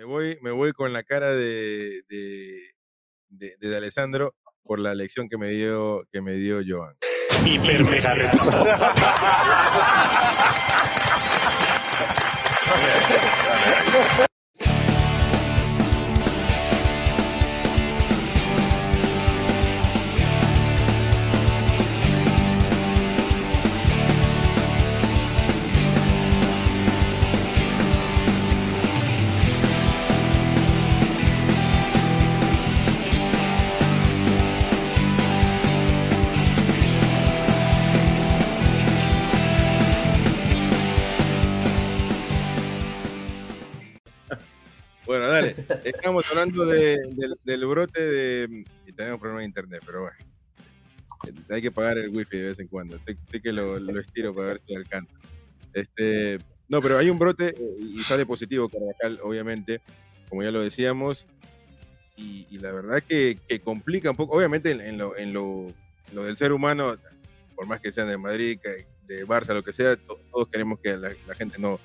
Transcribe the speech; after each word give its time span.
Me 0.00 0.06
voy, 0.06 0.38
me 0.40 0.50
voy 0.50 0.72
con 0.72 0.94
la 0.94 1.02
cara 1.02 1.32
de, 1.32 2.04
de, 2.08 2.62
de, 3.28 3.54
de 3.60 3.76
Alessandro 3.76 4.34
por 4.62 4.80
la 4.80 4.94
lección 4.94 5.28
que 5.28 5.36
me 5.36 5.50
dio, 5.50 6.08
que 6.10 6.22
me 6.22 6.36
dio 6.36 6.62
Joan. 6.66 6.96
Hiper 7.44 7.84
mega 7.84 8.14
Estamos 45.84 46.28
hablando 46.30 46.64
de- 46.66 46.98
del, 47.44 47.66
brote 47.66 48.00
de. 48.00 48.64
Y 48.86 48.92
tenemos 48.92 49.20
problemas 49.20 49.42
de 49.42 49.46
internet, 49.46 49.82
pero 49.84 50.00
bueno. 50.02 50.16
Hay 51.50 51.60
que 51.62 51.70
pagar 51.70 51.98
el 51.98 52.08
wifi 52.10 52.38
de 52.38 52.48
vez 52.48 52.58
en 52.58 52.68
cuando. 52.68 52.98
Sé 53.30 53.40
que 53.40 53.52
lo, 53.52 53.78
lo 53.78 54.00
estiro 54.00 54.34
para 54.34 54.48
ver 54.48 54.60
si 54.66 54.74
alcanza. 54.74 55.12
Este, 55.74 56.38
no, 56.68 56.80
pero 56.80 56.98
hay 56.98 57.10
un 57.10 57.18
brote 57.18 57.48
eh, 57.48 57.76
y 57.80 57.98
sale 58.00 58.24
positivo 58.24 58.68
Carvajal, 58.68 59.20
obviamente, 59.22 59.80
como 60.28 60.42
ya 60.42 60.50
lo 60.50 60.62
decíamos. 60.62 61.26
Y, 62.16 62.46
y 62.50 62.58
la 62.58 62.72
verdad 62.72 63.02
que, 63.06 63.38
que 63.48 63.60
complica 63.60 64.10
un 64.10 64.16
poco. 64.16 64.36
Obviamente, 64.36 64.70
en, 64.70 64.80
en 64.80 64.98
lo, 64.98 65.16
en 65.16 65.32
lo, 65.32 65.66
lo 66.12 66.24
del 66.24 66.36
ser 66.36 66.52
humano, 66.52 66.96
por 67.54 67.66
más 67.66 67.80
que 67.80 67.92
sean 67.92 68.08
de 68.08 68.16
Madrid, 68.16 68.58
de 69.06 69.26
Barça, 69.26 69.52
lo 69.54 69.62
que 69.62 69.72
sea, 69.72 69.96
to- 69.96 70.18
todos 70.32 70.48
queremos 70.48 70.78
que 70.80 70.96
la, 70.96 71.12
la 71.26 71.34
gente 71.34 71.58
no, 71.58 71.78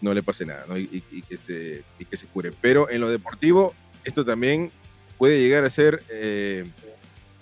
no 0.00 0.12
le 0.14 0.22
pase 0.22 0.44
nada 0.44 0.64
¿no? 0.68 0.76
y, 0.76 1.02
que 1.28 1.36
se, 1.36 1.82
y 1.98 2.04
que 2.04 2.16
se 2.16 2.26
cure. 2.26 2.52
Pero 2.60 2.90
en 2.90 3.00
lo 3.00 3.08
deportivo, 3.10 3.74
esto 4.04 4.24
también 4.24 4.70
puede 5.18 5.40
llegar 5.40 5.64
a 5.64 5.70
ser 5.70 6.02
eh, 6.10 6.66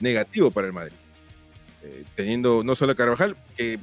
negativo 0.00 0.50
para 0.50 0.66
el 0.66 0.72
Madrid. 0.72 0.92
Eh, 1.82 2.04
teniendo 2.14 2.62
no 2.62 2.74
solo 2.74 2.92
a 2.92 2.94
Carvajal, 2.94 3.36
que 3.56 3.78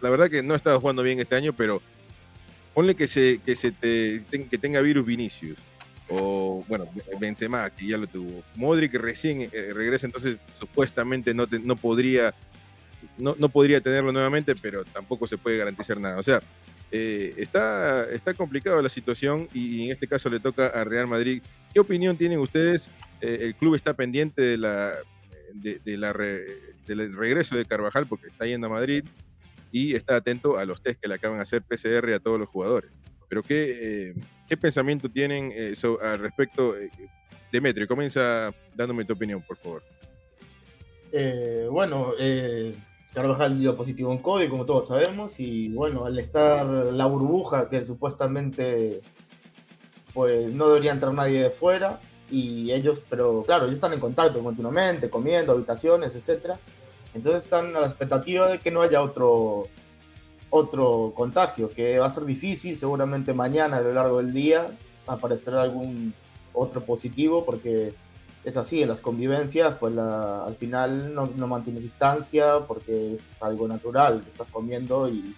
la 0.00 0.08
verdad 0.10 0.30
que 0.30 0.42
no 0.42 0.54
ha 0.54 0.56
estado 0.56 0.80
jugando 0.80 1.02
bien 1.02 1.20
este 1.20 1.34
año, 1.36 1.52
pero 1.52 1.82
ponle 2.72 2.94
que 2.94 3.06
se, 3.08 3.40
que 3.44 3.54
se 3.56 3.72
te, 3.72 4.22
que 4.48 4.58
tenga 4.58 4.80
virus 4.80 5.04
Vinicius. 5.04 5.58
O, 6.08 6.64
bueno, 6.66 6.88
Benzema, 7.20 7.70
que 7.70 7.86
ya 7.86 7.96
lo 7.98 8.06
tuvo. 8.06 8.42
Modric 8.56 8.94
recién 8.94 9.42
eh, 9.42 9.70
regresa, 9.72 10.06
entonces 10.06 10.38
supuestamente 10.58 11.34
no, 11.34 11.46
te- 11.46 11.60
no 11.60 11.76
podría 11.76 12.34
no, 13.16 13.36
no 13.38 13.48
podría 13.48 13.80
tenerlo 13.80 14.10
nuevamente, 14.12 14.54
pero 14.56 14.84
tampoco 14.84 15.26
se 15.28 15.38
puede 15.38 15.58
garantizar 15.58 16.00
nada. 16.00 16.18
O 16.18 16.22
sea, 16.22 16.40
eh, 16.92 17.34
está, 17.36 18.10
está 18.10 18.34
complicada 18.34 18.82
la 18.82 18.88
situación 18.88 19.48
y, 19.54 19.84
en 19.84 19.92
este 19.92 20.08
caso 20.08 20.28
le 20.28 20.40
toca 20.40 20.66
a 20.66 20.84
Real 20.84 21.06
Madrid. 21.06 21.42
¿Qué 21.72 21.78
opinión 21.80 22.16
tienen 22.16 22.40
ustedes? 22.40 22.88
Eh, 23.20 23.38
el 23.42 23.54
club 23.54 23.76
está 23.76 23.94
pendiente 23.94 24.58
del 24.58 25.96
regreso 27.16 27.56
de 27.56 27.64
Carvajal 27.64 28.06
porque 28.06 28.26
está 28.26 28.46
yendo 28.46 28.66
a 28.66 28.70
Madrid 28.70 29.04
y 29.70 29.94
está 29.94 30.16
atento 30.16 30.58
a 30.58 30.64
los 30.64 30.82
test 30.82 31.00
que 31.00 31.06
le 31.06 31.14
acaban 31.14 31.38
de 31.38 31.42
hacer 31.42 31.62
PCR 31.62 32.12
a 32.12 32.18
todos 32.18 32.40
los 32.40 32.48
jugadores. 32.48 32.90
Pero 33.28 33.44
¿qué, 33.44 33.78
eh, 33.80 34.14
qué 34.48 34.56
pensamiento 34.56 35.08
tienen 35.08 35.52
al 36.02 36.18
respecto? 36.18 36.74
Demetrio, 37.52 37.86
comienza 37.86 38.52
dándome 38.74 39.04
tu 39.04 39.12
opinión, 39.12 39.42
por 39.42 39.56
favor. 39.58 39.82
Bueno, 41.70 42.14
Carvajal 43.12 43.58
dio 43.58 43.76
positivo 43.76 44.12
en 44.12 44.18
COVID, 44.18 44.48
como 44.48 44.66
todos 44.66 44.88
sabemos, 44.88 45.40
y 45.40 45.68
bueno, 45.68 46.04
al 46.04 46.18
estar 46.18 46.66
la 46.66 47.06
burbuja 47.06 47.68
que 47.68 47.84
supuestamente 47.84 49.00
pues 50.14 50.52
no 50.52 50.68
debería 50.68 50.92
entrar 50.92 51.12
nadie 51.12 51.42
de 51.42 51.50
fuera, 51.50 52.00
y 52.30 52.70
ellos, 52.72 53.02
pero 53.10 53.42
claro, 53.44 53.64
ellos 53.64 53.76
están 53.76 53.92
en 53.92 54.00
contacto 54.00 54.42
continuamente, 54.42 55.10
comiendo, 55.10 55.52
habitaciones, 55.52 56.14
etcétera. 56.14 56.58
Entonces 57.12 57.44
están 57.44 57.74
a 57.76 57.80
la 57.80 57.86
expectativa 57.86 58.48
de 58.48 58.60
que 58.60 58.70
no 58.70 58.82
haya 58.82 59.02
otro 59.02 59.64
otro 60.50 61.12
contagio, 61.14 61.70
que 61.70 61.98
va 61.98 62.06
a 62.06 62.14
ser 62.14 62.24
difícil, 62.24 62.76
seguramente 62.76 63.32
mañana 63.32 63.76
a 63.76 63.80
lo 63.80 63.92
largo 63.92 64.18
del 64.18 64.32
día 64.32 64.70
aparecerá 65.06 65.62
algún 65.62 66.12
otro 66.52 66.80
positivo, 66.82 67.44
porque 67.44 67.94
es 68.44 68.56
así, 68.56 68.82
en 68.82 68.88
las 68.88 69.00
convivencias, 69.00 69.76
pues 69.78 69.94
la- 69.94 70.44
al 70.44 70.56
final 70.56 71.14
no, 71.14 71.26
no 71.36 71.46
mantienes 71.46 71.82
distancia 71.82 72.66
porque 72.66 73.14
es 73.14 73.42
algo 73.42 73.68
natural, 73.68 74.22
estás 74.26 74.50
comiendo 74.50 75.08
y 75.08 75.34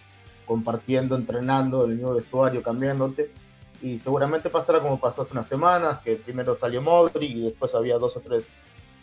compartiendo, 0.46 1.16
entrenando 1.16 1.84
en 1.84 1.90
el 1.92 1.96
mismo 1.96 2.14
vestuario, 2.14 2.62
cambiándote. 2.62 3.32
Y 3.80 3.98
seguramente 3.98 4.50
pasará 4.50 4.80
como 4.80 5.00
pasó 5.00 5.22
hace 5.22 5.32
unas 5.32 5.48
semanas, 5.48 5.98
que 6.04 6.14
primero 6.16 6.54
salió 6.54 6.80
Modric 6.80 7.30
y 7.30 7.42
después 7.42 7.74
había 7.74 7.98
dos 7.98 8.16
o 8.16 8.20
tres 8.20 8.46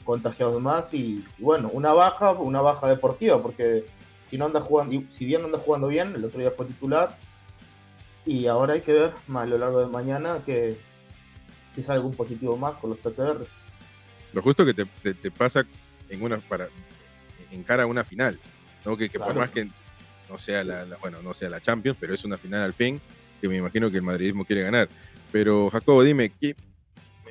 contagiados 0.06 0.62
más. 0.62 0.94
Y, 0.94 1.26
bueno, 1.38 1.70
una 1.74 1.94
baja, 1.94 2.31
una 2.31 2.62
baja 2.62 2.88
deportiva, 2.88 3.42
porque 3.42 3.86
si 4.26 4.38
no 4.38 4.46
anda 4.46 4.62
jugando, 4.62 5.02
si 5.10 5.26
bien 5.26 5.42
no 5.42 5.48
anda 5.48 5.60
jugando 5.60 5.88
bien, 5.88 6.16
el 6.16 6.24
otro 6.24 6.40
día 6.40 6.52
fue 6.56 6.66
titular. 6.66 7.18
Y 8.26 8.48
ahora 8.48 8.74
hay 8.76 8.81
que 8.81 8.94
ver 8.94 9.14
más 9.28 9.44
a 9.44 9.48
lo 9.48 9.58
largo 9.58 9.80
de 9.81 9.88
mañana 9.88 10.42
que 10.46 10.78
si 11.76 11.81
sale 11.81 11.98
algún 11.98 12.14
positivo 12.16 12.56
más 12.56 12.74
con 12.76 12.92
los 12.92 13.00
PCR. 13.00 13.46
Lo 14.34 14.42
justo 14.42 14.66
que 14.66 14.74
te, 14.74 14.86
te- 14.86 15.14
te 15.14 15.32
pasa 15.32 15.66
en 16.10 16.22
una 16.22 16.38
para 16.40 16.68
en 17.52 17.64
cara 17.64 17.84
a 17.84 17.86
una 17.88 18.04
final 18.04 18.40
¿no? 18.86 18.96
que, 18.98 19.10
que 19.10 19.20
por 19.20 19.36
más 19.36 19.50
que 19.52 19.68
no 20.30 20.38
sea 20.38 20.64
la, 20.64 20.86
la- 20.86 20.98
bueno 20.98 21.22
no 21.22 21.34
sea 21.34 21.50
la 21.50 21.60
Champions 21.62 21.98
pero 22.00 22.14
es 22.14 22.24
una 22.24 22.38
final 22.38 22.62
al 22.64 22.74
fin 22.74 23.00
que 23.42 23.48
me 23.48 23.56
imagino 23.58 23.90
que 23.90 23.98
el 23.98 24.04
madridismo 24.04 24.44
quiere 24.44 24.64
ganar. 24.64 24.90
Pero 25.32 25.70
Jacobo 25.70 26.04
dime 26.04 26.30
¿qué, 26.42 26.56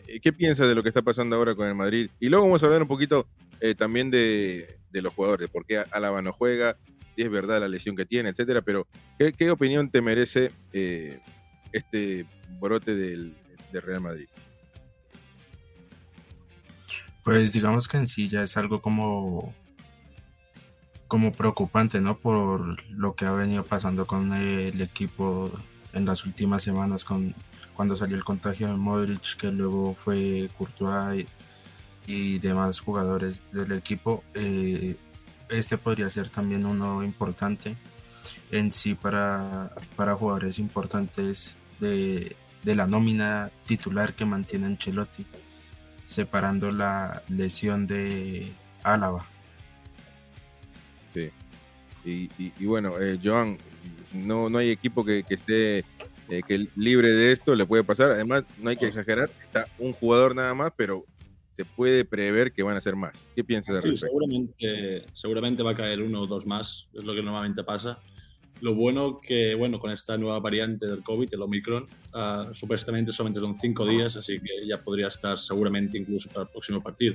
eh, 0.06 0.20
qué 0.20 0.32
piensas 0.32 0.66
de 0.68 0.74
lo 0.74 0.82
que 0.82 0.88
está 0.88 1.02
pasando 1.02 1.36
ahora 1.36 1.54
con 1.54 1.66
el 1.68 1.74
Madrid 1.74 2.08
y 2.18 2.28
luego 2.28 2.46
vamos 2.46 2.62
a 2.62 2.66
hablar 2.66 2.80
un 2.82 2.88
poquito 2.88 3.26
eh, 3.60 3.74
también 3.74 4.10
de, 4.10 4.78
de 4.90 5.02
los 5.02 5.12
jugadores 5.12 5.50
por 5.50 5.66
qué 5.66 5.84
Álava 5.90 6.22
no 6.22 6.32
juega 6.32 6.76
si 7.14 7.22
es 7.22 7.30
verdad 7.30 7.60
la 7.60 7.68
lesión 7.68 7.94
que 7.96 8.06
tiene 8.06 8.28
etcétera 8.30 8.62
pero 8.62 8.86
¿qué, 9.18 9.32
qué 9.32 9.50
opinión 9.50 9.90
te 9.90 10.00
merece 10.00 10.50
eh, 10.72 11.18
este 11.72 12.24
brote 12.60 12.94
del, 12.94 13.34
del 13.72 13.82
Real 13.82 14.00
Madrid 14.00 14.28
Pues 17.28 17.52
digamos 17.52 17.88
que 17.88 17.98
en 17.98 18.06
sí 18.06 18.26
ya 18.26 18.42
es 18.42 18.56
algo 18.56 18.80
como, 18.80 19.52
como 21.08 21.30
preocupante, 21.30 22.00
¿no? 22.00 22.16
Por 22.16 22.82
lo 22.90 23.14
que 23.14 23.26
ha 23.26 23.32
venido 23.32 23.66
pasando 23.66 24.06
con 24.06 24.32
el 24.32 24.80
equipo 24.80 25.50
en 25.92 26.06
las 26.06 26.24
últimas 26.24 26.62
semanas, 26.62 27.04
con 27.04 27.34
cuando 27.74 27.96
salió 27.96 28.16
el 28.16 28.24
contagio 28.24 28.68
de 28.68 28.76
Modric, 28.76 29.36
que 29.36 29.52
luego 29.52 29.92
fue 29.92 30.48
Courtois 30.56 31.26
y, 32.06 32.38
demás 32.38 32.80
jugadores 32.80 33.44
del 33.52 33.72
equipo. 33.72 34.24
Eh, 34.32 34.96
este 35.50 35.76
podría 35.76 36.08
ser 36.08 36.30
también 36.30 36.64
uno 36.64 37.04
importante 37.04 37.76
en 38.50 38.70
sí 38.70 38.94
para, 38.94 39.74
para 39.96 40.14
jugadores 40.14 40.58
importantes 40.58 41.56
de, 41.78 42.34
de 42.62 42.74
la 42.74 42.86
nómina 42.86 43.50
titular 43.66 44.14
que 44.14 44.24
mantiene 44.24 44.64
Ancelotti 44.64 45.26
separando 46.08 46.72
la 46.72 47.22
lesión 47.28 47.86
de 47.86 48.50
Álava. 48.82 49.26
Sí. 51.12 51.28
Y, 52.02 52.30
y- 52.42 52.52
y 52.58 52.64
bueno, 52.64 52.98
eh, 52.98 53.18
Joan, 53.22 53.58
no, 54.14 54.48
no 54.48 54.56
hay 54.56 54.70
equipo 54.70 55.04
que, 55.04 55.22
que 55.22 55.34
esté 55.34 55.78
eh, 56.30 56.42
que 56.46 56.66
libre 56.76 57.12
de 57.12 57.32
esto, 57.32 57.54
le 57.54 57.66
puede 57.66 57.84
pasar. 57.84 58.10
Además, 58.12 58.44
no 58.58 58.70
hay 58.70 58.76
que 58.76 58.86
exagerar, 58.86 59.30
está 59.44 59.66
un 59.78 59.92
jugador 59.92 60.34
nada 60.34 60.54
más, 60.54 60.72
pero 60.76 61.04
se 61.52 61.66
puede 61.66 62.06
prever 62.06 62.52
que 62.52 62.62
van 62.62 62.76
a 62.76 62.80
ser 62.80 62.96
más. 62.96 63.12
¿Qué 63.36 63.44
piensas 63.44 63.76
al 63.76 63.82
Sí, 63.82 63.88
respecto? 63.90 64.06
seguramente, 64.06 65.06
seguramente 65.12 65.62
va 65.62 65.72
a 65.72 65.76
caer 65.76 66.00
uno 66.00 66.22
o 66.22 66.26
dos 66.26 66.46
más, 66.46 66.88
es 66.94 67.04
lo 67.04 67.14
que 67.14 67.22
normalmente 67.22 67.62
pasa. 67.64 67.98
Lo 68.60 68.74
bueno 68.74 69.20
que, 69.20 69.54
bueno, 69.54 69.78
con 69.78 69.90
esta 69.92 70.16
nueva 70.18 70.40
variante 70.40 70.86
del 70.86 71.02
COVID, 71.04 71.32
el 71.32 71.42
Omicron, 71.42 71.86
ah, 72.12 72.48
supuestamente 72.52 73.12
solamente 73.12 73.38
son 73.40 73.56
cinco 73.56 73.86
días, 73.86 74.16
así 74.16 74.38
que 74.40 74.66
ya 74.66 74.82
podría 74.82 75.06
estar 75.08 75.38
seguramente 75.38 75.96
incluso 75.96 76.28
para 76.30 76.42
el 76.42 76.48
próximo 76.48 76.80
partido. 76.80 77.14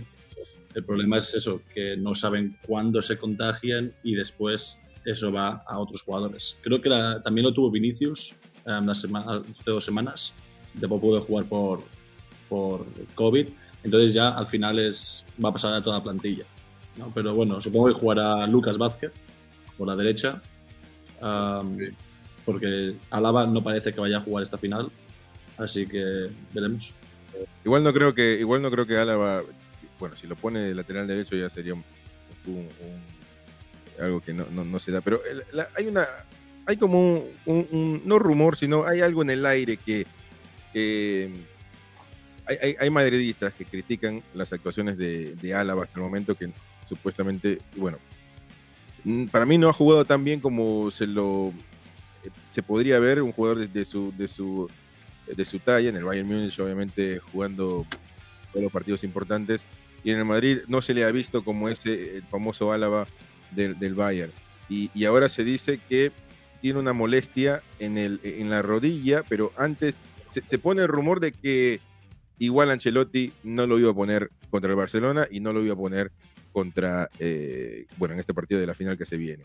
El 0.73 0.83
problema 0.85 1.17
es 1.17 1.33
eso, 1.35 1.61
que 1.73 1.97
no 1.97 2.15
saben 2.15 2.57
cuándo 2.65 3.01
se 3.01 3.17
contagian 3.17 3.93
y 4.03 4.15
después 4.15 4.79
eso 5.05 5.31
va 5.33 5.63
a 5.67 5.77
otros 5.79 6.01
jugadores. 6.01 6.57
Creo 6.61 6.79
que 6.81 6.87
la- 6.89 7.21
también 7.21 7.45
lo 7.45 7.53
tuvo 7.53 7.69
Vinicius 7.69 8.35
ah, 8.65 8.81
la 8.83 8.93
sema- 8.95 9.25
hace 9.59 9.69
dos 9.71 9.83
semanas, 9.83 10.33
después 10.73 11.01
pudo 11.01 11.21
jugar 11.21 11.45
por, 11.45 11.83
por 12.47 12.85
COVID, 13.15 13.47
entonces 13.83 14.13
ya 14.13 14.29
al 14.29 14.47
final 14.47 14.79
es, 14.79 15.25
va 15.43 15.49
a 15.49 15.51
pasar 15.51 15.73
a 15.73 15.83
toda 15.83 15.97
la 15.97 16.03
plantilla. 16.03 16.45
¿no? 16.97 17.11
Pero 17.13 17.35
bueno, 17.35 17.59
supongo 17.59 17.87
que 17.87 17.93
jugará 17.99 18.47
Lucas 18.47 18.77
Vázquez 18.77 19.11
por 19.77 19.87
la 19.87 19.95
derecha, 19.97 20.41
am, 21.23 21.77
porque 22.45 22.95
Alaba 23.09 23.47
no 23.47 23.63
parece 23.63 23.93
que 23.93 23.99
vaya 23.99 24.17
a 24.17 24.21
jugar 24.21 24.43
esta 24.43 24.57
final. 24.57 24.91
Así 25.57 25.85
que 25.87 26.29
veremos. 26.53 26.93
Igual 27.63 27.83
no 27.83 27.93
creo 27.93 28.13
que, 28.13 28.37
igual 28.39 28.61
no 28.61 28.69
creo 28.71 28.85
que 28.85 28.97
Álava, 28.97 29.41
bueno, 29.99 30.15
si 30.17 30.27
lo 30.27 30.35
pone 30.35 30.59
de 30.59 30.75
lateral 30.75 31.07
derecho 31.07 31.35
ya 31.35 31.49
sería 31.49 31.73
un, 31.73 31.83
un- 32.47 32.55
un- 32.81 34.03
algo 34.03 34.21
que 34.21 34.33
no, 34.33 34.45
no, 34.51 34.63
no 34.63 34.79
se 34.79 34.91
da. 34.91 35.01
Pero 35.01 35.21
el- 35.25 35.43
la- 35.53 35.69
hay 35.75 35.87
una, 35.87 36.07
hay 36.65 36.77
como 36.77 37.23
un, 37.45 38.01
no 38.05 38.19
rumor, 38.19 38.57
sino 38.57 38.85
hay 38.85 39.01
algo 39.01 39.21
en 39.21 39.29
el 39.29 39.45
aire 39.45 39.77
que, 39.77 40.05
que 40.73 41.29
hay, 42.45 42.57
hay- 42.61 42.75
hay 42.79 42.89
madridistas 42.89 43.53
que 43.53 43.65
critican 43.65 44.21
las 44.33 44.51
actuaciones 44.51 44.97
de, 44.97 45.35
de 45.35 45.53
Álava 45.53 45.83
hasta 45.83 45.97
el 45.99 46.03
momento 46.03 46.35
que 46.35 46.49
supuestamente, 46.89 47.59
bueno, 47.77 47.97
para 49.31 49.45
mí 49.45 49.57
no 49.57 49.69
ha 49.69 49.73
jugado 49.73 50.05
tan 50.05 50.23
bien 50.23 50.39
como 50.39 50.89
se 50.91 51.07
lo 51.07 51.50
eh, 52.23 52.29
se 52.51 52.63
podría 52.63 53.00
ver 53.00 53.21
un 53.21 53.31
jugador 53.31 53.67
de 53.67 53.85
su 53.85 54.13
de 54.17 54.27
su 54.27 54.69
de 55.27 55.45
su 55.45 55.59
talla 55.59 55.89
en 55.89 55.95
el 55.95 56.03
Bayern 56.03 56.27
Múnich 56.27 56.59
obviamente 56.59 57.19
jugando 57.31 57.85
todos 58.51 58.63
los 58.63 58.71
partidos 58.71 59.03
importantes 59.03 59.65
y 60.03 60.11
en 60.11 60.19
el 60.19 60.25
Madrid 60.25 60.59
no 60.67 60.81
se 60.81 60.94
le 60.94 61.03
ha 61.03 61.11
visto 61.11 61.44
como 61.44 61.69
ese 61.69 62.17
el 62.17 62.23
famoso 62.23 62.73
Álava 62.73 63.07
del, 63.51 63.79
del 63.79 63.95
Bayern. 63.95 64.33
Y, 64.69 64.91
y 64.94 65.05
ahora 65.05 65.29
se 65.29 65.44
dice 65.44 65.79
que 65.89 66.11
tiene 66.61 66.79
una 66.79 66.94
molestia 66.94 67.61
en 67.79 67.97
el 67.97 68.19
en 68.23 68.50
la 68.50 68.61
rodilla 68.61 69.23
pero 69.27 69.51
antes 69.57 69.95
se, 70.29 70.45
se 70.45 70.57
pone 70.57 70.81
el 70.81 70.88
rumor 70.88 71.19
de 71.19 71.31
que 71.31 71.79
igual 72.39 72.71
Ancelotti 72.71 73.33
no 73.44 73.67
lo 73.67 73.79
iba 73.79 73.91
a 73.91 73.95
poner 73.95 74.31
contra 74.50 74.69
el 74.69 74.77
Barcelona 74.77 75.27
y 75.29 75.39
no 75.39 75.53
lo 75.53 75.63
iba 75.63 75.73
a 75.73 75.77
poner 75.77 76.11
contra, 76.53 77.09
eh, 77.19 77.85
bueno, 77.97 78.13
en 78.13 78.19
este 78.21 78.33
partido 78.33 78.61
de 78.61 78.67
la 78.67 78.75
final 78.75 78.97
que 78.97 79.05
se 79.05 79.17
viene. 79.17 79.44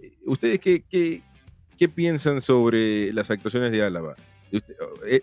Eh, 0.00 0.12
¿Ustedes 0.26 0.60
qué, 0.60 0.84
qué, 0.88 1.22
qué 1.76 1.88
piensan 1.88 2.40
sobre 2.40 3.12
las 3.12 3.30
actuaciones 3.30 3.72
de 3.72 3.82
Álava? 3.82 4.14
Usted- 4.52 4.74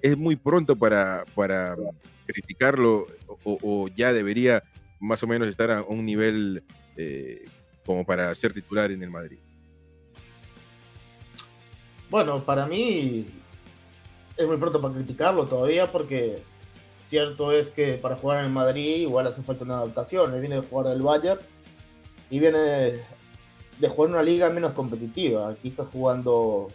¿Es, 0.02 0.18
muy 0.18 0.36
pronto 0.36 0.76
para, 0.76 1.24
para 1.36 1.76
criticarlo 2.26 3.08
o, 3.44 3.58
o 3.62 3.88
ya 3.90 4.12
debería 4.12 4.64
más 5.00 5.22
o 5.24 5.28
menos 5.28 5.48
estar 5.48 5.70
a 5.70 5.84
un 5.84 6.06
nivel 6.06 6.64
eh, 6.98 7.46
como 7.86 8.06
para 8.06 8.34
ser 8.36 8.54
titular 8.54 8.92
en 8.92 9.04
el 9.04 9.12
Madrid? 9.12 9.38
Bueno, 12.10 12.44
para 12.44 12.66
mí 12.66 13.26
es 14.38 14.48
muy 14.48 14.58
pronto 14.58 14.82
para 14.82 14.94
criticarlo 14.96 15.46
todavía 15.46 15.92
porque 15.92 16.42
cierto 17.00 17.52
es 17.52 17.70
que 17.70 17.94
para 17.94 18.16
jugar 18.16 18.40
en 18.40 18.46
el 18.46 18.52
Madrid 18.52 18.98
igual 18.98 19.28
hace 19.28 19.42
falta 19.44 19.64
una 19.64 19.78
adaptación. 19.78 20.34
Él 20.34 20.42
viene 20.42 20.56
de 20.56 20.68
jugar 20.68 20.88
del 20.88 21.02
Bayern 21.02 21.40
y 22.30 22.40
viene 22.40 22.60
de 22.60 23.90
jugar 23.90 24.10
en 24.10 24.16
una 24.16 24.24
liga 24.24 24.50
menos 24.50 24.74
competitiva. 24.74 25.50
Aquí 25.50 25.70
está 25.70 25.86
jugando 25.86 26.68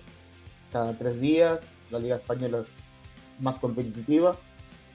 cada 0.71 0.97
tres 0.97 1.21
días, 1.21 1.61
la 1.91 1.99
liga 1.99 2.17
española 2.17 2.61
es 2.61 2.75
más 3.41 3.59
competitiva. 3.59 4.37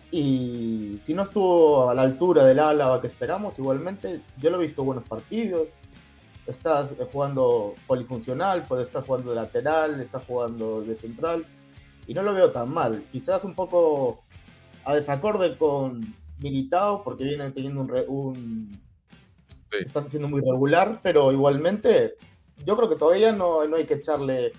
Y 0.10 0.96
si 1.00 1.14
no 1.14 1.24
estuvo 1.24 1.90
a 1.90 1.94
la 1.94 2.04
altura 2.04 2.46
del 2.46 2.60
Álava 2.60 3.02
que 3.02 3.08
esperamos, 3.08 3.60
igualmente 3.60 4.22
yo 4.38 4.50
lo 4.50 4.58
he 4.58 4.66
visto 4.66 4.84
buenos 4.84 5.04
partidos, 5.04 5.76
estás 6.46 6.96
jugando 7.12 7.76
polifuncional, 7.88 8.66
puede 8.66 8.84
estar 8.84 9.06
jugando 9.06 9.32
de 9.32 9.36
lateral, 9.36 10.00
está 10.00 10.22
jugando 10.22 10.82
de 10.82 10.96
central, 10.96 11.46
y 12.08 12.14
no 12.14 12.24
lo 12.24 12.34
veo 12.34 12.52
tan 12.52 12.74
mal. 12.74 13.04
Quizás 13.12 13.44
un 13.44 13.54
poco 13.54 14.24
a 14.88 14.96
desacorde 14.96 15.58
con 15.58 16.16
Militao, 16.40 17.04
porque 17.04 17.26
vienen 17.26 17.54
teniendo 17.54 17.82
un, 17.82 17.90
re- 17.90 18.06
un- 18.08 18.80
Sí. 19.70 19.84
están 19.86 20.10
siendo 20.10 20.30
muy 20.30 20.40
regular, 20.40 21.02
pero 21.04 21.34
igualmente 21.34 22.14
yo 22.66 22.78
creo 22.78 22.90
que 22.90 22.96
todavía 22.96 23.34
no, 23.34 23.68
no 23.68 23.76
hay 23.76 23.86
que 23.86 23.96
echarle 23.96 24.54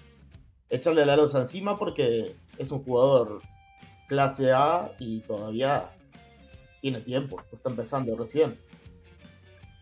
echarle 0.69 1.07
la 1.07 1.17
losa 1.17 1.41
encima 1.41 1.79
porque 1.79 2.35
es 2.59 2.71
un 2.71 2.85
jugador 2.85 3.41
clase 4.07 4.53
A 4.53 4.93
y 4.99 5.21
todavía 5.21 5.93
tiene 6.83 7.01
tiempo, 7.01 7.41
está 7.51 7.71
empezando 7.71 8.15
recién. 8.17 8.59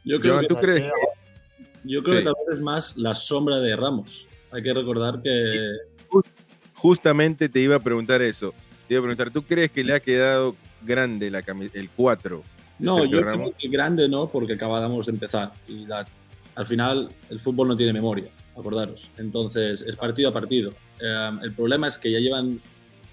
Yo 0.04 0.20
creo 0.20 0.34
Joan, 0.34 0.42
que 0.42 0.49
¿tú 0.49 0.54
O 0.54 0.58
sea, 0.58 0.62
crees 0.62 0.82
que- 0.82 0.88
que- 0.88 1.88
Yo 1.88 2.02
creo 2.04 2.14
Sí. 2.14 2.20
que 2.20 2.25
tal 2.25 2.34
vez 2.46 2.58
es 2.58 2.60
más 2.62 2.96
la 2.96 3.14
sombra 3.16 3.56
de 3.60 3.75
Ramos. 3.76 4.28
Hay 4.52 4.62
que 4.62 4.72
recordar 4.75 5.20
que 5.22 5.70
Justamente 6.75 7.49
te 7.49 7.58
iba 7.60 7.75
a 7.76 7.81
preguntar 7.81 8.22
eso. 8.22 8.54
Te 8.88 8.94
iba 8.94 9.00
a 9.00 9.03
preguntar, 9.03 9.31
¿tú 9.31 9.43
crees 9.43 9.71
que 9.71 9.83
le 9.85 9.94
ha 9.94 10.00
quedado 10.00 10.56
grande 10.83 11.31
la 11.31 11.43
el 11.75 11.91
4? 11.91 12.43
no, 12.79 12.99
Sergio 12.99 13.19
yo 13.21 13.25
Ramos. 13.25 13.47
creo 13.49 13.56
que 13.59 13.69
grande 13.69 14.09
no, 14.09 14.29
porque 14.29 14.53
acabamos 14.53 15.06
de 15.06 15.12
empezar 15.12 15.53
y 15.67 15.87
la- 15.87 16.06
al 16.55 16.67
final 16.67 17.09
el 17.31 17.41
fútbol 17.41 17.69
no 17.69 17.77
tiene 17.77 17.93
memoria, 17.93 18.29
acordaros. 18.56 19.11
Entonces 19.19 19.83
es 19.83 19.97
partido 19.97 20.29
a 20.29 20.33
partido. 20.33 20.71
Eh, 21.00 21.31
el 21.43 21.53
problema 21.53 21.88
es 21.88 21.99
que 21.99 22.11
ya 22.12 22.19
llevan 22.19 22.61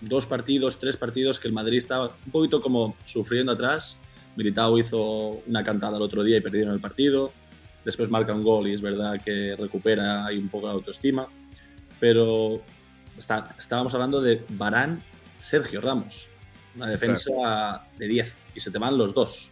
dos 0.02 0.26
partidos, 0.26 0.80
tres 0.80 0.98
partidos 0.98 1.40
que 1.40 1.48
el 1.48 1.54
Madrid 1.54 1.78
estaba 1.78 2.14
un 2.26 2.32
poquito 2.32 2.62
como 2.62 2.96
sufriendo 3.06 3.52
atrás. 3.54 3.98
Militao 4.36 4.78
hizo 4.78 5.42
una 5.48 5.64
cantada 5.64 5.98
el 5.98 6.04
otro 6.04 6.24
día 6.24 6.38
y 6.38 6.42
perdieron 6.42 6.74
el 6.74 6.80
partido. 6.82 7.32
Después 7.86 8.10
marca 8.10 8.34
un 8.34 8.44
gol 8.44 8.68
y 8.68 8.74
es 8.74 8.82
verdad 8.82 9.22
que 9.24 9.56
recupera 9.58 10.26
ahí 10.26 10.38
un 10.38 10.50
poco 10.50 10.68
la 10.68 10.74
autoestima. 10.74 11.28
Pero 12.00 12.62
está- 13.18 13.54
estábamos 13.58 13.94
hablando 13.94 14.22
de 14.22 14.44
Barán, 14.50 15.02
Sergio 15.44 15.82
Ramos. 15.82 16.30
Una 16.76 16.88
defensa 16.88 17.86
de 17.98 18.08
10 18.08 18.34
y 18.56 18.60
se 18.60 18.72
te 18.72 18.80
van 18.80 18.98
los 18.98 19.14
dos. 19.14 19.52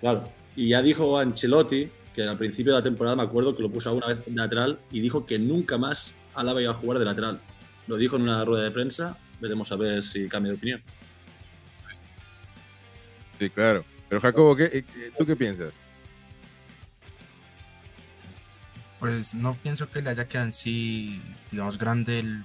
Claro. 0.00 0.32
Y 0.56 0.70
ya 0.70 0.82
dijo 0.82 1.18
Ancelotti 1.18 1.90
que 2.14 2.22
al 2.22 2.38
principio 2.38 2.72
de 2.72 2.80
la 2.80 2.82
temporada 2.82 3.14
me 3.14 3.22
acuerdo 3.22 3.54
que 3.54 3.62
lo 3.62 3.70
puso 3.70 3.94
una 3.94 4.08
vez 4.08 4.24
de 4.24 4.32
lateral 4.32 4.80
y 4.90 5.00
dijo 5.00 5.26
que 5.26 5.38
nunca 5.38 5.78
más 5.78 6.14
Álava 6.34 6.62
iba 6.62 6.72
a 6.72 6.74
jugar 6.74 6.98
de 6.98 7.04
lateral. 7.04 7.38
Lo 7.86 7.96
dijo 7.96 8.16
en 8.16 8.22
una 8.22 8.44
rueda 8.44 8.64
de 8.64 8.70
prensa. 8.70 9.16
Veremos 9.40 9.70
a 9.70 9.76
ver 9.76 10.02
si 10.02 10.26
cambia 10.28 10.52
de 10.52 10.56
opinión. 10.56 10.82
Sí, 13.38 13.50
claro. 13.50 13.84
Pero 14.08 14.20
Jacobo, 14.20 14.56
¿qué, 14.56 14.64
eh, 14.64 14.84
eh, 14.96 15.12
¿tú 15.16 15.26
qué 15.26 15.36
piensas? 15.36 15.74
Pues 18.98 19.34
no 19.34 19.54
pienso 19.54 19.88
que 19.88 20.02
le 20.02 20.10
haya 20.10 20.26
quedado 20.26 20.46
en 20.46 20.52
sí, 20.52 21.22
digamos, 21.52 21.78
grande 21.78 22.18
el, 22.18 22.44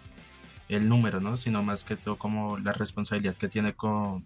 el 0.73 0.89
número, 0.89 1.19
¿no? 1.21 1.37
Sino 1.37 1.63
más 1.63 1.83
que 1.83 1.95
todo 1.95 2.17
como 2.17 2.57
la 2.57 2.73
responsabilidad 2.73 3.35
que 3.35 3.47
tiene 3.47 3.73
con, 3.73 4.25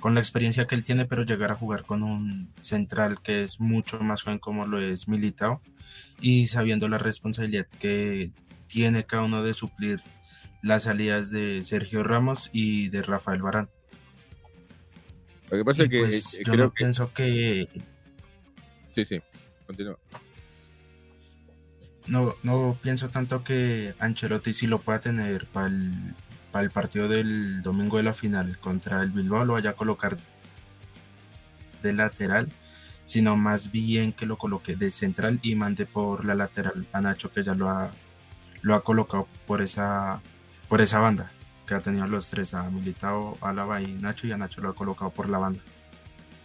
con 0.00 0.14
la 0.14 0.20
experiencia 0.20 0.66
que 0.66 0.74
él 0.74 0.84
tiene, 0.84 1.04
pero 1.06 1.24
llegar 1.24 1.50
a 1.50 1.54
jugar 1.56 1.84
con 1.84 2.02
un 2.02 2.52
central 2.60 3.20
que 3.22 3.42
es 3.42 3.60
mucho 3.60 4.00
más 4.00 4.22
joven 4.22 4.38
como 4.38 4.66
lo 4.66 4.80
es 4.80 5.08
Militao 5.08 5.60
y 6.20 6.46
sabiendo 6.46 6.88
la 6.88 6.98
responsabilidad 6.98 7.66
que 7.78 8.32
tiene 8.66 9.04
cada 9.04 9.24
uno 9.24 9.42
de 9.42 9.54
suplir 9.54 10.02
las 10.62 10.84
salidas 10.84 11.30
de 11.30 11.62
Sergio 11.62 12.02
Ramos 12.02 12.50
y 12.52 12.88
de 12.88 13.02
Rafael 13.02 13.42
Barán. 13.42 13.70
Lo 15.50 15.58
que 15.58 15.64
pasa 15.64 15.82
Y 15.82 15.84
es 15.84 15.90
que 15.90 15.98
pues 15.98 16.34
eh, 16.34 16.42
yo 16.44 16.52
creo 16.52 16.64
no 16.66 16.70
que... 16.70 16.76
pienso 16.76 17.12
que 17.12 17.68
Sí, 18.90 19.04
sí. 19.04 19.20
Continúa. 19.66 19.98
No, 22.10 22.34
no 22.42 22.76
pienso 22.82 23.08
tanto 23.08 23.44
que 23.44 23.94
Ancelotti 24.00 24.52
sí 24.52 24.66
lo 24.66 24.80
pueda 24.80 24.98
tener 24.98 25.46
para 25.46 25.68
el, 25.68 26.12
el 26.52 26.70
partido 26.72 27.06
del 27.06 27.62
domingo 27.62 27.98
de 27.98 28.02
la 28.02 28.12
final 28.12 28.58
contra 28.58 29.00
el 29.02 29.10
Bilbao, 29.10 29.44
lo 29.44 29.52
vaya 29.52 29.70
a 29.70 29.74
colocar 29.74 30.18
de 31.82 31.92
lateral, 31.92 32.48
sino 33.04 33.36
más 33.36 33.70
bien 33.70 34.12
que 34.12 34.26
lo 34.26 34.38
coloque 34.38 34.74
de 34.74 34.90
central 34.90 35.38
y 35.40 35.54
mande 35.54 35.86
por 35.86 36.24
la 36.24 36.34
lateral 36.34 36.84
a 36.92 37.00
Nacho, 37.00 37.30
que 37.30 37.44
ya 37.44 37.54
lo 37.54 37.70
ha, 37.70 37.92
lo 38.62 38.74
ha 38.74 38.82
colocado 38.82 39.28
por 39.46 39.62
esa, 39.62 40.20
por 40.68 40.80
esa 40.80 40.98
banda, 40.98 41.30
que 41.64 41.74
ha 41.74 41.80
tenido 41.80 42.08
los 42.08 42.28
tres, 42.28 42.54
a 42.54 42.68
Militao, 42.70 43.38
Álava 43.40 43.80
y 43.82 43.92
Nacho, 43.92 44.26
y 44.26 44.32
a 44.32 44.36
Nacho 44.36 44.60
lo 44.60 44.70
ha 44.70 44.74
colocado 44.74 45.12
por 45.12 45.30
la 45.30 45.38
banda. 45.38 45.60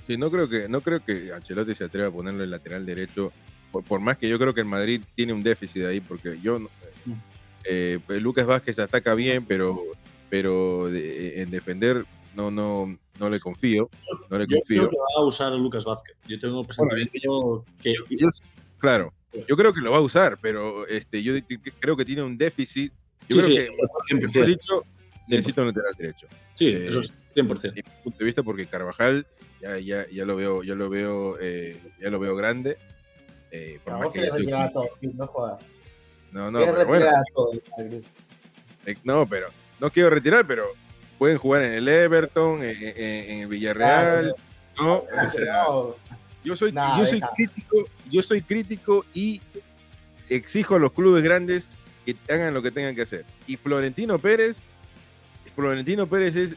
Sí, 0.06 0.16
no 0.16 0.30
creo 0.30 0.48
que, 0.48 0.70
no 0.70 0.82
creo 0.82 1.04
que 1.04 1.34
Ancelotti 1.34 1.74
se 1.74 1.86
atreva 1.86 2.10
a 2.10 2.12
ponerlo 2.12 2.44
en 2.44 2.52
lateral 2.52 2.86
derecho, 2.86 3.34
por, 3.76 3.84
por 3.84 4.00
más 4.00 4.18
que 4.18 4.30
yo 4.30 4.40
creo 4.40 4.54
que 4.54 4.62
el 4.62 4.68
Madrid 4.68 5.02
tiene 5.16 5.34
un 5.34 5.44
déficit 5.44 5.84
ahí, 5.84 6.00
porque 6.00 6.40
yo 6.42 6.60
no- 6.60 6.70
eh, 7.66 8.00
pues 8.08 8.22
Lucas 8.22 8.46
Vázquez 8.46 8.80
ataca 8.80 9.14
bien, 9.16 9.46
pero, 9.46 9.82
pero 10.30 10.88
de- 10.90 11.42
en 11.42 11.52
defender 11.52 12.06
no, 12.36 12.52
no, 12.52 12.98
no 13.20 13.30
le 13.30 13.40
confío, 13.42 13.90
no 14.30 14.38
le 14.38 14.46
Yo 14.48 14.58
confío. 14.58 14.82
creo 14.84 14.90
que 14.92 14.98
va 14.98 15.22
a 15.24 15.26
usar 15.26 15.52
a 15.52 15.56
Lucas 15.58 15.84
Vázquez. 15.84 16.16
Yo 16.28 16.40
tengo 16.40 16.64
presentimiento 16.64 17.66
que 17.82 17.94
Yo- 18.12 18.30
claro, 18.78 19.14
yo 19.48 19.58
creo 19.58 19.74
que 19.74 19.82
lo 19.82 19.92
va 19.92 19.98
a 19.98 20.02
usar, 20.02 20.38
pero 20.42 20.88
este, 20.88 21.22
yo 21.22 21.34
creo 21.80 21.98
que 21.98 22.06
tiene 22.06 22.24
un 22.24 22.38
déficit. 22.38 22.94
Yo 23.28 23.42
Sí, 23.42 23.48
creo 23.48 23.48
sí, 23.48 23.56
que, 23.56 24.16
100%. 24.16 24.28
mejor 24.28 24.46
dicho, 24.48 24.84
necesita 25.28 25.62
un 25.64 25.68
lateral 25.68 25.94
derecho. 25.98 26.28
Sí, 26.54 26.68
Eh, 26.68 26.88
eso 26.88 27.00
es 27.02 27.14
100%. 27.34 27.74
desde 27.76 27.90
mi 27.90 28.04
punto 28.04 28.20
de 28.20 28.26
vista 28.26 28.44
porque 28.44 28.68
Carvajal 28.68 29.26
ya, 29.62 29.78
ya, 29.80 30.06
ya 30.10 30.24
lo 30.26 30.36
veo 30.36 30.64
ya 30.64 30.76
lo 30.76 30.90
veo 30.90 31.38
eh, 31.42 31.78
ya 32.00 32.10
lo 32.12 32.20
veo 32.20 32.36
grande 32.36 32.78
eh, 33.52 33.80
por 33.84 33.94
No, 33.94 34.00
más 34.00 34.10
que 34.12 34.22
ya 34.26 34.32
soy- 34.32 34.52
a 34.52 34.72
todo, 34.72 34.90
no 35.02 35.28
jodas. 35.28 35.60
no 36.32 36.52
no 36.52 36.60
pero 36.60 36.86
bueno. 36.86 37.06
todo, 37.34 37.52
eh, 38.86 38.96
no 39.04 39.26
pero 39.28 39.48
no 39.80 39.90
quiero 39.92 40.10
retirar 40.10 40.46
pero 40.46 40.66
pueden 41.18 41.38
jugar 41.38 41.64
en 41.64 41.74
el 41.74 41.88
Everton 41.88 42.64
en, 42.64 42.76
en- 42.82 43.30
en 43.30 43.40
el 43.42 43.48
Villarreal 43.48 44.36
no 44.78 44.98
o 44.98 45.30
sea, 45.30 45.64
No, 45.68 45.96
yo 46.44 46.56
soy 46.56 46.72
Nah, 46.72 47.00
yo 47.00 47.06
soy 47.06 47.20
deja. 47.22 47.32
crítico 47.36 47.86
yo 48.12 48.24
soy 48.24 48.42
crítico 48.42 49.06
y 49.14 49.42
exijo 50.30 50.76
a 50.76 50.80
los 50.80 50.92
clubes 50.92 51.24
grandes 51.24 51.68
que 52.06 52.16
hagan 52.30 52.54
lo 52.54 52.62
que 52.62 52.70
tengan 52.72 52.94
que 52.96 53.02
hacer. 53.02 53.26
Y 53.48 53.58
Florentino 53.58 54.20
Pérez 54.20 54.58
Florentino 55.56 56.06
Pérez 56.08 56.36
es 56.36 56.56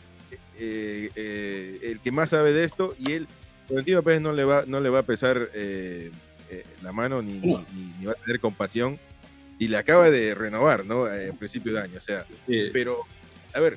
eh, 0.59 1.11
eh, 1.15 1.79
el 1.85 2.01
que 2.01 2.11
más 2.11 2.31
sabe 2.31 2.53
de 2.53 2.65
esto 2.65 2.95
y 2.99 3.13
él, 3.13 3.29
Florentino 3.67 4.03
Pérez 4.03 4.21
no 4.21 4.33
le 4.33 4.45
va, 4.45 4.65
no 4.67 4.81
le 4.81 4.89
va 4.91 4.99
a 5.01 5.03
pesar 5.05 5.51
eh, 5.55 6.11
eh, 6.51 6.65
la 6.83 6.93
mano 6.93 7.23
ni, 7.23 7.33
ni- 7.35 7.67
ni 7.99 8.05
va 8.07 8.13
a 8.13 8.17
tener 8.17 8.41
compasión 8.41 8.99
y 9.59 9.69
le 9.69 9.77
acaba 9.77 10.11
de 10.11 10.35
renovar, 10.35 10.85
¿no? 10.87 11.07
A 11.07 11.11
principio 11.39 11.73
de 11.73 11.81
año, 11.83 11.97
o 11.97 12.01
sea, 12.01 12.25
Sí, 12.47 12.71
pero, 12.73 12.99
a 13.53 13.61
ver, 13.61 13.77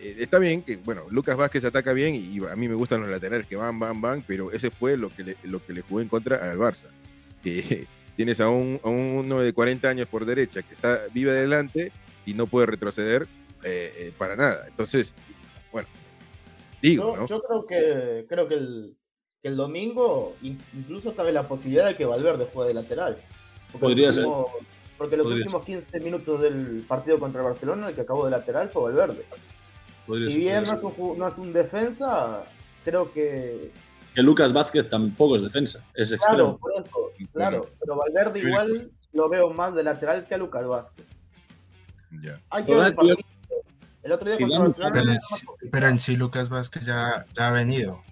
eh, 0.00 0.16
está 0.20 0.38
bien 0.38 0.62
que, 0.62 0.76
bueno, 0.76 1.04
Lucas 1.10 1.36
Vázquez 1.36 1.64
ataca 1.64 1.92
bien 1.92 2.14
y, 2.14 2.18
y 2.38 2.38
a 2.46 2.56
mí 2.56 2.68
me 2.68 2.74
gustan 2.74 3.00
los 3.00 3.10
laterales 3.10 3.46
que 3.46 3.56
van, 3.56 3.78
van, 3.78 4.00
van, 4.00 4.22
pero 4.26 4.52
ese 4.52 4.70
fue 4.70 4.96
lo 4.96 5.08
que 5.10 5.24
le, 5.24 5.36
lo 5.44 5.64
que 5.64 5.72
le 5.72 5.82
jugó 5.82 6.00
en 6.00 6.08
contra 6.08 6.50
al 6.50 6.58
Barça. 6.58 6.86
Que 7.42 7.86
tienes 8.16 8.40
a, 8.40 8.48
un, 8.48 8.80
a 8.84 8.88
uno 8.88 9.40
de 9.40 9.52
40 9.52 9.88
años 9.88 10.06
por 10.08 10.24
derecha 10.24 10.62
que 10.62 10.74
está 10.74 11.02
vive 11.12 11.30
adelante 11.32 11.90
y 12.26 12.34
no 12.34 12.46
puede 12.46 12.66
retroceder 12.66 13.26
eh, 13.64 13.92
eh, 13.98 14.12
para 14.16 14.36
nada. 14.36 14.66
Entonces, 14.68 15.12
bueno, 15.72 15.88
digo, 16.80 17.14
Yo, 17.14 17.20
¿no? 17.20 17.26
yo 17.26 17.42
creo 17.42 17.66
que 17.66 18.26
creo 18.28 18.48
que 18.48 18.54
el, 18.54 18.94
que 19.42 19.48
el 19.48 19.56
domingo 19.56 20.36
in- 20.40 20.62
incluso 20.72 21.14
cabe 21.16 21.32
la 21.32 21.48
posibilidad 21.48 21.86
de 21.88 21.96
que 21.96 22.04
Valverde 22.04 22.48
juegue 22.52 22.68
de 22.68 22.74
lateral. 22.74 23.18
Porque 23.72 23.86
Podría 23.86 24.06
los 24.06 24.14
ser. 24.14 24.26
últimos- 24.26 24.50
Porque 24.96 25.16
los 25.16 25.24
Podría 25.26 25.42
últimos 25.44 25.64
15 25.64 26.00
minutos 26.00 26.40
del 26.40 26.84
partido 26.86 27.18
contra 27.18 27.40
el 27.42 27.48
Barcelona, 27.48 27.88
el 27.88 27.94
que 27.94 28.02
acabó 28.02 28.24
de 28.24 28.30
lateral 28.30 28.70
fue 28.70 28.82
Valverde. 28.84 29.26
podría 30.06 30.26
Si 30.28 30.32
ser, 30.34 30.40
bien 30.42 30.64
no 30.64 30.72
es, 30.74 30.82
un, 30.84 31.18
no 31.18 31.28
es 31.28 31.38
un 31.38 31.52
defensa, 31.52 32.44
creo 32.84 33.12
que. 33.12 33.72
Que 34.14 34.22
Lucas 34.22 34.52
Vázquez 34.52 34.88
tampoco 34.88 35.36
es 35.36 35.42
defensa, 35.42 35.84
es 35.94 36.08
Claro, 36.10 36.22
extremo. 36.22 36.58
por 36.58 36.72
eso, 36.84 37.10
claro. 37.32 37.66
Pero 37.80 37.96
Valverde 37.96 38.40
Sí, 38.40 38.46
igual 38.46 38.90
lo 39.12 39.28
veo 39.28 39.50
más 39.50 39.74
de 39.74 39.82
lateral 39.82 40.26
que 40.26 40.34
a 40.34 40.38
Lucas 40.38 40.66
Vázquez. 40.68 41.06
Ya. 42.22 42.40
Hay 42.50 42.64
que 42.64 42.74
ver 42.74 42.86
el 42.88 42.94
partido. 42.94 43.16
El 44.04 44.12
otro 44.12 44.26
día 44.28 44.36
si 44.36 44.42
contra 44.42 44.58
Barcelona. 44.60 44.92
Pero 44.94 45.02
en, 45.08 45.14
más 45.14 45.22
sí- 45.28 45.46
complicado. 45.46 45.70
pero 45.72 45.88
en 45.88 45.98
sí 45.98 46.16
Lucas 46.16 46.48
Vázquez 46.48 46.84
ya, 46.84 47.26
ya 47.32 47.48
ha 47.48 47.50
venido. 47.52 48.02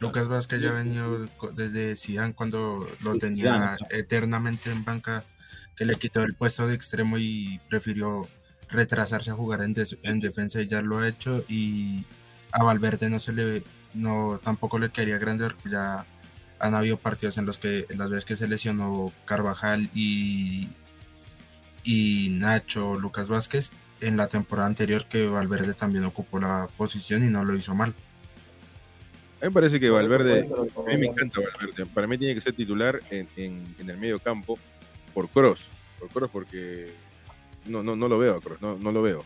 Lucas 0.00 0.28
Vázquez 0.28 0.62
ya 0.62 0.70
co- 1.36 1.50
desde 1.52 1.94
Zidane 1.94 2.34
cuando 2.34 2.88
lo 3.02 3.16
tenía 3.16 3.76
eternamente 3.90 4.70
en 4.72 4.84
banca, 4.84 5.24
que 5.76 5.84
le 5.84 5.94
quitó 5.94 6.22
el 6.22 6.34
puesto 6.34 6.66
de 6.66 6.74
extremo 6.74 7.18
y 7.18 7.60
prefirió 7.68 8.26
retrasarse 8.68 9.30
a 9.30 9.34
jugar 9.34 9.62
en, 9.62 9.74
defensa 9.74 10.60
y 10.60 10.66
ya 10.68 10.80
lo 10.80 10.98
ha 11.00 11.08
hecho. 11.08 11.44
Y 11.48 12.04
a 12.52 12.64
Valverde 12.64 13.10
no 13.10 13.18
se 13.18 13.32
le 13.32 13.62
no 13.92 14.40
tampoco 14.42 14.78
le 14.78 14.90
quería 14.90 15.18
grande 15.18 15.44
porque 15.50 15.70
ya 15.70 16.06
han 16.58 16.74
habido 16.74 16.96
partidos 16.96 17.38
en 17.38 17.46
los 17.46 17.58
que 17.58 17.86
en 17.88 17.98
las 17.98 18.10
veces 18.10 18.24
que 18.24 18.36
se 18.36 18.48
lesionó 18.48 19.12
Carvajal 19.24 19.90
y 19.94 20.68
y 21.82 22.28
Nacho 22.30 22.98
Lucas 22.98 23.28
Vázquez 23.28 23.70
en 24.00 24.16
la 24.16 24.28
temporada 24.28 24.66
anterior 24.68 25.06
que 25.06 25.26
Valverde 25.26 25.74
también 25.74 26.04
ocupó 26.04 26.38
la 26.38 26.68
posición 26.76 27.24
y 27.24 27.28
no 27.28 27.44
lo 27.44 27.56
hizo 27.56 27.74
mal. 27.74 27.94
A 29.40 29.44
mí 29.44 29.48
me 29.48 29.50
parece 29.52 29.80
que 29.80 29.88
Valverde, 29.88 30.44
a 30.52 30.90
mí 30.90 30.96
me 30.98 31.06
encanta 31.06 31.40
Valverde. 31.40 31.86
Para 31.86 32.06
mí 32.06 32.18
tiene 32.18 32.34
que 32.34 32.40
ser 32.42 32.52
titular 32.52 33.00
en, 33.10 33.26
en- 33.36 33.74
en 33.78 33.90
el 33.90 33.96
medio 33.96 34.18
campo 34.18 34.58
por 35.14 35.28
Cross. 35.30 35.60
Por 35.98 36.08
Cross 36.10 36.30
porque 36.32 36.92
no, 37.66 37.82
no, 37.82 37.96
no 37.96 38.08
lo 38.08 38.18
veo 38.18 38.36
a 38.36 38.40
Cross, 38.40 38.60
no, 38.60 38.76
no 38.78 38.92
lo 38.92 39.00
veo. 39.02 39.24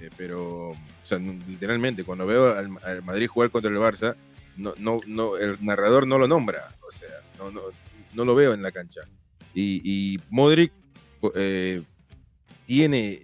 Eh, 0.00 0.10
pero, 0.16 0.70
o 0.70 0.76
sea, 1.04 1.18
literalmente, 1.18 2.02
cuando 2.02 2.26
veo 2.26 2.52
al, 2.56 2.68
al 2.82 3.02
Madrid 3.04 3.28
jugar 3.28 3.50
contra 3.50 3.70
el 3.70 3.76
Barça, 3.76 4.16
no, 4.56 4.74
no, 4.78 5.00
no, 5.06 5.36
el 5.36 5.56
narrador 5.64 6.06
no 6.06 6.18
lo 6.18 6.26
nombra. 6.26 6.74
O 6.88 6.90
sea, 6.90 7.08
no, 7.38 7.50
no, 7.52 7.60
no 8.12 8.24
lo 8.24 8.34
veo 8.34 8.54
en 8.54 8.62
la 8.62 8.72
cancha. 8.72 9.02
Y, 9.54 9.80
y 9.84 10.20
Modric 10.30 10.72
eh, 11.36 11.82
tiene 12.66 13.22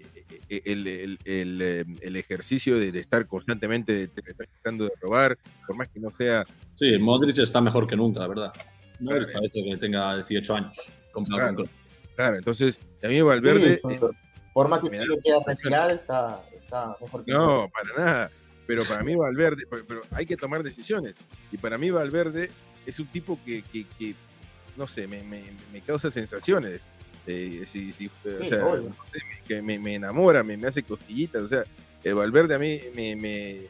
el, 0.64 0.86
el- 0.86 1.18
el, 1.24 1.58
eh, 1.62 1.84
el 2.00 2.16
ejercicio 2.16 2.78
de, 2.78 2.90
de 2.92 3.00
estar 3.00 3.26
constantemente 3.26 4.08
tratando 4.08 4.84
de 4.84 4.92
robar, 5.00 5.38
por 5.66 5.76
más 5.76 5.88
que 5.88 6.00
no 6.00 6.10
sea 6.16 6.44
Sí, 6.74 6.98
Modric 6.98 7.38
está 7.38 7.60
mejor 7.60 7.86
que 7.86 7.96
nunca, 7.96 8.20
la 8.20 8.28
verdad. 8.28 8.52
Modric 9.00 9.24
Claro. 9.24 9.32
parece 9.34 9.62
que 9.62 9.76
tenga 9.76 10.14
18 10.16 10.54
años. 10.54 10.92
Claro. 11.28 11.64
Claro, 12.16 12.36
entonces, 12.36 12.78
a 13.02 13.08
mí 13.08 13.20
Valverde, 13.22 13.74
Sí, 13.76 13.80
por- 13.80 14.14
por 14.52 14.68
más 14.68 14.80
que 14.80 14.86
se 14.90 15.06
quiera 15.20 15.38
retirar, 15.46 15.90
está, 15.92 16.44
está 16.52 16.96
mejor 17.00 17.24
que 17.24 17.32
no, 17.32 17.68
para 17.70 18.04
nada, 18.04 18.30
pero 18.66 18.84
para 18.84 19.02
mí 19.02 19.14
Valverde, 19.14 19.62
pero, 19.70 19.84
pero 19.86 20.02
hay 20.10 20.26
que 20.26 20.36
tomar 20.36 20.62
decisiones, 20.62 21.14
y 21.50 21.56
para 21.56 21.78
mí 21.78 21.90
Valverde 21.90 22.50
es 22.86 22.98
un 23.00 23.06
tipo 23.06 23.38
que, 23.44 23.62
que- 23.62 23.86
que, 23.98 24.14
no 24.76 24.86
sé, 24.86 25.06
me, 25.06 25.22
me- 25.22 25.44
me 25.72 25.80
causa 25.80 26.10
sensaciones, 26.10 26.82
eh, 27.30 27.66
si, 27.68 27.92
si- 27.92 28.06
o 28.08 28.34
Sí, 28.36 28.48
sea, 28.48 28.64
obvio. 28.64 28.90
no 28.90 28.96
sé, 29.10 29.18
que 29.46 29.62
me, 29.62 29.78
me 29.78 29.94
enamora, 29.94 30.42
me, 30.42 30.56
me 30.56 30.68
hace 30.68 30.82
cosquillitas, 30.82 31.42
o 31.42 31.48
sea, 31.48 31.64
eh, 32.04 32.12
Valverde 32.12 32.54
a 32.54 32.58
mí 32.58 32.80
me, 32.94 33.14
me, 33.16 33.60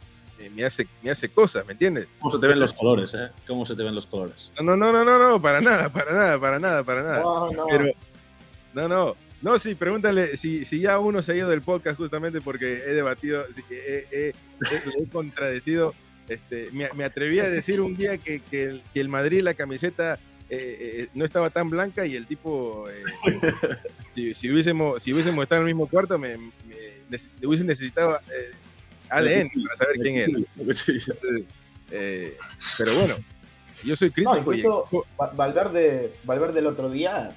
me 0.55 0.64
hace, 0.64 0.87
me 1.02 1.11
hace 1.11 1.29
cosas, 1.29 1.67
¿me 1.67 1.73
entiendes? 1.73 2.07
¿Cómo 2.19 2.35
se 2.35 2.40
te 2.40 2.47
ven 2.47 2.61
los 2.61 2.73
colores, 2.75 3.14
eh? 3.14 3.29
¿Cómo 3.47 3.67
se 3.67 3.75
te 3.76 3.83
ven 3.83 3.95
los 3.95 4.07
colores? 4.07 4.52
No, 4.59 4.62
no, 4.64 4.76
no, 4.76 4.93
no, 4.93 5.05
no, 5.05 5.29
no, 5.29 5.43
para 5.43 5.61
nada, 5.61 5.88
para 5.93 6.12
nada, 6.12 6.38
para 6.40 6.59
nada, 6.59 6.85
para 6.85 7.02
nada. 7.02 7.23
No, 7.23 7.50
no. 7.52 7.67
Pero, 7.71 7.85
no, 8.75 8.88
no, 8.88 9.17
no, 9.43 9.59
sí, 9.59 9.75
pregúntale 9.75 10.37
si, 10.37 10.64
si 10.64 10.81
ya 10.81 10.99
uno 10.99 11.23
se 11.23 11.33
ha 11.33 11.37
ido 11.37 11.49
del 11.49 11.62
podcast 11.62 11.97
justamente 11.99 12.40
porque 12.40 12.75
he 12.87 12.93
debatido, 12.95 13.45
sí, 13.55 13.62
he, 13.71 14.07
he- 14.11 14.29
he- 14.29 14.35
he 15.02 15.09
contradecido. 15.09 15.95
Este, 16.29 16.69
me, 16.71 16.88
me 16.95 17.02
atreví 17.05 17.40
a 17.40 17.49
decir 17.49 17.81
un 17.81 17.97
día 17.97 18.17
que, 18.17 18.38
que 18.40 18.62
el, 18.64 18.83
que 18.95 19.00
el 19.00 19.09
Madrid, 19.09 19.43
la 19.43 19.55
camiseta, 19.55 20.19
eh, 20.50 21.02
eh, 21.02 21.09
no 21.14 21.25
estaba 21.25 21.50
tan 21.50 21.71
blanca 21.71 22.04
y 22.07 22.16
el 22.16 22.26
tipo, 22.26 22.88
eh, 22.90 23.04
si, 24.14 24.35
si 24.35 24.50
hubiésemos, 24.50 25.02
si 25.02 25.12
hubiésemos 25.12 25.42
estado 25.45 25.62
en 25.62 25.69
el 25.69 25.75
mismo 25.75 25.88
cuarto, 25.88 26.19
me, 26.19 26.37
me- 26.37 26.50
nece- 27.11 27.28
hubiese 27.45 27.64
necesitado 27.64 28.16
eh, 28.16 28.50
ADN 29.09 29.50
para 29.64 29.76
saber 29.76 29.97
quién 30.02 30.16
era. 30.16 30.38
Eh, 31.92 32.37
pero 32.78 32.95
bueno, 32.95 33.14
yo 33.85 33.97
soy 33.97 34.09
No, 34.09 34.14
crítico. 34.14 34.52
y- 34.52 34.57
incluso 34.59 34.88
Va- 35.21 35.30
Valverde, 35.33 36.12
Valverde 36.25 36.61
el 36.61 36.66
otro 36.66 36.90
día, 36.90 37.37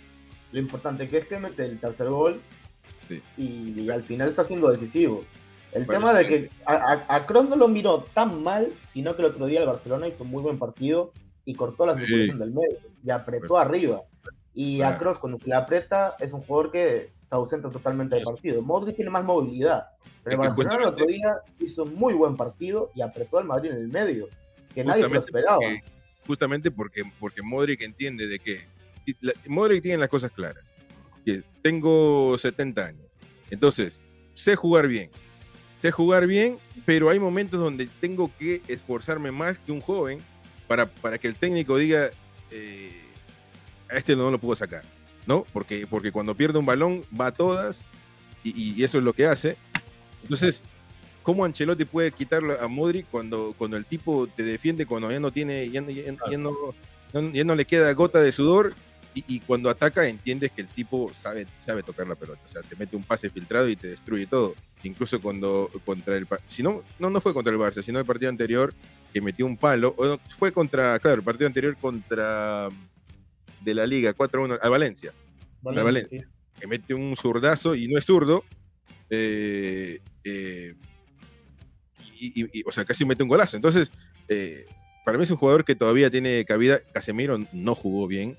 lo 0.51 0.59
importante 0.59 1.09
que 1.09 1.17
es 1.17 1.25
que 1.25 1.39
mete 1.39 1.65
el 1.65 1.79
tercer 1.79 2.09
gol 2.09 2.41
Sí. 3.07 3.21
y, 3.37 3.81
y 3.81 3.89
al 3.89 4.03
final 4.03 4.29
está 4.29 4.45
siendo 4.45 4.69
decisivo. 4.69 5.25
El 5.73 5.85
Bueno, 5.85 6.01
tema 6.01 6.13
de 6.17 6.27
que 6.27 6.49
a, 6.65 6.75
a, 7.07 7.15
a 7.15 7.25
Kroos 7.25 7.49
no 7.49 7.55
lo 7.55 7.67
miró 7.67 8.05
tan 8.13 8.43
mal, 8.43 8.71
sino 8.85 9.15
que 9.15 9.23
el 9.23 9.27
otro 9.27 9.47
día 9.47 9.59
el 9.61 9.65
Barcelona 9.67 10.07
hizo 10.07 10.23
un 10.23 10.29
muy 10.29 10.41
buen 10.43 10.59
partido 10.59 11.11
y 11.45 11.53
cortó 11.55 11.85
la 11.85 11.93
Sí. 11.93 11.99
circulación 12.05 12.39
del 12.39 12.51
medio 12.51 12.79
y 13.03 13.09
apretó 13.09 13.57
arriba. 13.57 14.01
Y 14.55 14.81
a 14.81 14.87
Claro. 14.89 14.99
Kroos 14.99 15.19
cuando 15.19 15.39
se 15.39 15.47
le 15.49 15.55
aprieta 15.55 16.15
es 16.19 16.31
un 16.31 16.41
jugador 16.41 16.71
que 16.71 17.09
se 17.23 17.35
ausenta 17.35 17.71
totalmente 17.71 18.15
del 18.15 18.23
partido. 18.23 18.61
Modric 18.61 18.95
tiene 18.95 19.09
más 19.11 19.23
movilidad, 19.23 19.87
pero 20.23 20.35
el 20.35 20.47
Barcelona 20.47 20.75
el 20.75 20.85
otro 20.85 21.05
día 21.07 21.37
hizo 21.59 21.83
un 21.83 21.95
muy 21.95 22.13
buen 22.13 22.37
partido 22.37 22.91
y 22.93 23.01
apretó 23.01 23.39
al 23.39 23.45
Madrid 23.45 23.71
en 23.71 23.77
el 23.77 23.87
medio, 23.87 24.27
que 24.73 24.83
nadie 24.83 25.07
se 25.07 25.13
lo 25.13 25.19
esperaba. 25.19 25.57
porque- 25.57 25.83
justamente 26.27 26.71
porque, 26.71 27.03
porque 27.19 27.41
Modric 27.41 27.81
entiende 27.81 28.27
de 28.27 28.39
que 28.39 28.65
la- 29.21 29.33
Modric 29.47 29.81
tiene 29.81 29.97
las 29.97 30.09
cosas 30.09 30.31
claras. 30.31 30.63
Que 31.25 31.41
tengo 31.61 32.37
70 32.37 32.85
años. 32.85 33.07
Entonces, 33.49 33.99
sé 34.35 34.55
jugar 34.55 34.87
bien. 34.87 35.09
Sé 35.77 35.91
jugar 35.91 36.27
bien, 36.27 36.57
pero 36.85 37.09
hay 37.09 37.19
momentos 37.19 37.59
donde 37.59 37.87
tengo 37.99 38.31
que 38.39 38.61
esforzarme 38.67 39.31
más 39.31 39.57
que 39.59 39.71
un 39.71 39.81
joven 39.81 40.19
para, 40.67 40.87
para 40.89 41.17
que 41.17 41.27
el 41.27 41.35
técnico 41.35 41.77
diga, 41.77 42.11
eh, 42.51 43.01
a 43.89 43.97
este 43.97 44.15
no 44.15 44.31
lo 44.31 44.39
puedo 44.39 44.55
sacar. 44.55 44.83
¿No? 45.25 45.45
Porque, 45.53 45.87
porque 45.87 46.11
cuando 46.11 46.35
pierde 46.35 46.59
un 46.59 46.65
balón 46.65 47.03
va 47.19 47.27
a 47.27 47.33
todas 47.33 47.77
y, 48.43 48.73
y 48.73 48.83
eso 48.83 48.97
es 48.97 49.03
lo 49.05 49.13
que 49.13 49.25
hace. 49.25 49.55
Entonces, 50.21 50.61
¿cómo 51.21 51.45
Ancelotti 51.45 51.85
puede 51.85 52.11
quitarlo 52.11 52.59
a 52.61 52.67
Modric 52.67 53.05
cuando, 53.09 53.55
cuando 53.57 53.77
el 53.77 53.85
tipo 53.85 54.27
te 54.27 54.43
defiende, 54.43 54.85
cuando 54.85 55.09
ya 55.09 55.21
no 55.21 55.31
tiene, 55.31 55.69
ya, 55.69 55.81
ya- 55.87 56.13
ya 56.29 56.37
no, 56.37 56.53
ya 57.31 57.43
no 57.45 57.55
le 57.55 57.63
queda 57.65 57.93
gota 57.93 58.19
de 58.21 58.33
sudor 58.33 58.73
y, 59.15 59.23
y 59.27 59.39
cuando 59.39 59.69
ataca 59.69 60.05
entiendes 60.09 60.51
que 60.51 60.61
el 60.63 60.67
tipo 60.67 61.09
sabe, 61.15 61.47
sabe 61.59 61.83
tocar 61.83 62.05
la 62.07 62.15
pelota, 62.15 62.41
o 62.43 62.47
sea, 62.49 62.61
te 62.61 62.75
mete 62.75 62.97
un 62.97 63.03
pase 63.03 63.29
filtrado 63.29 63.69
y 63.69 63.77
te 63.77 63.87
destruye 63.87 64.27
todo. 64.27 64.55
Incluso 64.83 65.21
cuando 65.21 65.69
contra 65.85 66.17
el, 66.17 66.27
si 66.49 66.63
no, 66.63 66.83
no, 66.99 67.09
no 67.09 67.21
fue 67.21 67.33
contra 67.33 67.53
el 67.53 67.59
Barça, 67.59 67.81
sino 67.81 67.99
el 67.99 68.05
partido 68.05 68.29
anterior 68.29 68.73
que 69.13 69.21
metió 69.21 69.45
un 69.45 69.57
palo, 69.57 69.95
fue 70.37 70.51
contra, 70.51 70.97
claro, 70.99 71.17
el 71.17 71.23
partido 71.23 71.47
anterior 71.47 71.77
contra 71.77 72.67
de 73.61 73.73
la 73.73 73.85
Liga 73.85 74.13
4-1 74.13 74.59
a 74.61 74.69
Valencia 74.69 75.13
Valencia, 75.61 75.83
Valencia. 75.83 76.19
sí. 76.19 76.59
que 76.59 76.67
mete 76.67 76.93
un 76.93 77.15
zurdazo 77.15 77.75
y 77.75 77.87
no 77.87 77.97
es 77.99 78.05
zurdo, 78.05 78.43
eh, 79.09 80.01
eh, 80.23 80.73
y, 82.19 82.41
y- 82.43 82.49
y, 82.59 82.63
o 82.65 82.71
sea, 82.71 82.85
casi 82.85 83.05
mete 83.05 83.23
un 83.23 83.29
golazo. 83.29 83.55
Entonces, 83.55 83.91
eh, 84.27 84.65
para 85.05 85.17
mí 85.17 85.23
es 85.23 85.29
un 85.31 85.37
jugador 85.37 85.63
que 85.65 85.75
todavía 85.75 86.09
tiene 86.09 86.43
cabida. 86.45 86.79
Casemiro 86.93 87.37
no 87.53 87.75
jugó 87.75 88.07
bien, 88.07 88.37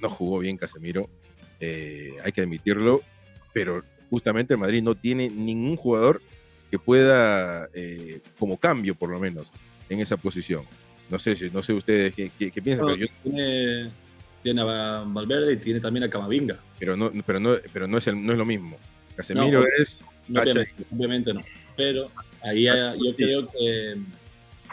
no 0.00 0.08
jugó 0.08 0.38
bien 0.40 0.56
Casemiro, 0.56 1.08
eh, 1.60 2.16
hay 2.24 2.32
que 2.32 2.42
admitirlo, 2.42 3.02
pero 3.52 3.82
justamente 4.10 4.54
el 4.54 4.60
Madrid 4.60 4.82
no 4.82 4.94
tiene 4.94 5.30
ningún 5.30 5.76
jugador 5.76 6.20
que 6.70 6.78
pueda, 6.78 7.68
como 8.38 8.56
cambio 8.58 8.94
por 8.96 9.08
lo 9.10 9.20
menos, 9.20 9.50
en 9.88 10.00
esa 10.00 10.16
posición. 10.16 10.62
No 11.10 11.18
sé, 11.18 11.36
no 11.52 11.62
sé 11.62 11.72
ustedes 11.74 12.14
qué, 12.14 12.30
qué- 12.38 12.50
qué 12.50 12.62
piensan, 12.62 12.86
pero, 12.86 12.96
yo- 12.98 13.06
Tiene, 13.22 13.90
tiene 14.42 14.60
a 14.62 15.04
Valverde 15.06 15.52
y 15.52 15.56
tiene 15.58 15.80
también 15.80 16.04
a 16.04 16.10
Camavinga. 16.10 16.58
pero 16.78 16.96
no, 16.96 17.10
pero 17.26 17.40
no, 17.40 17.56
pero 17.72 17.86
no 17.86 17.98
es, 17.98 18.06
el- 18.06 18.24
no 18.24 18.32
es 18.32 18.38
lo 18.38 18.44
mismo. 18.46 18.76
Casemiro 19.16 19.60
No, 19.60 19.66
es 19.78 20.02
No, 20.28 20.40
obviamente, 20.42 20.74
obviamente 20.90 21.34
no. 21.34 21.40
Pero 21.76 22.10
Ahí 22.42 22.64
yo 22.64 23.16
creo 23.16 23.46
que 23.48 23.96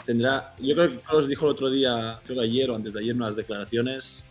tendrá. 0.04 0.54
Yo 0.60 0.74
creo 0.74 0.90
que 1.00 1.16
os 1.16 1.26
dijo 1.28 1.46
el 1.46 1.52
otro 1.52 1.70
día, 1.70 2.18
creo 2.24 2.38
que 2.40 2.44
ayer 2.44 2.70
o 2.70 2.76
antes 2.76 2.92
de 2.94 3.00
ayer, 3.00 3.14
unas 3.14 3.34
declaraciones 3.34 4.24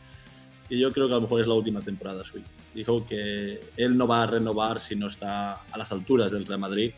que 0.69 0.77
yo 0.77 0.91
creo 0.91 1.07
que 1.07 1.13
a 1.13 1.15
lo 1.15 1.21
mejor 1.23 1.41
es 1.41 1.47
la 1.47 1.55
última 1.55 1.81
temporada 1.81 2.23
suya. 2.23 2.45
Dijo 2.75 3.05
que 3.05 3.59
él 3.77 3.97
no 3.97 4.07
va 4.07 4.23
a 4.23 4.27
renovar 4.27 4.79
si 4.79 4.95
no 4.95 5.07
está 5.07 5.53
a 5.53 5.77
las 5.77 5.91
alturas 5.91 6.31
del 6.31 6.45
Real 6.45 6.59
Madrid 6.59 6.91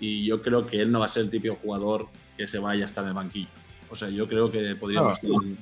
y 0.00 0.24
yo 0.24 0.40
creo 0.42 0.66
que 0.66 0.80
él 0.80 0.90
no 0.90 1.00
va 1.00 1.04
a 1.04 1.08
ser 1.08 1.24
el 1.24 1.30
típico 1.30 1.56
jugador 1.56 2.08
que 2.40 2.46
se 2.46 2.58
vaya 2.58 2.84
a 2.84 2.86
estar 2.86 3.04
en 3.04 3.08
el 3.08 3.14
banquillo. 3.14 3.50
O 3.90 3.94
sea, 3.94 4.08
yo 4.08 4.26
creo 4.26 4.50
que 4.50 4.74
podríamos 4.74 5.16
estar 5.16 5.30
en, 5.30 5.58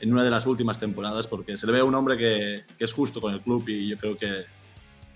en 0.00 0.12
una 0.14 0.24
de 0.24 0.30
las 0.30 0.46
últimas 0.46 0.78
temporadas 0.78 1.26
porque 1.26 1.58
se 1.58 1.66
le 1.66 1.74
ve 1.74 1.80
a 1.80 1.84
un 1.84 1.94
hombre 1.94 2.16
que, 2.16 2.64
que 2.78 2.84
es 2.86 2.92
justo 2.94 3.20
con 3.20 3.34
el 3.34 3.42
club 3.42 3.68
y 3.68 3.88
yo 3.90 3.98
creo 3.98 4.16
que 4.16 4.44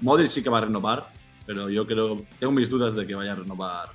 Modric 0.03 0.29
sí 0.29 0.43
que 0.43 0.51
va 0.51 0.59
a 0.59 0.61
renovar, 0.61 1.09
pero 1.47 1.71
yo 1.71 1.87
creo, 1.87 2.23
tengo 2.39 2.53
mis 2.53 2.69
dudas 2.69 2.95
de 2.95 3.07
que 3.07 3.15
vaya 3.15 3.33
a 3.33 3.37
renovar. 3.37 3.89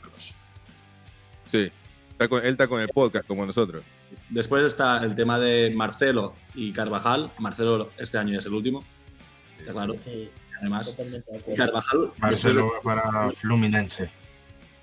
Sí, 1.52 1.72
está 2.12 2.28
con- 2.28 2.44
él 2.44 2.54
está 2.54 2.68
con 2.68 2.82
el 2.82 2.90
podcast 2.90 3.28
como 3.28 3.46
nosotros. 3.46 3.84
Después 4.30 4.64
está 4.64 5.04
el 5.04 5.14
tema 5.14 5.38
de 5.38 5.72
Marcelo 5.76 6.34
y 6.56 6.72
Carvajal. 6.72 7.30
Marcelo 7.38 7.92
este 8.00 8.18
año 8.18 8.34
ya 8.34 8.40
es 8.40 8.46
el 8.48 8.54
último, 8.56 8.84
está 9.60 9.74
claro, 9.74 9.94
Sí, 10.00 10.28
sí, 10.32 10.40
además. 10.60 10.98
Carvajal, 11.56 12.14
Marcelo 12.18 12.72
va 12.74 12.82
para 12.82 13.32
Fluminense. 13.32 14.10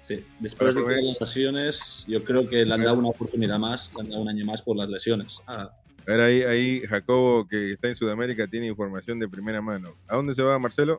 Sí, 0.08 0.24
después 0.40 0.74
de 0.74 0.80
todas 0.80 1.02
las 1.02 1.20
lesiones, 1.20 2.04
yo 2.08 2.24
creo 2.24 2.48
que 2.48 2.64
le 2.64 2.74
han 2.74 2.82
dado 2.82 2.98
una 2.98 3.08
oportunidad 3.08 3.58
más, 3.58 3.90
le 3.94 4.02
han 4.02 4.08
dado 4.08 4.22
un 4.22 4.28
año 4.28 4.44
más 4.46 4.62
por 4.62 4.76
las 4.76 4.88
lesiones. 4.88 5.42
Ah, 5.46 5.70
A 6.06 6.10
ver, 6.10 6.20
ahí, 6.20 6.42
ahí 6.42 6.82
Jacobo, 6.88 7.46
que 7.46 7.72
está 7.72 7.88
en 7.88 7.96
Sudamérica, 7.96 8.46
tiene 8.48 8.66
información 8.68 9.18
de 9.18 9.28
primera 9.28 9.60
mano. 9.60 9.94
¿A 10.06 10.16
dónde 10.16 10.34
se 10.34 10.42
va 10.42 10.58
Marcelo? 10.58 10.98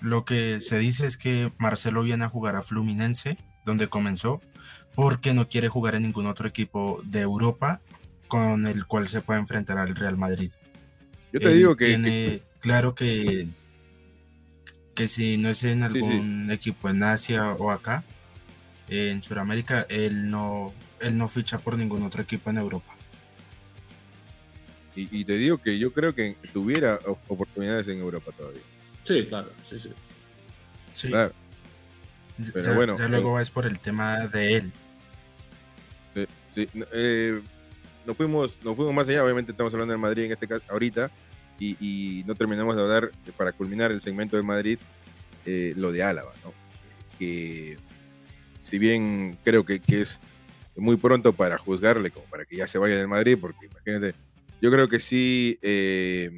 Lo 0.00 0.24
que 0.24 0.60
se 0.60 0.78
dice 0.78 1.06
es 1.06 1.16
que 1.16 1.52
Marcelo 1.58 2.02
viene 2.02 2.24
a 2.24 2.28
jugar 2.28 2.56
a 2.56 2.62
Fluminense, 2.62 3.38
donde 3.64 3.88
comenzó, 3.88 4.40
porque 4.94 5.34
no 5.34 5.48
quiere 5.48 5.68
jugar 5.68 5.94
en 5.94 6.02
ningún 6.02 6.26
otro 6.26 6.48
equipo 6.48 7.00
de 7.04 7.20
Europa 7.20 7.80
con 8.28 8.66
el 8.66 8.86
cual 8.86 9.08
se 9.08 9.20
puede 9.20 9.40
enfrentar 9.40 9.78
al 9.78 9.94
Real 9.94 10.16
Madrid. 10.16 10.50
Yo 11.32 11.40
te 11.40 11.46
Él 11.46 11.58
digo 11.58 11.76
que, 11.76 11.86
tiene 11.86 12.42
claro 12.60 12.94
que 12.94 13.48
que 14.96 15.06
si 15.06 15.36
no 15.36 15.48
es 15.50 15.62
en 15.62 15.82
Sí, 15.92 16.00
sí. 16.00 16.04
algún 16.04 16.50
equipo 16.50 16.88
en 16.88 17.02
Asia 17.04 17.52
o 17.52 17.70
acá 17.70 18.02
en 18.88 19.22
Sudamérica 19.22 19.86
él 19.88 20.28
no 20.30 20.72
él 21.00 21.16
no 21.18 21.28
ficha 21.28 21.58
por 21.58 21.76
ningún 21.76 22.02
otro 22.02 22.22
equipo 22.22 22.50
en 22.50 22.56
Europa. 22.58 22.92
y, 24.96 25.20
y 25.20 25.24
te 25.26 25.34
digo 25.36 25.58
que 25.58 25.78
yo 25.78 25.92
creo 25.92 26.14
que 26.14 26.36
tuviera 26.54 26.98
oportunidades 27.28 27.86
en 27.88 27.98
Europa 27.98 28.32
todavía. 28.36 28.62
sí, 29.04 29.26
claro, 29.28 29.50
sí, 29.64 29.78
sí. 29.78 29.90
Sí, 30.94 31.08
Claro. 31.08 31.34
ya- 32.38 32.50
pero 32.54 32.74
bueno, 32.74 32.96
ya 32.98 33.06
luego 33.08 33.38
es 33.38 33.50
por 33.50 33.66
el 33.66 33.78
tema 33.78 34.26
de 34.28 34.56
él. 34.56 34.72
Sí, 36.54 36.66
no, 36.72 36.86
eh, 36.94 37.42
nos 38.06 38.16
fuimos, 38.16 38.56
nos 38.64 38.74
fuimos 38.74 38.94
más 38.94 39.06
allá, 39.06 39.22
obviamente 39.22 39.52
estamos 39.52 39.74
hablando 39.74 39.92
del 39.92 40.00
Madrid 40.00 40.24
en 40.24 40.32
este 40.32 40.48
caso 40.48 40.64
ahorita, 40.70 41.10
y, 41.58 41.76
y 41.80 42.24
no 42.24 42.34
terminamos 42.34 42.76
de 42.76 42.82
hablar, 42.82 43.10
eh, 43.26 43.32
para 43.36 43.52
culminar 43.52 43.92
el 43.92 44.00
segmento 44.00 44.36
del 44.36 44.44
Madrid, 44.44 44.78
eh, 45.44 45.72
lo 45.76 45.92
de 45.92 46.02
Álava, 46.02 46.32
¿no? 46.44 46.52
Que 47.18 47.76
si 48.62 48.78
bien 48.78 49.38
creo 49.44 49.64
que, 49.64 49.80
que 49.80 50.02
es 50.02 50.20
muy 50.76 50.96
pronto 50.96 51.32
para 51.32 51.58
juzgarle, 51.58 52.10
como 52.10 52.26
para 52.26 52.44
que 52.44 52.56
ya 52.56 52.66
se 52.66 52.78
vaya 52.78 52.96
del 52.96 53.08
Madrid, 53.08 53.38
porque 53.40 53.66
imagínate, 53.66 54.14
yo 54.60 54.70
creo 54.70 54.88
que 54.88 55.00
sí, 55.00 55.58
eh, 55.62 56.30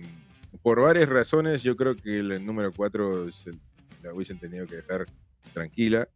por 0.63 0.81
varias 0.81 1.09
razones, 1.09 1.63
yo 1.63 1.77
creo 1.77 1.97
que 1.97 2.19
el 2.19 2.45
número 2.45 2.73
4 2.73 3.27
la 4.03 4.13
hubiesen 4.13 4.39
tenido 4.39 4.67
que 4.67 4.77
dejar 4.77 5.07
tranquila. 5.53 6.09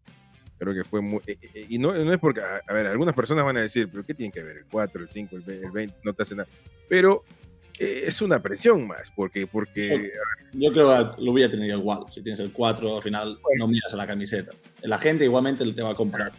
Creo 0.59 0.75
que 0.75 0.85
fue 0.85 1.01
muy. 1.01 1.21
eh, 1.27 1.39
eh, 1.55 1.67
y 1.69 1.79
no, 1.79 1.93
no 1.93 2.13
es 2.13 2.19
porque. 2.19 2.41
A, 2.41 2.61
a 2.69 2.73
ver, 2.73 2.87
algunas 2.87 3.15
personas 3.15 3.45
van 3.45 3.57
a 3.57 3.63
decir, 3.63 3.89
¿pero 3.91 4.05
qué 4.05 4.15
tiene 4.15 4.33
que 4.33 4.43
ver? 4.43 4.59
El 4.59 4.67
4, 4.67 5.03
el 5.03 5.09
5, 5.09 5.37
el 5.37 5.43
20, 5.43 5.67
el 5.67 5.73
20 5.73 5.97
no 6.05 6.13
te 6.13 6.23
hace 6.23 6.37
nada. 6.37 6.49
Pero 6.89 7.25
eh, 7.27 7.42
es 7.79 8.21
una 8.23 8.41
presión 8.41 8.87
más, 8.87 9.11
porque. 9.15 9.47
porque 9.47 10.13
Yo 10.53 10.73
creo 10.73 11.11
que 11.17 11.23
lo 11.23 11.33
voy 11.33 11.43
a 11.43 11.51
tener 11.51 11.71
igual. 11.71 12.05
Si 12.11 12.23
tienes 12.23 12.41
el 12.41 12.53
4, 12.53 12.97
al 12.97 13.03
final 13.03 13.39
no 13.59 13.67
miras 13.69 13.93
a 13.93 13.97
la 13.97 14.07
camiseta. 14.07 14.53
La 14.83 14.99
gente 14.99 15.25
igualmente 15.25 15.65
te 15.73 15.83
va 15.83 15.91
a 15.91 15.95
comprar. 15.95 16.33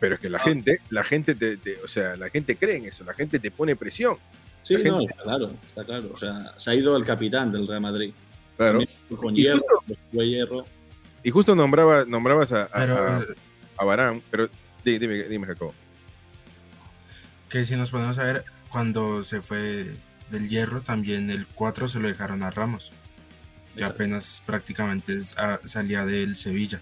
pero 0.00 0.16
es 0.16 0.20
que 0.20 0.28
la 0.30 0.38
Ah. 0.38 0.42
gente, 0.42 0.80
la 0.90 1.04
gente 1.04 1.34
te, 1.36 1.56
te- 1.58 1.80
O 1.82 1.86
sea, 1.86 2.16
la 2.16 2.28
gente 2.28 2.56
cree 2.56 2.76
en 2.78 2.86
eso, 2.86 3.04
la 3.04 3.14
gente 3.14 3.38
te 3.38 3.52
pone 3.52 3.76
presión. 3.76 4.16
Sí, 4.60 4.74
La 4.76 4.90
no, 4.90 4.98
gente- 4.98 5.10
está 5.12 5.22
claro, 5.22 5.50
está 5.66 5.84
claro. 5.84 6.10
O 6.12 6.16
sea, 6.16 6.54
se 6.56 6.70
ha 6.70 6.74
ido 6.74 6.96
el 6.96 7.04
capitán 7.04 7.52
del 7.52 7.68
Real 7.68 7.80
Madrid. 7.80 8.12
Claro. 8.56 8.80
Con 9.16 9.36
Y 9.36 9.42
hierro, 9.42 9.60
justo- 9.86 10.00
con 10.12 10.24
hierro. 10.26 10.64
Y 11.22 11.30
justo 11.30 11.54
nombraba, 11.54 12.04
nombrabas 12.04 12.50
a, 12.52 12.64
a, 12.64 12.68
Pero 12.80 12.96
a, 12.96 13.20
eh, 13.20 13.34
a 13.76 13.84
Varane, 13.84 14.20
pero 14.28 14.48
di- 14.84 14.98
dime, 14.98 15.22
dime, 15.24 15.46
Jacobo. 15.46 15.72
que 17.48 17.64
si 17.64 17.76
nos 17.76 17.90
ponemos 17.90 18.18
a 18.18 18.24
ver 18.24 18.44
cuando 18.70 19.22
se 19.22 19.40
fue 19.42 19.86
del 20.32 20.48
hierro 20.48 20.80
también 20.82 21.30
el 21.30 21.46
4 21.46 21.86
se 21.86 22.00
lo 22.00 22.08
dejaron 22.08 22.42
a 22.42 22.50
Ramos. 22.50 22.92
que 23.76 23.84
apenas 23.84 24.42
prácticamente 24.44 25.18
ah, 25.36 25.60
salía 25.64 26.04
del 26.04 26.36
Sevilla. 26.36 26.80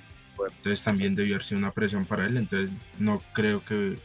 Entonces 0.56 0.82
también 0.82 1.14
debió 1.14 1.34
haber 1.34 1.44
sido 1.44 1.58
una 1.58 1.70
presión 1.70 2.06
para 2.06 2.26
él. 2.26 2.36
Entonces 2.36 2.70
no 2.98 3.22
creo 3.32 3.64
que, 3.64 3.98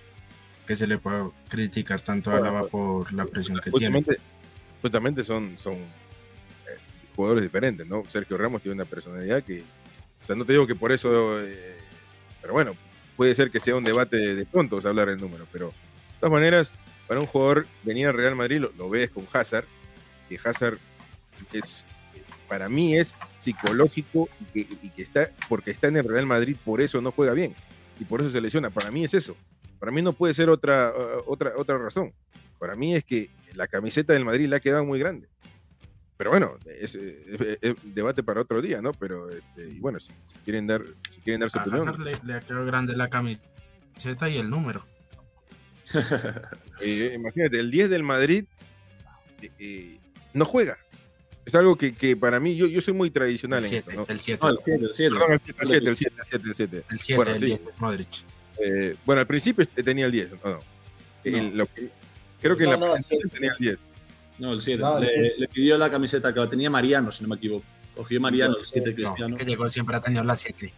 que 0.68 0.76
se 0.76 0.86
le 0.86 0.98
pueda 0.98 1.30
criticar 1.48 2.02
tanto 2.02 2.32
a 2.32 2.38
Álava 2.38 2.68
por 2.68 3.12
la 3.14 3.26
presión 3.26 3.60
que 3.60 3.72
tiene. 3.72 3.94
Justamente, 4.00 4.22
justamente 4.82 5.24
son, 5.24 5.56
son 5.58 5.76
eh, 5.76 6.78
jugadores 7.16 7.44
diferentes, 7.44 7.88
¿no? 7.88 8.04
Sergio 8.10 8.38
Ramos 8.38 8.62
tiene 8.62 8.76
una 8.76 8.86
personalidad 8.86 9.44
que. 9.44 9.64
O 10.24 10.28
sea, 10.28 10.36
no 10.36 10.44
te 10.46 10.54
digo 10.54 10.68
que 10.68 10.76
por 10.76 10.92
eso. 10.92 11.40
eh, 11.42 11.78
pero 12.42 12.54
bueno, 12.54 12.76
puede 13.16 13.34
ser 13.34 13.50
que 13.50 13.60
sea 13.60 13.76
un 13.76 13.84
debate 13.84 14.18
de, 14.18 14.36
de 14.36 14.46
tontos 14.46 14.86
hablar 14.86 15.10
el 15.10 15.18
número, 15.18 15.48
pero 15.52 15.68
de 15.68 16.20
todas 16.20 16.32
maneras, 16.32 16.74
para 17.08 17.20
un 17.20 17.28
jugador 17.28 17.68
venir 17.84 18.08
al 18.08 18.16
Real 18.16 18.36
Madrid, 18.36 18.60
lo, 18.60 18.72
lo 18.78 18.90
ves 18.90 19.10
con 19.12 19.28
Hazard, 19.32 19.66
que 20.30 20.40
Hazard 20.44 20.78
es. 21.54 21.86
Para 22.48 22.70
mí 22.70 22.96
es 22.96 23.16
psicológico 23.40 24.30
y 24.40 24.46
que, 24.46 24.78
y 24.84 24.90
que 24.92 25.02
está, 25.02 25.32
porque 25.50 25.72
está 25.72 25.88
en 25.88 25.98
el 25.98 26.04
Real 26.04 26.28
Madrid, 26.28 26.56
por 26.64 26.80
eso 26.80 27.02
no 27.02 27.12
juega 27.12 27.34
bien 27.34 27.56
y 28.00 28.06
por 28.06 28.22
eso 28.22 28.30
se 28.30 28.40
lesiona. 28.40 28.70
Para 28.70 28.92
mí 28.92 29.04
es 29.04 29.16
eso. 29.16 29.36
Para 29.80 29.92
mí 29.92 30.02
no 30.04 30.14
puede 30.14 30.36
ser 30.36 30.50
otra, 30.50 30.94
uh, 30.96 31.24
otra, 31.26 31.54
otra 31.58 31.80
razón. 31.80 32.14
Para 32.60 32.76
mí 32.76 32.96
es 32.96 33.04
que 33.04 33.30
la 33.56 33.68
camiseta 33.68 34.14
del 34.14 34.26
Madrid 34.26 34.48
le 34.48 34.58
ha 34.58 34.60
quedado 34.60 34.86
muy 34.86 35.00
grande. 35.00 35.28
Pero 36.18 36.30
bueno, 36.30 36.58
es, 36.80 36.96
eh, 36.96 37.58
es 37.62 37.76
debate 37.84 38.24
para 38.24 38.42
otro 38.42 38.62
día, 38.62 38.82
¿no? 38.82 38.94
Pero 38.94 39.30
este, 39.30 39.68
y 39.68 39.80
bueno, 39.80 40.00
si, 40.00 40.12
si 40.28 40.40
quieren 40.46 40.68
dar, 40.68 40.84
si 41.14 41.22
quieren 41.22 41.42
dar 41.42 41.50
su 41.50 41.58
A 41.58 41.64
opinión, 41.64 42.04
le, 42.04 42.14
le 42.24 42.34
ha 42.36 42.40
quedado 42.42 42.66
grande 42.66 42.96
la 42.96 43.10
camiseta 43.10 44.30
y 44.30 44.38
el 44.38 44.50
número. 44.50 44.86
Eh, 46.82 47.14
imagínate, 47.16 47.60
el 47.60 47.72
10 47.72 47.90
del 47.90 48.04
Madrid 48.04 48.46
eh, 49.42 49.52
eh, 49.60 49.98
no 50.34 50.46
juega. 50.46 50.78
Es 51.46 51.54
algo 51.54 51.78
que, 51.78 51.94
que 51.94 52.18
para 52.18 52.40
mí, 52.40 52.56
yo, 52.56 52.66
yo 52.66 52.82
soy 52.82 52.94
muy 52.96 53.12
tradicional 53.12 53.64
El 53.64 53.72
en 53.72 53.78
esto, 53.78 53.92
7, 53.92 53.98
¿no? 53.98 54.06
el 54.14 54.20
7. 54.20 54.40
No, 54.42 54.50
el 54.50 54.58
7, 54.60 54.86
el 54.86 54.94
7. 54.94 55.12
Perdón, 55.16 55.32
el 55.34 55.40
7, 55.42 55.62
el 55.62 55.68
7, 55.68 55.90
el 55.90 55.96
7, 55.98 56.16
el 56.18 56.26
7, 56.26 56.48
el 56.48 56.56
7. 56.56 56.84
El 56.90 57.00
7, 57.00 57.16
Bueno, 57.18 57.32
el 57.32 57.40
sí. 57.40 57.46
10 57.46 57.60
es 57.62 57.80
Modric. 57.80 58.08
Eh, 58.58 58.96
bueno, 59.06 59.20
al 59.22 59.28
principio 59.28 59.66
tenía 59.68 60.06
el 60.08 60.12
10, 60.12 60.32
¿no? 60.32 60.38
no. 60.52 60.60
El- 61.24 61.58
lo 61.58 61.66
que- 61.68 61.90
creo 62.42 62.58
que 62.58 62.64
en 62.64 62.70
la 62.72 62.78
no, 62.78 62.94
presentación 62.94 63.30
tenía 63.30 63.52
el 63.52 63.58
10. 63.58 63.80
No, 64.40 64.54
el 64.54 64.62
7. 64.62 64.82
No, 64.82 64.98
el 64.98 65.04
le, 65.04 65.10
siete. 65.10 65.34
le 65.38 65.48
pidió 65.48 65.78
la 65.78 65.90
camiseta 65.92 66.34
que 66.34 66.40
la 66.40 66.50
tenía 66.50 66.70
Mariano, 66.70 67.12
si 67.12 67.24
no 67.24 67.30
me 67.30 67.36
equivoco. 67.36 67.66
Cogió 67.96 68.20
Mariano 68.20 68.58
el 68.58 68.66
7 68.66 68.90
No, 68.90 68.96
Cristiano. 68.96 69.38
que 69.38 69.46
llegó 69.46 69.70
siempre 69.70 69.96
ha 69.96 70.02
tenido 70.02 70.24
la 70.24 70.36
7. 70.36 70.74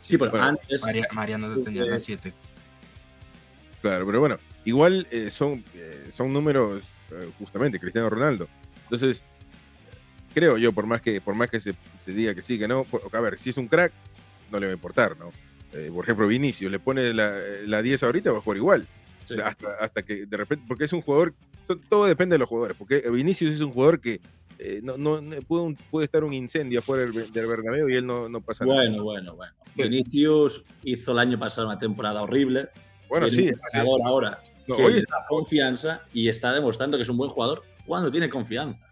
Sí, 0.00 0.18
pero 0.18 0.30
bueno, 0.32 0.46
antes. 0.46 0.82
Mariano 1.12 1.56
tenía 1.60 1.84
la 1.84 1.98
7. 1.98 2.32
Claro, 3.86 4.06
pero 4.06 4.20
bueno, 4.20 4.38
igual 4.64 5.06
eh, 5.10 5.30
son, 5.30 5.62
eh, 5.74 6.08
son 6.10 6.32
números, 6.32 6.82
eh, 7.12 7.30
justamente, 7.38 7.78
Cristiano 7.78 8.10
Ronaldo. 8.10 8.48
Entonces, 8.84 9.22
creo 10.34 10.58
yo, 10.58 10.72
por 10.72 10.86
más 10.86 11.00
que, 11.00 11.20
por 11.20 11.34
más 11.34 11.50
que 11.50 11.60
se, 11.60 11.74
se 12.00 12.12
diga 12.12 12.34
que 12.34 12.42
sí, 12.42 12.58
que 12.58 12.68
no, 12.68 12.84
por- 12.84 13.02
a 13.12 13.20
ver, 13.20 13.38
si 13.38 13.50
es 13.50 13.56
un 13.56 13.68
crack, 13.68 13.92
no 14.50 14.58
le 14.60 14.66
va 14.66 14.72
a 14.72 14.74
importar, 14.74 15.16
¿no? 15.18 15.30
Eh, 15.72 15.90
por 15.94 16.04
ejemplo, 16.04 16.26
Vinicio, 16.26 16.68
le 16.68 16.78
pone 16.78 17.12
la, 17.12 17.32
la 17.66 17.82
10 17.82 18.02
ahorita, 18.02 18.32
va 18.32 18.38
a 18.38 18.40
jugar 18.40 18.56
igual. 18.56 18.86
Sí. 19.26 19.34
Hasta, 19.42 19.74
hasta 19.80 20.02
que 20.02 20.26
de 20.26 20.36
repente, 20.36 20.64
porque 20.68 20.84
es 20.84 20.92
un 20.92 21.02
jugador, 21.02 21.34
to- 21.66 21.78
todo 21.88 22.06
depende 22.06 22.34
de 22.34 22.38
los 22.38 22.48
jugadores, 22.48 22.76
porque 22.76 23.00
Vinicius 23.10 23.54
es 23.54 23.60
un 23.60 23.72
jugador 23.72 24.00
que 24.00 24.20
eh, 24.58 24.80
no, 24.82 24.96
no, 24.96 25.20
no- 25.20 25.36
puede, 25.42 25.76
puede 25.90 26.04
estar 26.06 26.22
un 26.24 26.32
incendio 26.32 26.78
afuera 26.78 27.04
del, 27.06 27.32
del 27.32 27.46
Bernabéu 27.46 27.88
y 27.88 27.96
él 27.96 28.06
no, 28.06 28.28
no 28.28 28.40
pasa 28.40 28.64
nada. 28.64 28.76
Bueno, 28.78 29.02
bueno, 29.04 29.34
bueno. 29.36 29.52
Sí. 29.74 29.82
Vinicius 29.82 30.64
hizo 30.84 31.12
el 31.12 31.18
año 31.18 31.38
pasado 31.38 31.66
una 31.68 31.78
temporada 31.78 32.22
horrible. 32.22 32.68
Bueno, 33.08 33.28
sí, 33.30 33.48
entrenador 33.48 34.00
ahora 34.04 34.42
No, 34.66 34.76
que 34.76 34.84
hoy 34.84 34.92
le 34.94 34.98
está- 35.00 35.16
da 35.20 35.26
confianza 35.28 36.00
y 36.12 36.28
está 36.28 36.52
demostrando 36.52 36.96
que 36.96 37.02
es 37.04 37.08
un 37.08 37.16
buen 37.16 37.30
jugador 37.30 37.62
cuando 37.86 38.10
tiene 38.10 38.28
confianza. 38.28 38.84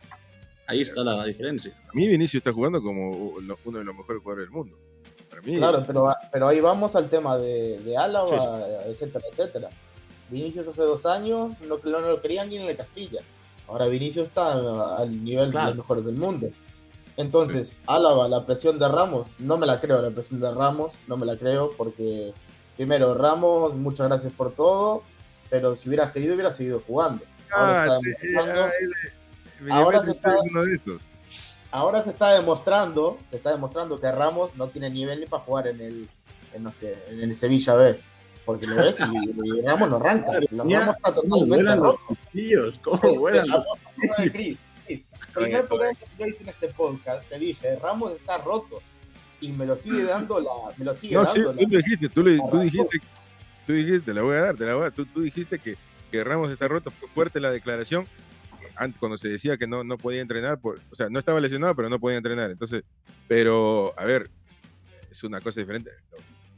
Ahí 0.66 0.81
está 0.81 1.03
la 1.03 1.24
diferencia. 1.24 1.72
a 1.88 1.92
mí 1.94 2.07
Vinicius 2.09 2.40
está 2.40 2.53
jugando 2.53 2.81
como 2.83 3.11
uno 3.11 3.79
de 3.79 3.85
los 3.85 3.94
mejores 3.94 4.22
jugadores 4.22 4.46
del 4.48 4.50
mundo. 4.50 4.77
Para 5.29 5.42
mí, 5.42 5.57
Claro, 5.57 5.85
pero, 5.87 6.09
pero 6.33 6.46
ahí 6.48 6.61
vamos 6.61 6.94
al 6.96 7.09
tema 7.11 7.37
de, 7.37 7.81
de 7.81 7.96
Álava, 7.96 8.29
Sí, 8.38 8.90
etcétera, 8.90 9.24
etcétera. 9.31 9.68
Vinicius 10.31 10.66
hace 10.68 10.83
dos 10.83 11.05
años 11.07 11.61
no, 11.61 11.79
no 11.85 12.00
lo 12.00 12.22
querían 12.22 12.48
ni 12.48 12.57
en 12.57 12.62
el 12.68 12.77
Castilla. 12.77 13.20
Ahora 13.68 13.87
Vinicius 13.88 14.29
está 14.29 14.53
al 14.98 15.24
nivel 15.24 15.50
Claro. 15.50 15.70
de 15.70 15.74
los 15.74 15.85
mejores 15.85 16.05
del 16.07 16.14
mundo. 16.16 16.48
Entonces, 17.16 17.81
Álava, 17.87 18.29
la 18.29 18.44
presión 18.46 18.79
de 18.79 18.88
Ramos, 18.88 19.27
no 19.38 19.57
me 19.57 19.66
la 19.66 19.81
creo, 19.81 20.00
la 20.03 20.11
presión 20.11 20.40
de 20.40 20.50
Ramos, 20.53 20.94
no 21.07 21.16
me 21.16 21.27
la 21.27 21.37
creo, 21.37 21.70
porque 21.77 22.33
primero, 22.76 23.14
Ramos, 23.14 23.74
muchas 23.74 24.08
gracias 24.08 24.32
por 24.32 24.52
todo, 24.52 25.02
pero 25.50 25.76
si 25.76 25.88
hubieras 25.88 26.12
querido, 26.12 26.34
hubieras 26.34 26.56
seguido 26.56 26.82
jugando. 26.87 27.24
Ahora, 27.52 27.82
Ah, 27.82 27.84
está 27.84 27.98
demostrando, 28.00 28.62
ah, 28.64 28.70
él- 28.80 29.72
ahora 29.72 30.02
se 30.02 30.10
está- 30.10 30.30
de 30.32 30.98
ahora 31.70 32.02
se 32.04 32.10
está 32.10 32.32
demostrando, 32.34 33.18
se 33.30 33.37
está 33.37 33.52
demostrando 33.52 34.00
que 34.00 34.10
Ramos 34.10 34.54
no 34.56 34.68
tiene 34.68 34.90
nivel 34.90 35.20
ni 35.20 35.26
para 35.26 35.42
jugar 35.44 35.68
en 35.68 35.80
el, 35.80 36.08
en, 36.52 36.62
no 36.62 36.72
sé, 36.72 36.96
en 37.08 37.20
el 37.20 37.34
Sevilla 37.34 37.74
B. 37.74 38.00
Porque 38.44 38.66
lo 38.66 38.76
ves 38.76 39.00
y, 39.00 39.58
y 39.58 39.62
Ramos 39.62 39.88
no 39.88 39.96
arranca. 39.96 40.32
Los 40.50 40.70
Ramos 40.70 40.96
está 40.96 41.14
¿Cómo 41.14 41.38
totalmente 41.38 41.76
roto. 41.76 41.98
cuchillos? 42.06 42.78
¿Cómo 42.84 43.18
vuelan 43.18 43.48
los 43.48 43.64
de 44.18 44.30
Chris, 44.32 44.58
Chris, 44.84 45.02
primer 45.32 45.66
programa 45.66 45.94
que 45.98 46.06
yo 46.18 46.26
hice 46.26 46.42
en 46.42 46.48
este 46.50 46.68
podcast, 46.68 47.26
te 47.28 47.38
dije, 47.38 47.76
Ramos 47.76 48.12
está 48.12 48.38
roto. 48.38 48.82
Y 49.40 49.53
me 49.53 49.66
lo 49.66 49.77
sigue 49.77 50.05
dando 50.05 50.40
la, 50.40 50.51
me 50.77 50.85
lo 50.85 50.94
sigue 50.94 51.14
No, 51.14 51.27
sí, 51.27 51.42
dando 51.42 51.62
tú 51.62 51.68
dijiste, 51.68 52.09
tú, 52.09 52.23
le- 52.23 52.40
dijiste, 52.62 53.01
tú 53.66 53.73
dijiste, 53.73 54.01
te 54.01 54.14
la 54.14 54.23
voy 54.23 54.37
a 54.37 54.40
dar, 54.40 54.57
te 54.57 54.64
la 54.64 54.75
voy 54.75 54.81
a 54.81 54.85
dar. 54.85 54.92
Tú, 54.92 55.05
tú 55.07 55.20
dijiste 55.23 55.59
que, 55.59 55.77
que 56.11 56.25
Ramos 56.25 56.51
está 56.51 56.68
roto, 56.68 56.90
fue 56.90 57.09
fuerte 57.09 57.40
la 57.40 57.51
declaración 57.51 58.07
cuando 58.99 59.16
se 59.16 59.29
decía 59.29 59.57
que 59.57 59.66
no, 59.66 59.85
no 59.85 59.97
podía 59.97 60.20
entrenar, 60.20 60.59
por, 60.59 60.81
o 60.90 60.94
sea, 60.94 61.09
no 61.09 61.18
estaba 61.18 61.40
lesionado, 61.40 61.75
pero 61.75 61.88
no 61.88 61.99
podía 61.99 62.16
entrenar. 62.16 62.51
Entonces, 62.51 62.85
pero, 63.29 63.94
a 63.97 64.05
ver, 64.05 64.31
es 65.11 65.23
una 65.25 65.40
cosa 65.40 65.61
diferente. 65.61 65.90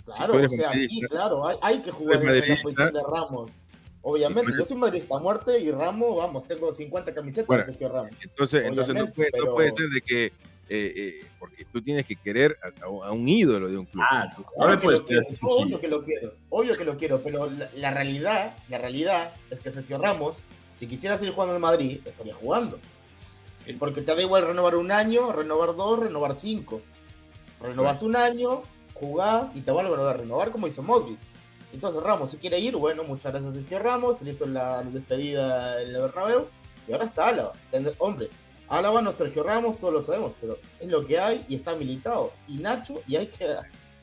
Claro, 0.05 0.35
o 0.35 0.49
sea, 0.49 0.73
sí, 0.73 1.01
claro, 1.09 1.47
hay, 1.47 1.57
hay 1.62 1.83
que 1.83 1.91
jugar 1.91 2.23
en, 2.23 2.49
la 2.49 2.62
posición 2.62 2.93
de 2.93 3.01
Ramos. 3.03 3.61
Obviamente, 4.03 4.53
yo 4.57 4.65
soy 4.65 4.77
madridista 4.77 5.17
a 5.17 5.21
muerte 5.21 5.59
y 5.59 5.71
Ramos, 5.71 6.17
vamos, 6.17 6.47
tengo 6.47 6.73
50 6.73 7.12
camisetas 7.12 7.49
Bueno, 7.49 7.67
de 7.67 7.73
Sergio 7.73 7.89
Ramos. 7.89 8.11
Entonces, 8.23 8.65
entonces 8.65 8.95
no, 8.95 9.12
puede, 9.12 9.31
no 9.37 9.55
puede 9.55 9.73
ser 9.73 9.89
de 9.89 10.01
que, 10.01 10.33
eh, 10.68 10.92
eh, 10.96 11.26
porque 11.38 11.64
tú 11.64 11.81
tienes 11.81 12.07
que 12.07 12.16
querer 12.16 12.59
a, 12.62 12.87
a 12.87 13.12
un 13.12 13.29
ídolo 13.29 13.68
de 13.68 13.79
un 13.79 13.87
club. 13.87 14.02
Ah, 14.09 14.29
no 14.37 14.44
Obvio 14.59 14.81
que 14.81 14.88
lo 14.88 15.05
quiero, 15.05 15.22
obvio 15.40 15.79
que 15.81 15.88
lo 15.88 16.02
quiero, 16.05 16.33
obvio 16.50 16.76
que 16.76 16.85
lo 16.85 16.96
quiero, 16.96 17.22
pero 17.22 17.50
la, 17.50 17.70
la 17.74 17.90
realidad, 17.92 18.57
la 18.68 18.79
realidad 18.79 19.35
es 19.50 19.61
que 19.61 19.70
Sergio 19.70 19.98
Ramos, 19.98 20.38
si 20.79 20.87
quisiera 20.87 21.18
seguir 21.18 21.35
jugando 21.35 21.55
en 21.55 21.61
Madrid, 21.62 22.00
estaría 22.05 22.35
jugando. 22.35 22.79
Porque 23.79 24.02
te 24.02 24.14
da 24.14 24.22
igual 24.22 24.46
renovar 24.46 24.76
un 24.76 24.92
año, 24.92 25.33
renovar 25.33 25.74
dos, 25.74 25.98
renovar 25.98 26.38
cinco. 26.38 26.83
Renovas 27.61 28.02
un 28.02 28.14
año, 28.14 28.62
jugás 28.94 29.55
y 29.55 29.61
te 29.61 29.70
vuelven 29.72 29.98
a 30.00 30.12
renovar 30.12 30.52
como 30.52 30.66
hizo 30.66 30.83
Modric. 30.83 31.18
Entonces 31.72 32.02
Ramos 32.02 32.31
si 32.31 32.37
quiere 32.38 32.59
ir, 32.59 32.76
bueno, 32.76 33.05
muchas 33.05 33.33
gracias 33.33 33.50
a 33.50 33.55
Sergio 33.55 33.79
Ramos, 33.81 34.18
se 34.18 34.24
le 34.24 34.31
hizo 34.33 34.46
la 34.46 34.83
despedida 34.83 35.83
en 35.83 35.88
el 35.88 36.02
Bernabéu 36.02 36.46
y 36.87 36.92
ahora 36.92 37.05
está 37.05 37.29
Álava. 37.29 37.52
Hombre, 37.98 38.31
Álava 38.68 39.00
no 39.02 39.11
es 39.11 39.16
Sergio 39.16 39.42
Ramos, 39.42 39.79
todos 39.79 39.92
lo 39.94 40.02
sabemos, 40.02 40.35
pero 40.40 40.59
es 40.81 40.88
lo 40.88 41.05
que 41.05 41.18
hay 41.18 41.44
y 41.48 41.57
está 41.57 41.74
militado. 41.76 42.33
Y 42.48 42.57
Nacho, 42.59 43.00
y 43.07 43.16
hay 43.16 43.29
que, 43.29 43.46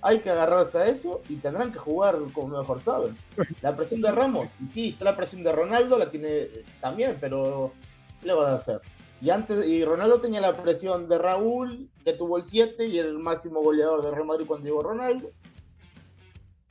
hay 0.01 0.19
que 0.19 0.29
agarrarse 0.29 0.77
a 0.77 0.85
eso 0.87 1.21
y 1.29 1.35
tendrán 1.37 1.71
que 1.71 1.79
jugar 1.79 2.17
como 2.33 2.57
mejor 2.59 2.79
saben. 2.81 3.17
La 3.61 3.75
presión 3.75 4.01
de 4.01 4.11
Ramos, 4.11 4.55
y 4.61 4.67
sí, 4.67 4.89
está 4.89 5.05
la 5.05 5.15
presión 5.17 5.43
de 5.43 5.51
Ronaldo, 5.51 5.97
la 5.97 6.09
tiene 6.09 6.27
eh, 6.29 6.65
también, 6.81 7.17
pero 7.19 7.73
¿qué 8.21 8.27
le 8.27 8.33
vas 8.33 8.53
a 8.53 8.55
hacer? 8.55 8.81
Y 9.21 9.29
antes, 9.29 9.65
y 9.65 9.85
Ronaldo 9.85 10.19
tenía 10.19 10.41
la 10.41 10.53
presión 10.61 11.07
de 11.07 11.17
Raúl, 11.17 11.89
que 12.03 12.13
tuvo 12.13 12.37
el 12.37 12.43
7 12.43 12.87
y 12.87 12.97
el 12.99 13.19
máximo 13.19 13.61
goleador 13.61 14.01
de 14.03 14.11
Real 14.11 14.25
Madrid 14.25 14.45
cuando 14.45 14.65
llegó 14.65 14.83
Ronaldo. 14.83 15.29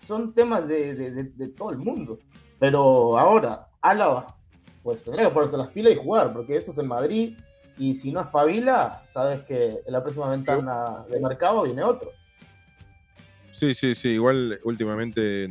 Son 0.01 0.35
temas 0.35 0.67
de, 0.67 0.95
de- 0.95 1.11
de- 1.13 1.25
de 1.31 1.49
todo 1.49 1.71
el 1.71 1.79
mundo. 1.79 2.19
Pero 2.59 3.17
ahora, 3.19 3.69
Álava, 3.81 4.37
pues 4.83 5.03
tendrá 5.05 5.29
que 5.29 5.35
ponerse 5.35 5.57
las 5.57 5.69
pilas 5.69 5.93
y 5.95 5.97
jugar, 5.97 6.33
porque 6.33 6.57
eso 6.57 6.73
es 6.73 6.79
en 6.79 6.89
Madrid. 6.89 7.39
Y 7.79 7.95
si 7.95 8.13
no 8.13 8.21
espabila, 8.21 9.03
sabes 9.07 9.43
que 9.43 9.81
en 9.87 9.93
la 9.93 10.03
próxima 10.03 10.29
ventana 10.31 11.05
de 11.11 11.21
mercado 11.21 11.63
viene 11.65 11.83
otro. 11.83 12.13
Sí, 13.53 13.75
sí, 13.75 13.95
sí. 13.95 14.09
Igual 14.11 14.61
últimamente 14.65 15.49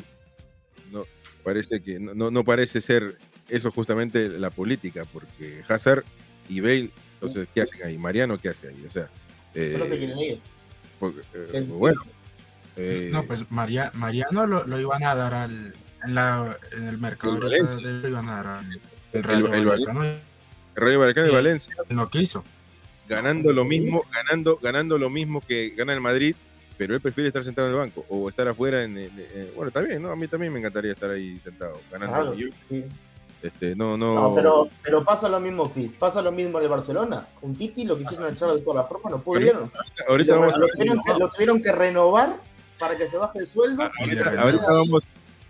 no 0.91 1.03
parece 1.43 1.81
que 1.81 1.99
no, 1.99 2.29
no, 2.29 2.43
parece 2.43 2.79
ser 2.81 3.17
eso 3.49 3.71
justamente 3.71 4.29
la 4.29 4.49
política, 4.49 5.03
porque 5.12 5.63
Hazard 5.67 6.03
y 6.47 6.60
Bale, 6.62 6.91
entonces, 7.15 7.47
¿qué 7.53 7.62
hacen 7.62 7.84
ahí? 7.84 7.97
Mariano, 7.97 8.38
¿qué 8.38 8.49
hace 8.49 8.67
ahí? 8.69 8.86
O 8.88 8.91
sea, 8.91 9.10
eh, 9.53 9.75
No 9.77 9.86
se 9.86 9.97
quieren 9.97 10.19
ir. 10.19 10.39
porque, 10.99 11.21
eh, 11.34 11.62
bueno, 11.67 12.01
eh, 12.77 13.10
No, 13.12 13.23
pues 13.23 13.49
María, 13.51 13.91
Mariano 13.93 14.45
lo, 14.47 14.65
lo 14.65 14.79
iban 14.79 15.03
a 15.03 15.15
dar 15.15 15.34
al, 15.34 15.73
en, 16.05 16.15
la, 16.15 16.57
en 16.71 16.88
el 16.88 16.97
mercado 16.97 17.36
El 17.36 17.49
de- 17.81 17.91
lo 18.01 18.07
iban 18.10 18.29
a 18.29 18.36
dar 18.36 18.47
al 18.47 18.65
el 19.13 19.25
el 19.53 19.81
Rayo 20.86 21.00
Vallecano 21.00 21.28
y. 21.30 21.34
Valencia 21.34 21.74
y 21.89 21.94
no 21.94 22.10
quiso. 22.10 22.44
ganando 23.08 23.52
lo 23.52 23.65
mismo, 23.65 24.04
ganando, 24.13 24.58
ganando 24.62 24.98
lo 24.98 25.10
mismo 25.10 25.41
que 25.41 25.70
gana 25.72 25.94
el 25.94 26.02
Madrid, 26.02 26.36
pero 26.78 26.96
él 26.96 27.02
prefiere 27.02 27.28
estar 27.28 27.44
sentado 27.44 27.67
en 27.67 27.74
el 27.74 27.80
banco 27.80 28.06
o 28.10 28.30
estar 28.30 28.48
afuera 28.48 28.84
en, 28.84 28.98
en- 28.98 29.12
en- 29.36 29.50
bueno, 29.56 29.67
está 29.67 29.82
bien, 29.82 30.02
¿no? 30.02 30.12
A 30.12 30.15
mí 30.15 30.28
también 30.28 30.52
me 30.54 30.60
encantaría 30.60 30.94
estar 30.94 31.12
ahí 31.12 31.39
sentado, 31.41 31.80
ganando 31.91 32.15
Claro, 32.15 32.32
millones. 32.32 32.56
sí. 32.70 32.86
Este, 33.44 33.76
no, 33.76 33.98
no, 33.98 34.13
No, 34.13 34.36
pero, 34.36 34.70
pero 34.84 35.04
pasa 35.04 35.28
lo 35.28 35.39
mismo, 35.39 35.74
Chris. 35.74 35.94
Pasa 35.96 36.22
lo 36.22 36.32
mismo 36.32 36.60
en 36.60 36.65
el 36.65 36.70
Barcelona. 36.70 37.28
Un 37.41 37.56
Titi 37.56 37.86
lo 37.86 37.98
quisieron 37.98 38.32
echar 38.32 38.50
de 38.52 38.62
todas 38.62 38.84
las 38.84 38.88
formas, 38.88 39.12
no 39.13 39.22
pudieron. 39.24 39.72
ahorita 40.08 40.36
lo, 40.36 40.39
vamos 40.41 40.56
a 40.56 40.60
lo 40.60 40.67
tuvieron 40.67 41.02
que, 41.04 41.13
lo 41.20 41.30
tuvieron 41.32 41.62
que 41.62 41.72
renovar 41.72 42.38
para 42.78 42.96
que 42.96 43.08
se 43.08 43.17
baje 43.17 43.39
el 43.39 43.48
sueldo. 43.48 43.82
Ah, 43.84 43.91
y 43.98 44.10
ahorita, 44.12 44.41
ahorita 44.41 44.65
vamos, 44.72 45.04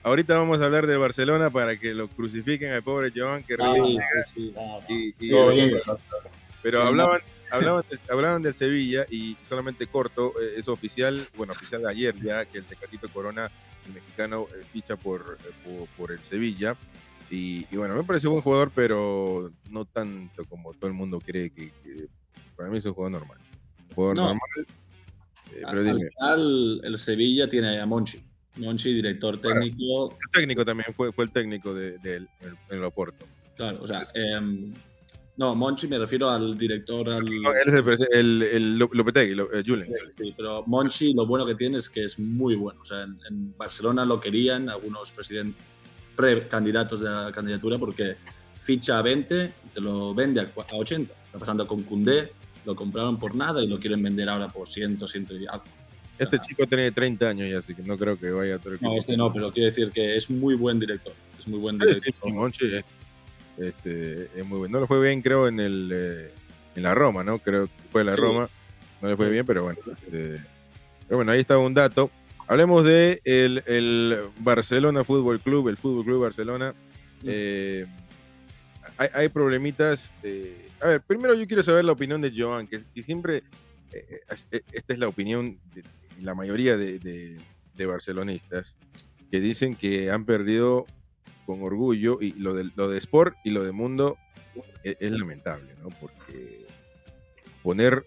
ahorita 0.03 0.37
vamos 0.37 0.61
a 0.61 0.65
hablar 0.65 0.87
del 0.87 0.97
Barcelona 0.99 1.49
para 1.49 1.77
que 1.77 1.93
lo 1.93 2.07
crucifiquen 2.07 2.71
al 2.71 2.83
pobre 2.83 3.11
Joan 3.15 3.43
que 3.43 3.55
Ah, 3.59 3.73
ríe. 3.73 3.97
sí, 4.25 4.33
sí. 4.33 4.53
y- 4.89 5.15
y- 5.19 5.29
Todo 5.29 5.49
bien, 5.51 5.71
Barcelona. 5.85 6.29
pero 6.61 6.81
hablaban, 6.83 7.21
hablaban, 7.51 7.83
del, 7.89 7.99
hablaban 8.09 8.41
del 8.41 8.53
Sevilla 8.53 9.05
y 9.09 9.37
solamente 9.43 9.87
corto, 9.87 10.33
eh, 10.41 10.53
es 10.57 10.67
oficial, 10.67 11.17
bueno, 11.35 11.53
oficial 11.53 11.81
de 11.83 11.89
ayer 11.89 12.15
ya 12.21 12.45
que 12.45 12.59
el 12.59 12.65
Tecatito 12.65 13.07
Corona, 13.09 13.49
el 13.87 13.93
mexicano, 13.93 14.47
eh, 14.55 14.63
ficha 14.71 14.95
por, 14.95 15.37
eh, 15.45 15.51
por, 15.63 15.87
por 15.89 16.11
el 16.11 16.19
Sevilla. 16.23 16.75
Y, 17.29 17.65
y 17.71 17.77
bueno, 17.77 17.95
me 17.95 18.03
parece 18.03 18.27
un 18.27 18.33
buen 18.33 18.43
jugador, 18.43 18.71
pero 18.75 19.51
no 19.69 19.85
tanto 19.85 20.43
como 20.45 20.73
todo 20.73 20.87
el 20.87 20.93
mundo 20.93 21.19
cree 21.19 21.49
que, 21.49 21.71
que- 21.83 22.07
para 22.57 22.69
mí 22.69 22.77
es 22.77 22.85
un 22.85 22.93
jugador 22.93 23.19
normal. 23.19 23.37
Un 23.89 23.95
jugador 23.95 24.17
No. 24.17 24.23
normal. 24.25 24.41
eh, 24.57 25.61
pero 25.65 25.67
Al 25.79 25.85
dime, 25.85 26.09
final, 26.09 26.81
el 26.83 26.97
Sevilla 26.97 27.47
tiene 27.49 27.79
a 27.79 27.85
Monchi. 27.85 28.21
Monchi, 28.57 28.93
director 28.93 29.39
técnico. 29.39 30.11
el 30.11 30.31
técnico 30.31 30.65
también 30.65 30.93
fue, 30.93 31.11
fue 31.13 31.25
el 31.25 31.31
técnico 31.31 31.73
de, 31.73 31.97
de 31.99 32.25
en. 32.69 33.25
Claro, 33.55 33.79
o 33.81 33.87
sea, 33.87 34.03
em, 34.13 34.73
no, 35.37 35.55
Monchi 35.55 35.87
me 35.87 35.97
refiero 35.97 36.29
al 36.29 36.57
director, 36.57 37.09
al. 37.09 37.23
No, 37.25 37.53
él 37.53 37.67
es 37.67 37.73
el, 37.73 38.07
el, 38.13 38.43
el 38.43 38.77
Lo- 38.77 38.89
Lopetegui, 38.91 39.35
Lo- 39.35 39.51
eh, 39.53 39.63
Julen. 39.65 39.87
Sí, 40.17 40.33
pero 40.35 40.63
Monchi 40.67 41.13
lo 41.13 41.25
bueno 41.25 41.45
que 41.45 41.55
tiene 41.55 41.77
es 41.77 41.89
que 41.89 42.03
es 42.03 42.19
muy 42.19 42.55
bueno. 42.55 42.81
O 42.81 42.85
sea, 42.85 43.03
en, 43.03 43.17
en 43.29 43.57
Barcelona 43.57 44.03
lo 44.05 44.19
querían 44.19 44.69
algunos 44.69 45.11
presidentes, 45.11 45.55
precandidatos 46.15 47.01
de 47.01 47.09
la 47.09 47.31
candidatura 47.31 47.77
porque 47.77 48.15
ficha 48.61 48.99
a 48.99 49.01
20 49.01 49.53
y 49.65 49.69
te 49.73 49.81
lo 49.81 50.13
vende 50.13 50.41
a, 50.41 50.53
cua- 50.53 50.65
a 50.71 50.75
80. 50.75 51.13
Está 51.25 51.39
pasando 51.39 51.65
con 51.65 51.83
Cundé, 51.83 52.31
lo 52.65 52.75
compraron 52.75 53.17
por 53.17 53.35
nada 53.35 53.63
y 53.63 53.67
lo 53.67 53.79
quieren 53.79 54.03
vender 54.03 54.27
ahora 54.29 54.49
por 54.49 54.67
100, 54.67 54.99
100 55.07 55.27
y 55.41 55.47
algo. 55.47 55.63
Este 56.19 56.39
chico 56.39 56.67
tiene 56.67 56.91
30 56.91 57.27
años 57.29 57.49
ya, 57.49 57.57
así 57.59 57.73
que 57.73 57.81
no 57.81 57.97
creo 57.97 58.17
que 58.19 58.29
vaya 58.29 58.53
a 58.53 58.57
otro 58.57 58.73
No, 58.79 58.95
este 58.97 59.17
no, 59.17 59.33
pero 59.33 59.51
quiero 59.51 59.67
decir 59.67 59.89
que 59.91 60.15
es 60.15 60.29
muy 60.29 60.55
buen 60.55 60.79
director. 60.79 61.13
Es 61.39 61.47
muy 61.47 61.59
buen 61.59 61.79
director. 61.79 62.13
sí, 62.53 62.65
es, 62.75 62.85
este, 63.57 64.23
es 64.39 64.45
muy 64.45 64.59
bueno. 64.59 64.73
No 64.77 64.81
le 64.81 64.87
fue 64.87 65.01
bien, 65.01 65.21
creo, 65.21 65.47
en 65.47 65.59
el 65.59 65.89
eh, 65.93 66.31
en 66.75 66.83
la 66.83 66.93
Roma, 66.93 67.23
¿no? 67.23 67.39
Creo 67.39 67.65
que 67.65 67.71
fue 67.91 68.03
la 68.03 68.15
Sí. 68.15 68.21
Roma. 68.21 68.49
No 69.01 69.09
le 69.09 69.15
fue 69.15 69.29
bien, 69.31 69.45
pero 69.45 69.63
bueno. 69.63 69.79
este, 69.87 70.41
pero 71.07 71.17
bueno, 71.17 71.31
ahí 71.31 71.39
está 71.41 71.57
un 71.57 71.73
dato. 71.73 72.11
Hablemos 72.47 72.83
de 72.85 73.19
el, 73.23 73.63
el 73.65 74.19
Barcelona 74.39 75.03
Fútbol 75.03 75.39
Club, 75.39 75.69
el 75.69 75.77
Fútbol 75.77 76.05
Club 76.05 76.21
Barcelona. 76.21 76.73
Eh, 77.25 77.85
hay, 78.97 79.09
hay 79.13 79.29
problemitas. 79.29 80.11
eh, 80.23 80.67
a 80.81 80.87
ver, 80.89 81.01
primero 81.01 81.33
yo 81.33 81.47
quiero 81.47 81.63
saber 81.63 81.85
la 81.85 81.91
opinión 81.93 82.21
de 82.21 82.31
Joan, 82.35 82.67
que, 82.67 82.81
que 82.93 83.03
siempre, 83.03 83.43
eh, 83.91 84.21
eh, 84.51 84.61
esta 84.71 84.93
es 84.93 84.99
la 84.99 85.07
opinión 85.07 85.57
de 85.73 85.83
la 86.21 86.35
mayoría 86.35 86.77
de, 86.77 86.99
de- 86.99 87.37
barcelonistas, 87.85 88.75
que 89.31 89.39
dicen 89.39 89.73
que 89.73 90.11
han 90.11 90.23
perdido 90.25 90.85
con 91.47 91.63
orgullo 91.63 92.19
y 92.21 92.31
lo 92.33 92.53
de, 92.53 92.69
lo 92.75 92.89
de 92.89 92.99
Sport 92.99 93.35
y 93.43 93.49
lo 93.49 93.63
de 93.63 93.71
Mundo 93.71 94.19
es, 94.83 94.97
es 94.99 95.11
lamentable, 95.11 95.73
¿no? 95.81 95.89
Porque 95.99 96.67
poner, 97.63 98.05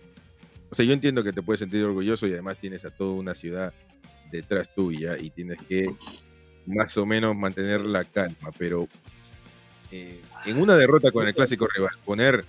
o 0.71 0.75
sea, 0.77 0.85
yo 0.85 0.93
entiendo 0.93 1.25
que 1.25 1.33
te 1.33 1.43
puedes 1.43 1.59
sentir 1.59 1.83
orgulloso 1.85 2.29
y 2.29 2.33
además 2.35 2.59
tienes 2.59 2.85
a 2.85 2.91
toda 2.91 3.15
una 3.15 3.35
ciudad 3.35 3.75
detrás 4.31 4.73
tuya 4.73 5.19
y 5.19 5.31
tienes 5.31 5.59
que 5.69 5.93
más 6.67 6.97
o 6.97 7.05
menos 7.05 7.35
mantener 7.37 7.81
la 7.81 8.05
calma, 8.05 8.51
pero 8.57 8.87
eh, 9.91 10.21
en 10.47 10.61
una 10.61 10.77
derrota 10.77 11.11
con 11.11 11.27
el 11.27 11.35
clásico 11.35 11.67
rival, 11.67 11.95
poner, 12.05 12.45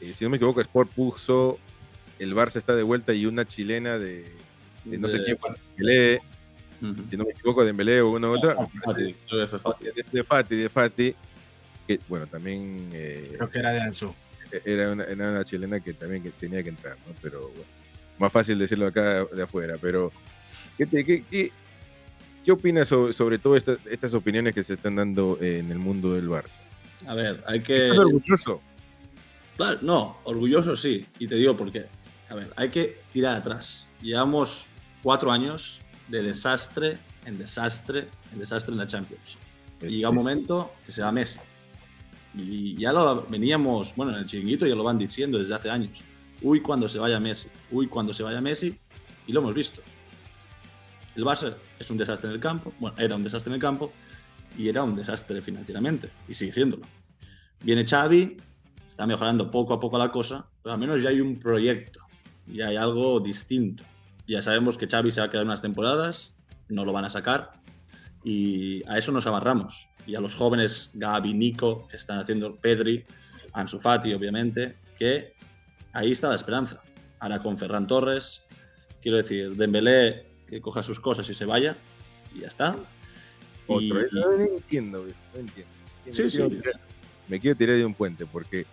eh, 0.00 0.12
si 0.14 0.24
no 0.24 0.30
me 0.30 0.36
equivoco, 0.38 0.62
Sport 0.62 0.90
puso 0.92 1.58
el 2.18 2.34
Barça 2.34 2.56
está 2.56 2.74
de 2.74 2.82
vuelta 2.82 3.12
y 3.12 3.26
una 3.26 3.44
chilena 3.44 3.98
de, 3.98 4.32
de 4.90 4.98
no 4.98 5.08
sé 5.08 5.22
quién 5.24 5.36
fue, 5.38 5.50
Dembélé, 5.76 6.20
Ujú. 6.82 6.94
si 7.10 7.16
no 7.16 7.24
me 7.24 7.30
equivoco, 7.30 7.60
de 7.62 7.66
Dembélé 7.68 8.00
o 8.02 8.10
una 8.10 8.30
u 8.30 8.36
Fati, 8.40 9.14
fue 9.28 9.46
Fati. 9.48 9.84
de, 10.12 10.24
Fati, 10.24 10.56
de 10.56 10.68
Fati, 10.68 11.14
que 11.86 12.00
bueno, 12.08 12.26
también 12.26 12.90
eh, 12.92 13.32
Creo 13.36 13.50
que 13.50 13.58
era 13.58 13.72
de 13.72 13.80
Ansu. 13.80 14.14
era 14.64 14.92
una, 14.92 15.04
era 15.04 15.30
una 15.30 15.44
chilena 15.44 15.80
que 15.80 15.92
también 15.94 16.22
que 16.22 16.30
tenía 16.30 16.62
que 16.62 16.68
entrar, 16.70 16.96
¿no? 17.06 17.14
Pero 17.22 17.48
bueno, 17.48 17.64
más 18.18 18.32
fácil 18.32 18.58
decirlo 18.58 18.86
acá 18.86 19.24
de 19.24 19.42
afuera. 19.42 19.76
Pero, 19.80 20.12
¿qué, 20.78 20.86
qué, 20.86 21.24
qué- 21.30 21.52
qué 22.44 22.52
opinas 22.52 22.88
sobre, 22.88 23.12
sobre 23.12 23.38
todo 23.38 23.56
estas, 23.56 23.78
estas 23.90 24.14
opiniones 24.14 24.54
que 24.54 24.62
se 24.62 24.74
están 24.74 24.96
dando 24.96 25.38
en 25.40 25.70
el 25.70 25.78
mundo 25.78 26.14
del 26.14 26.28
Barça? 26.28 26.58
A 27.06 27.14
ver, 27.14 27.42
hay 27.46 27.60
que. 27.60 27.84
¿Estás 27.86 27.98
orgulloso? 27.98 28.62
Claro, 29.56 29.78
no, 29.82 30.18
orgulloso 30.24 30.76
sí. 30.76 31.06
Y 31.18 31.26
te 31.26 31.34
digo 31.36 31.56
por 31.56 31.70
qué. 31.72 31.86
A 32.28 32.34
ver, 32.34 32.50
hay 32.56 32.68
que 32.68 32.98
tirar 33.12 33.34
atrás. 33.36 33.86
Llevamos 34.02 34.66
cuatro 35.02 35.30
años 35.30 35.80
de 36.08 36.22
desastre 36.22 36.98
en 37.24 37.38
desastre 37.38 38.08
en 38.32 38.38
desastre 38.38 38.72
en 38.72 38.78
la 38.78 38.86
Champions. 38.86 39.38
Y 39.80 39.86
llega 39.86 40.10
un 40.10 40.16
momento 40.16 40.72
que 40.84 40.92
se 40.92 41.02
va 41.02 41.12
Messi. 41.12 41.40
Y 42.34 42.76
ya 42.76 42.92
lo 42.92 43.26
veníamos, 43.26 43.94
bueno, 43.96 44.12
en 44.12 44.18
el 44.18 44.26
chiringuito 44.26 44.66
ya 44.66 44.74
lo 44.74 44.84
van 44.84 44.98
diciendo 44.98 45.38
desde 45.38 45.54
hace 45.54 45.70
años. 45.70 46.02
Uy, 46.42 46.60
cuando 46.60 46.88
se 46.88 46.98
vaya 46.98 47.18
Messi. 47.18 47.48
Uy, 47.70 47.86
cuando 47.86 48.12
se 48.12 48.22
vaya 48.22 48.40
Messi. 48.40 48.78
Y 49.26 49.32
lo 49.32 49.40
hemos 49.40 49.54
visto. 49.54 49.80
El 51.14 51.24
Barça 51.24 51.54
es 51.78 51.90
un 51.90 51.96
desastre 51.96 52.28
en 52.28 52.34
el 52.34 52.40
campo. 52.40 52.72
Bueno, 52.78 52.96
era 52.98 53.16
un 53.16 53.24
desastre 53.24 53.50
en 53.50 53.54
el 53.54 53.60
campo. 53.60 53.92
Y 54.56 54.68
era 54.68 54.82
un 54.82 54.94
desastre 54.94 55.40
financieramente. 55.40 56.10
Y 56.28 56.34
sigue 56.34 56.52
siéndolo. 56.52 56.86
Viene 57.62 57.84
Xavi, 57.86 58.36
está 58.88 59.06
mejorando 59.06 59.50
poco 59.50 59.74
a 59.74 59.80
poco 59.80 59.98
la 59.98 60.10
cosa, 60.10 60.46
pero 60.62 60.74
al 60.74 60.78
menos 60.78 61.02
ya 61.02 61.08
hay 61.08 61.20
un 61.20 61.38
proyecto, 61.38 62.00
ya 62.46 62.68
hay 62.68 62.76
algo 62.76 63.20
distinto. 63.20 63.82
Ya 64.26 64.42
sabemos 64.42 64.76
que 64.78 64.86
Xavi 64.88 65.10
se 65.10 65.20
va 65.20 65.26
a 65.26 65.30
quedar 65.30 65.44
unas 65.44 65.62
temporadas, 65.62 66.36
no 66.68 66.84
lo 66.84 66.92
van 66.92 67.04
a 67.04 67.10
sacar, 67.10 67.52
y 68.24 68.82
a 68.88 68.98
eso 68.98 69.12
nos 69.12 69.26
amarramos. 69.26 69.88
Y 70.06 70.14
a 70.14 70.20
los 70.20 70.34
jóvenes 70.34 70.90
Gaby, 70.94 71.34
Nico, 71.34 71.86
que 71.88 71.96
están 71.96 72.18
haciendo 72.18 72.56
Pedri, 72.56 73.04
Ansu 73.52 73.78
Fati, 73.78 74.12
obviamente, 74.14 74.76
que 74.98 75.34
ahí 75.92 76.12
está 76.12 76.28
la 76.28 76.34
esperanza. 76.36 76.82
Ahora 77.20 77.40
con 77.42 77.58
Ferran 77.58 77.86
Torres, 77.86 78.44
quiero 79.00 79.16
decir, 79.18 79.54
Dembélé 79.56 80.26
que 80.46 80.60
coja 80.60 80.82
sus 80.82 81.00
cosas 81.00 81.28
y 81.30 81.34
se 81.34 81.44
vaya, 81.44 81.76
y 82.34 82.40
ya 82.40 82.48
está. 82.48 82.76
Y-. 83.68 83.88
No, 83.88 84.00
no 84.12 84.42
entiendo, 84.44 85.04
no 85.34 85.40
entiendo. 85.40 85.72
Sí, 86.12 86.22
Me 86.22 86.30
sí. 86.30 86.38
tirar- 86.48 86.80
Me 87.28 87.40
quiero 87.40 87.56
tirar 87.56 87.76
de 87.76 87.84
un 87.84 87.94
puente 87.94 88.26
porque 88.26 88.64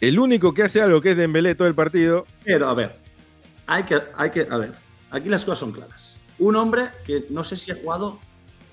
el 0.00 0.18
único 0.18 0.54
que 0.54 0.62
hace 0.62 0.80
algo 0.80 1.00
que 1.02 1.10
es 1.10 1.16
Dembélé 1.16 1.54
todo 1.54 1.68
el 1.68 1.74
partido 1.74 2.24
Pero, 2.42 2.68
a 2.70 2.74
ver, 2.74 2.96
hay 3.66 3.82
que, 3.82 4.00
hay 4.16 4.30
que, 4.30 4.46
a 4.50 4.56
ver, 4.56 4.72
aquí 5.10 5.28
las 5.28 5.44
cosas 5.44 5.58
son 5.60 5.72
claras. 5.72 6.16
Un 6.38 6.56
hombre 6.56 6.90
que 7.04 7.26
no 7.30 7.44
sé 7.44 7.56
si 7.56 7.70
ha 7.70 7.74
jugado 7.76 8.18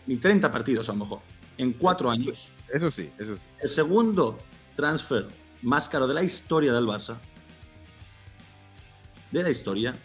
ni 0.05 0.17
30 0.17 0.51
partidos 0.51 0.87
a 0.89 0.93
lo 0.93 0.99
mejor, 0.99 1.19
en 1.57 1.73
cuatro 1.73 2.09
años. 2.09 2.51
Eso 2.73 2.89
sí, 2.91 3.09
eso 3.17 3.35
sí. 3.35 3.41
El 3.61 3.69
segundo 3.69 4.37
transfer 4.75 5.27
más 5.61 5.89
caro 5.89 6.07
de 6.07 6.13
la 6.13 6.23
historia 6.23 6.71
del 6.73 6.85
Barça, 6.85 7.17
de 9.31 9.43
la 9.43 9.49
historia, 9.49 9.95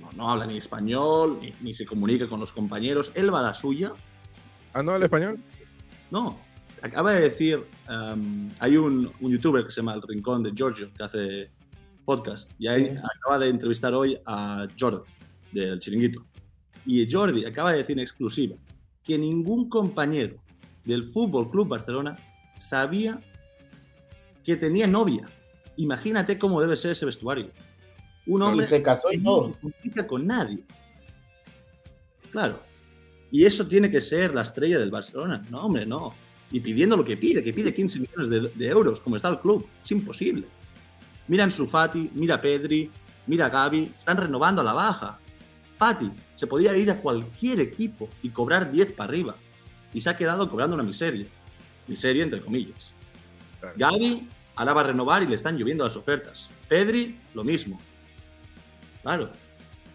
no, 0.00 0.10
no 0.12 0.30
habla 0.30 0.46
ni 0.46 0.58
español, 0.58 1.38
ni, 1.40 1.52
ni 1.60 1.74
se 1.74 1.86
comunica 1.86 2.28
con 2.28 2.40
los 2.40 2.52
compañeros, 2.52 3.10
él 3.14 3.32
va 3.32 3.40
a 3.40 3.42
la 3.42 3.54
suya, 3.54 3.92
¿Ah, 4.74 4.82
no 4.82 4.92
habla 4.92 5.06
español? 5.06 5.38
no, 6.10 6.38
acaba 6.82 7.12
de 7.12 7.22
decir, 7.22 7.64
um, 7.88 8.50
hay 8.60 8.76
un, 8.76 9.10
un 9.20 9.30
youtuber 9.32 9.64
que 9.64 9.70
se 9.70 9.76
llama 9.80 9.94
El 9.94 10.02
Rincón 10.02 10.42
de 10.42 10.52
Giorgio, 10.52 10.90
que 10.92 11.02
hace 11.02 11.50
podcast, 12.04 12.50
y 12.58 12.68
ahí 12.68 12.84
Sí. 12.86 12.96
acaba 13.18 13.38
de 13.38 13.48
entrevistar 13.48 13.94
hoy 13.94 14.18
a 14.26 14.66
Jordi, 14.78 15.02
del 15.52 15.78
Chiringuito. 15.78 16.24
Y 16.86 17.10
Jordi 17.10 17.44
acaba 17.44 17.72
de 17.72 17.78
decir 17.78 17.96
en 17.96 18.00
exclusiva 18.00 18.56
que 19.04 19.18
ningún 19.18 19.68
compañero 19.68 20.36
del 20.84 21.04
Fútbol 21.04 21.50
Club 21.50 21.68
Barcelona 21.68 22.16
sabía 22.54 23.20
que 24.44 24.56
tenía 24.56 24.86
novia. 24.86 25.26
Imagínate 25.76 26.38
cómo 26.38 26.60
debe 26.60 26.76
ser 26.76 26.92
ese 26.92 27.06
vestuario. 27.06 27.50
Un 28.26 28.40
Y 28.40 28.44
hombre 28.44 28.66
se 28.66 28.82
casó 28.82 29.12
y 29.12 29.18
no 29.18 29.54
se 29.94 30.06
con 30.06 30.26
nadie. 30.26 30.64
Claro. 32.30 32.62
Y 33.30 33.44
eso 33.44 33.66
tiene 33.66 33.90
que 33.90 34.00
ser 34.00 34.34
la 34.34 34.42
estrella 34.42 34.78
del 34.78 34.90
Barcelona. 34.90 35.42
No, 35.50 35.66
hombre, 35.66 35.84
no. 35.84 36.14
Y 36.50 36.60
pidiendo 36.60 36.96
lo 36.96 37.04
que 37.04 37.16
pide, 37.16 37.44
que 37.44 37.52
pide 37.52 37.74
15 37.74 38.00
millones 38.00 38.28
de, 38.30 38.40
de 38.40 38.66
euros, 38.66 39.00
como 39.00 39.16
está 39.16 39.28
el 39.28 39.38
club. 39.38 39.66
Es 39.84 39.90
imposible. 39.90 40.46
Mira 41.26 41.44
a 41.44 41.50
Fati, 41.50 42.10
mira 42.14 42.40
Pedri, 42.40 42.90
mira 43.26 43.50
Gaby. 43.50 43.92
Están 43.98 44.16
renovando 44.16 44.62
a 44.62 44.64
la 44.64 44.72
baja. 44.72 45.18
Fati 45.78 46.10
se 46.34 46.46
podía 46.46 46.76
ir 46.76 46.90
a 46.90 46.96
cualquier 46.96 47.60
equipo 47.60 48.08
y 48.22 48.30
cobrar 48.30 48.70
10 48.70 48.92
para 48.92 49.08
arriba. 49.08 49.36
Y 49.94 50.00
se 50.00 50.10
ha 50.10 50.16
quedado 50.16 50.50
cobrando 50.50 50.74
una 50.74 50.84
miseria. 50.84 51.26
Miseria 51.86 52.24
entre 52.24 52.40
comillas. 52.40 52.92
Claro. 53.60 53.74
Gaby 53.76 54.28
ahora 54.56 54.72
va 54.74 54.80
a 54.82 54.84
renovar 54.84 55.22
y 55.22 55.26
le 55.26 55.36
están 55.36 55.56
lloviendo 55.56 55.84
las 55.84 55.96
ofertas. 55.96 56.50
Pedri, 56.68 57.18
lo 57.32 57.44
mismo. 57.44 57.80
Claro. 59.02 59.30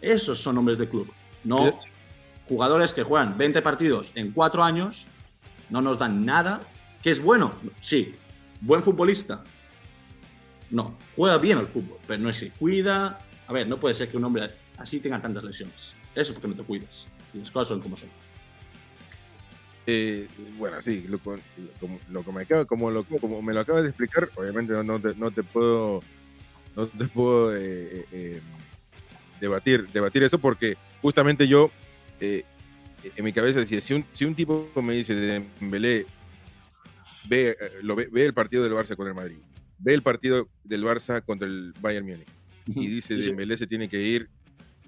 Esos 0.01 0.39
son 0.39 0.57
hombres 0.57 0.77
de 0.77 0.89
club. 0.89 1.11
No 1.43 1.79
jugadores 2.47 2.93
que 2.93 3.03
juegan 3.03 3.37
20 3.37 3.61
partidos 3.61 4.11
en 4.15 4.31
4 4.31 4.63
años, 4.63 5.07
no 5.69 5.81
nos 5.81 5.97
dan 5.99 6.25
nada. 6.25 6.61
¿Que 7.01 7.11
es 7.11 7.21
bueno? 7.21 7.53
Sí. 7.81 8.15
¿Buen 8.61 8.83
futbolista? 8.83 9.43
No. 10.69 10.97
Juega 11.15 11.37
bien 11.37 11.57
al 11.57 11.67
fútbol, 11.67 11.97
pero 12.07 12.21
no 12.21 12.31
se 12.31 12.49
cuida. 12.51 13.19
A 13.47 13.53
ver, 13.53 13.67
no 13.67 13.79
puede 13.79 13.93
ser 13.93 14.09
que 14.09 14.17
un 14.17 14.23
hombre 14.23 14.43
así 14.77 14.99
tenga 14.99 15.21
tantas 15.21 15.43
lesiones. 15.43 15.95
Eso 16.15 16.31
es 16.31 16.31
porque 16.31 16.47
no 16.47 16.55
te 16.55 16.63
cuidas. 16.63 17.07
Y 17.33 17.39
las 17.39 17.51
cosas 17.51 17.69
son 17.69 17.81
como 17.81 17.97
son. 17.97 18.09
Eh, 19.85 20.27
bueno, 20.57 20.81
sí, 20.81 21.05
lo, 21.09 21.19
como, 21.19 21.37
lo 22.09 22.23
que 22.23 22.31
me 22.31 22.43
acaba, 22.43 22.65
como, 22.65 22.89
lo, 22.89 23.03
como 23.03 23.41
me 23.41 23.53
lo 23.53 23.59
acabas 23.59 23.83
de 23.83 23.89
explicar, 23.89 24.29
obviamente 24.35 24.71
no, 24.71 24.83
no 24.83 24.99
te, 24.99 25.13
no 25.15 25.29
te 25.29 25.43
puedo, 25.43 26.01
no 26.75 26.87
te 26.87 27.05
puedo 27.05 27.53
eh, 27.53 27.59
eh, 27.61 28.05
eh, 28.13 28.41
debatir, 29.41 29.89
debatir 29.91 30.23
eso 30.23 30.39
porque 30.39 30.77
justamente 31.01 31.49
yo 31.49 31.69
eh, 32.21 32.45
en 33.15 33.25
mi 33.25 33.33
cabeza 33.33 33.59
decía, 33.59 33.81
si 33.81 33.93
un, 33.93 34.05
si 34.13 34.25
un 34.25 34.35
tipo 34.35 34.69
me 34.81 34.93
dice 34.93 35.13
de 35.13 35.45
Dembélé 35.59 36.05
ve, 37.27 37.49
eh, 37.49 37.55
lo 37.81 37.95
ve, 37.95 38.07
ve 38.11 38.25
el 38.25 38.33
partido 38.33 38.63
del 38.63 38.73
Barça 38.73 38.95
contra 38.95 39.09
el 39.09 39.15
Madrid, 39.15 39.37
ve 39.79 39.93
el 39.93 40.01
partido 40.01 40.47
del 40.63 40.83
Barça 40.83 41.21
contra 41.21 41.47
el 41.47 41.73
Bayern 41.81 42.05
Múnich 42.05 42.27
y 42.67 42.87
dice 42.87 43.15
Sí, 43.15 43.21
sí. 43.21 43.27
Dembélé 43.27 43.57
se 43.57 43.67
tiene 43.67 43.89
que 43.89 44.01
ir, 44.01 44.29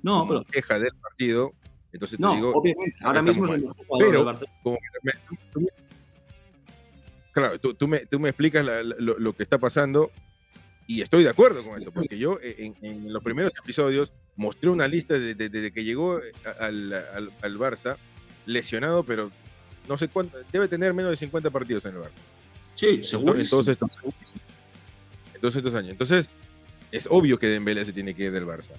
No, 0.06 0.28
pero. 0.28 0.44
queja 0.46 0.78
del 0.80 0.94
partido, 1.02 1.54
entonces 1.92 2.18
te 2.20 2.28
digo, 2.36 2.52
obviamente. 2.54 2.96
Ahora 3.04 3.22
mismo 3.22 3.46
es 3.46 3.52
el 3.52 3.62
mejor 3.62 3.76
jugador 3.88 4.08
Pero- 4.08 4.18
del 4.20 4.26
Barcelona. 4.26 4.60
como 4.64 4.78
que 4.78 5.00
me- 5.04 5.14
tú- 5.28 5.38
tú 5.54 5.60
me- 5.62 5.68
claro, 7.32 7.60
tú, 7.60 7.74
tú 7.74 7.88
me, 7.88 8.00
tú 8.06 8.20
me 8.20 8.30
explicas 8.30 8.64
la- 8.66 8.84
la- 8.84 8.96
lo, 9.00 9.18
lo 9.20 9.34
que 9.36 9.44
está 9.44 9.58
pasando 9.58 10.12
y 10.88 11.02
estoy 11.02 11.24
de 11.24 11.30
acuerdo 11.30 11.64
con 11.64 11.82
eso, 11.82 11.92
porque 11.92 12.18
yo 12.18 12.40
en, 12.42 12.76
en 12.82 13.12
los 13.12 13.24
primeros 13.24 13.54
episodios 13.58 14.12
mostré 14.36 14.70
una 14.70 14.88
lista 14.88 15.16
de- 15.18 15.34
de- 15.36 15.50
desde 15.50 15.72
que 15.72 15.84
llegó 15.84 16.20
eh, 16.20 16.32
al, 16.60 16.94
al- 16.94 17.32
al 17.42 17.58
Barça, 17.58 17.98
lesionado, 18.46 19.04
pero 19.04 19.32
no 19.90 19.98
sé 19.98 20.08
cuánto, 20.08 20.38
debe 20.52 20.68
tener 20.68 20.94
menos 20.94 21.12
de 21.12 21.18
50 21.18 21.50
partidos 21.50 21.86
en 21.86 21.96
el 21.96 22.02
Barça. 22.02 22.12
Sí, 22.76 23.04
seguro. 23.04 23.40
en 23.40 23.48
todos 23.50 23.68
estos, 23.70 23.98
en 25.34 25.42
todos 25.42 25.56
estos 25.56 25.74
años. 25.74 25.92
Entonces, 25.92 26.30
es 26.92 27.08
obvio 27.10 27.40
que 27.40 27.48
Dembélé 27.48 27.84
se 27.86 27.94
tiene 27.94 28.14
que 28.14 28.24
ir 28.26 28.32
del 28.32 28.46
Barça. 28.46 28.72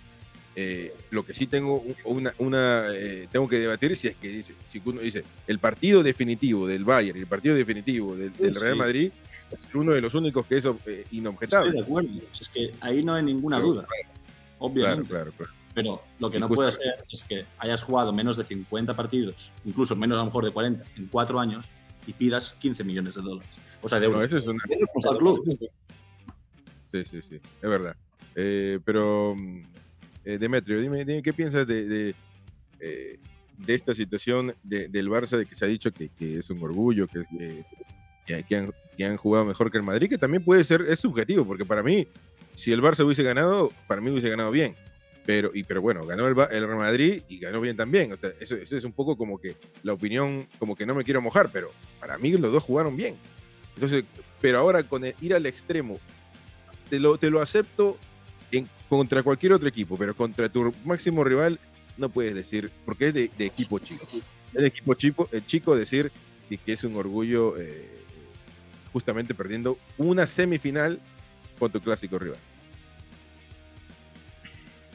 Eh, 0.58 0.94
lo 1.10 1.22
que 1.22 1.34
sí 1.34 1.46
tengo 1.46 1.80
un- 1.80 1.94
una, 2.06 2.34
una 2.38 2.86
eh, 2.94 3.28
tengo 3.30 3.46
que 3.46 3.58
debatir 3.58 3.94
si 3.94 4.08
es 4.08 4.16
que 4.16 4.28
dice, 4.28 4.54
si 4.66 4.80
uno 4.82 5.02
dice 5.02 5.22
el 5.46 5.58
partido 5.58 6.02
definitivo 6.02 6.66
del 6.66 6.82
Bayern 6.82 7.18
y 7.18 7.20
el 7.20 7.26
partido 7.26 7.54
definitivo 7.54 8.16
del, 8.16 8.32
Real. 8.54 8.74
Madrid 8.76 9.12
es 9.52 9.68
uno 9.74 9.92
de 9.92 10.00
los 10.00 10.14
únicos 10.14 10.46
que 10.46 10.56
es 10.56 10.64
eh, 10.64 10.70
Estoy 10.70 11.04
inobjetable. 11.18 11.72
de 11.72 11.80
acuerdo. 11.80 12.08
Es 12.32 12.48
que 12.48 12.72
ahí 12.80 13.02
no 13.04 13.12
hay 13.12 13.22
ninguna 13.22 13.56
Pero, 13.58 13.68
duda. 13.68 13.86
Claro, 13.86 14.14
Obviamente. 14.58 15.08
claro, 15.10 15.32
claro. 15.32 15.52
Pero 15.74 16.02
lo 16.18 16.30
que 16.30 16.40
no 16.40 16.48
puede 16.48 16.72
ser 16.72 17.04
es 17.12 17.22
que 17.22 17.44
hayas 17.58 17.82
jugado 17.82 18.10
menos 18.14 18.38
de 18.38 18.44
50 18.44 18.96
partidos, 18.96 19.52
incluso 19.66 19.94
menos 19.94 20.16
a 20.16 20.20
lo 20.20 20.24
mejor 20.24 20.46
de 20.46 20.52
40, 20.52 20.82
en 20.96 21.06
cuatro 21.08 21.38
años 21.38 21.68
y 22.06 22.14
pidas 22.14 22.54
15 22.54 22.82
millones 22.82 23.14
de 23.14 23.20
dólares. 23.20 23.58
O 23.82 23.88
sea, 23.90 24.00
de 24.00 24.08
No, 24.08 24.22
eso 24.22 24.38
es 24.38 24.46
una-. 24.46 24.64
Sí, 26.90 27.04
sí, 27.04 27.20
sí, 27.20 27.34
es 27.36 27.68
verdad. 27.68 27.94
Eh, 28.34 28.78
pero, 28.84 29.34
mm, 29.36 29.62
eh, 30.26 30.36
Demetrio, 30.38 30.80
dime, 30.80 31.04
dime, 31.04 31.22
¿qué 31.22 31.32
piensas 31.32 31.66
de, 31.66 31.86
de, 31.86 32.14
eh, 32.80 33.18
de 33.56 33.74
esta 33.74 33.94
situación 33.94 34.54
de- 34.62 34.88
del 34.88 35.08
Barça, 35.08 35.38
de 35.38 35.46
que 35.46 35.54
se 35.54 35.64
ha 35.64 35.68
dicho 35.68 35.90
que, 35.92 36.10
es 36.18 36.50
un 36.50 36.62
orgullo, 36.62 37.06
que, 37.06 37.24
que- 38.26 38.44
que, 38.96 39.04
han, 39.06 39.16
jugado 39.16 39.44
mejor 39.44 39.70
que 39.70 39.78
el 39.78 39.84
Madrid, 39.84 40.08
que 40.08 40.18
también 40.18 40.44
puede 40.44 40.64
ser, 40.64 40.82
es 40.88 40.98
subjetivo, 40.98 41.46
porque 41.46 41.64
para 41.64 41.82
mí, 41.82 42.08
si 42.56 42.72
el 42.72 42.82
Barça 42.82 43.04
hubiese 43.04 43.22
ganado, 43.22 43.70
para 43.86 44.00
mí 44.00 44.10
hubiese 44.10 44.28
ganado 44.28 44.50
bien. 44.50 44.74
Pero, 45.24 45.50
y, 45.54 45.64
pero 45.64 45.80
bueno, 45.82 46.04
ganó 46.06 46.26
el, 46.28 46.36
el 46.52 46.66
Real 46.66 46.78
Madrid 46.78 47.22
y 47.28 47.38
ganó 47.38 47.60
bien 47.60 47.76
también. 47.76 48.12
O 48.12 48.16
sea, 48.16 48.30
eso, 48.38 48.56
es 48.56 48.84
un 48.84 48.92
poco 48.92 49.16
como 49.16 49.38
que 49.38 49.56
la 49.82 49.92
opinión, 49.92 50.46
como 50.58 50.76
que 50.76 50.86
no 50.86 50.94
me 50.94 51.02
quiero 51.04 51.20
mojar, 51.20 51.50
pero 51.52 51.72
para 51.98 52.16
mí 52.16 52.30
los 52.32 52.52
dos 52.52 52.62
jugaron 52.62 52.96
bien. 52.96 53.16
Entonces, 53.74 54.04
pero 54.40 54.58
ahora 54.58 54.82
con 54.84 55.04
ir 55.04 55.34
al 55.34 55.46
extremo, 55.46 55.98
te 56.88 57.00
lo, 57.00 57.18
te 57.18 57.28
lo 57.30 57.40
acepto 57.40 57.98
contra 58.88 59.22
cualquier 59.22 59.52
otro 59.52 59.68
equipo, 59.68 59.96
pero 59.96 60.14
contra 60.14 60.48
tu 60.48 60.72
máximo 60.84 61.24
rival 61.24 61.58
no 61.96 62.08
puedes 62.08 62.34
decir, 62.34 62.70
porque 62.84 63.08
es 63.08 63.14
de, 63.14 63.30
equipo 63.38 63.78
chico. 63.78 64.06
Es 64.54 64.62
de 64.62 64.66
equipo 64.66 64.94
chico, 64.94 65.28
eh, 65.32 65.42
chico 65.46 65.74
decir 65.74 66.12
que, 66.48 66.58
que 66.58 66.72
es 66.74 66.84
un 66.84 66.96
orgullo 66.96 67.56
eh, 67.58 68.04
justamente 68.92 69.34
perdiendo 69.34 69.78
una 69.98 70.26
semifinal 70.26 71.00
con 71.58 71.70
tu 71.72 71.80
clásico 71.80 72.18
rival. 72.18 72.38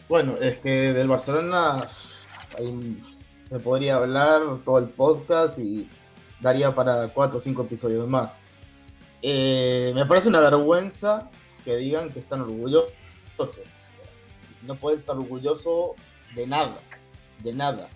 Bueno, 0.07 0.37
es 0.41 0.57
que 0.57 0.93
del 0.93 1.07
Barcelona 1.07 1.87
se 3.47 3.59
podría 3.59 3.95
hablar 3.95 4.41
todo 4.65 4.77
el 4.79 4.89
podcast 4.89 5.57
y 5.57 5.87
daría 6.41 6.75
para 6.75 7.07
cuatro 7.09 7.37
o 7.37 7.41
cinco 7.41 7.63
episodios 7.63 8.09
más. 8.09 8.39
Eh, 9.21 9.91
me 9.95 10.05
parece 10.05 10.27
una 10.27 10.39
vergüenza 10.39 11.29
que 11.63 11.77
digan 11.77 12.09
que 12.09 12.19
están 12.19 12.41
orgullosos. 12.41 12.91
No 14.63 14.75
pueden 14.75 14.99
estar 14.99 15.15
orgulloso 15.17 15.95
de 16.36 16.45
nada, 16.47 16.80
de 17.39 17.54
nada. 17.54 17.89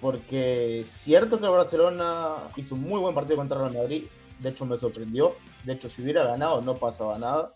Porque 0.00 0.80
es 0.80 0.88
cierto 0.88 1.38
que 1.38 1.44
el 1.46 1.50
Barcelona 1.52 2.36
hizo 2.56 2.74
un 2.74 2.82
muy 2.82 2.98
buen 3.00 3.14
partido 3.14 3.36
contra 3.36 3.58
Real 3.58 3.74
Madrid. 3.74 4.04
De 4.38 4.48
hecho, 4.48 4.64
me 4.64 4.78
sorprendió. 4.78 5.36
De 5.64 5.74
hecho, 5.74 5.90
si 5.90 6.02
hubiera 6.02 6.24
ganado, 6.24 6.62
no 6.62 6.76
pasaba 6.76 7.18
nada. 7.18 7.54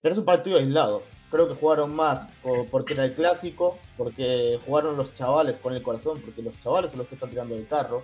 Pero 0.00 0.12
es 0.14 0.18
un 0.18 0.24
partido 0.24 0.56
aislado. 0.58 1.02
Creo 1.30 1.46
que 1.46 1.54
jugaron 1.54 1.94
más 1.94 2.28
por- 2.42 2.66
porque 2.70 2.94
era 2.94 3.04
el 3.04 3.14
clásico, 3.14 3.78
porque 3.98 4.58
jugaron 4.64 4.96
los 4.96 5.12
chavales 5.12 5.58
con 5.58 5.74
el 5.74 5.82
corazón, 5.82 6.22
porque 6.24 6.40
los 6.42 6.58
chavales 6.60 6.90
son 6.92 6.98
los 7.00 7.08
que 7.08 7.16
están 7.16 7.28
tirando 7.28 7.54
el 7.54 7.68
carro. 7.68 8.02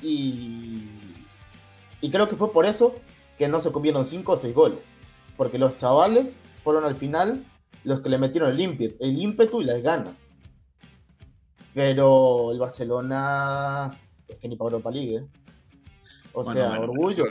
Y, 0.00 0.88
y 2.00 2.10
creo 2.10 2.28
que 2.28 2.34
fue 2.36 2.52
por 2.52 2.66
eso 2.66 2.96
que 3.38 3.46
no 3.46 3.60
se 3.60 3.70
comieron 3.70 4.04
5 4.04 4.32
o 4.32 4.36
6 4.36 4.54
goles. 4.54 4.96
Porque 5.36 5.58
los 5.58 5.76
chavales 5.76 6.38
fueron 6.62 6.84
al 6.84 6.96
final 6.96 7.44
los 7.84 8.00
que 8.00 8.08
le 8.08 8.18
metieron 8.18 8.50
el 8.50 8.60
ímpetu, 8.60 8.96
el 9.00 9.18
ímpetu 9.18 9.60
y 9.62 9.64
las 9.64 9.82
ganas. 9.82 10.24
Pero 11.74 12.52
el 12.52 12.58
Barcelona 12.58 13.90
es 14.28 14.36
que 14.36 14.48
ni 14.48 14.56
para 14.56 14.70
Europa 14.70 14.90
League. 14.90 15.16
¿eh? 15.16 15.26
O 16.32 16.44
Bueno, 16.44 16.60
sea, 16.60 16.68
bueno, 16.78 16.92
orgullo. 16.92 17.24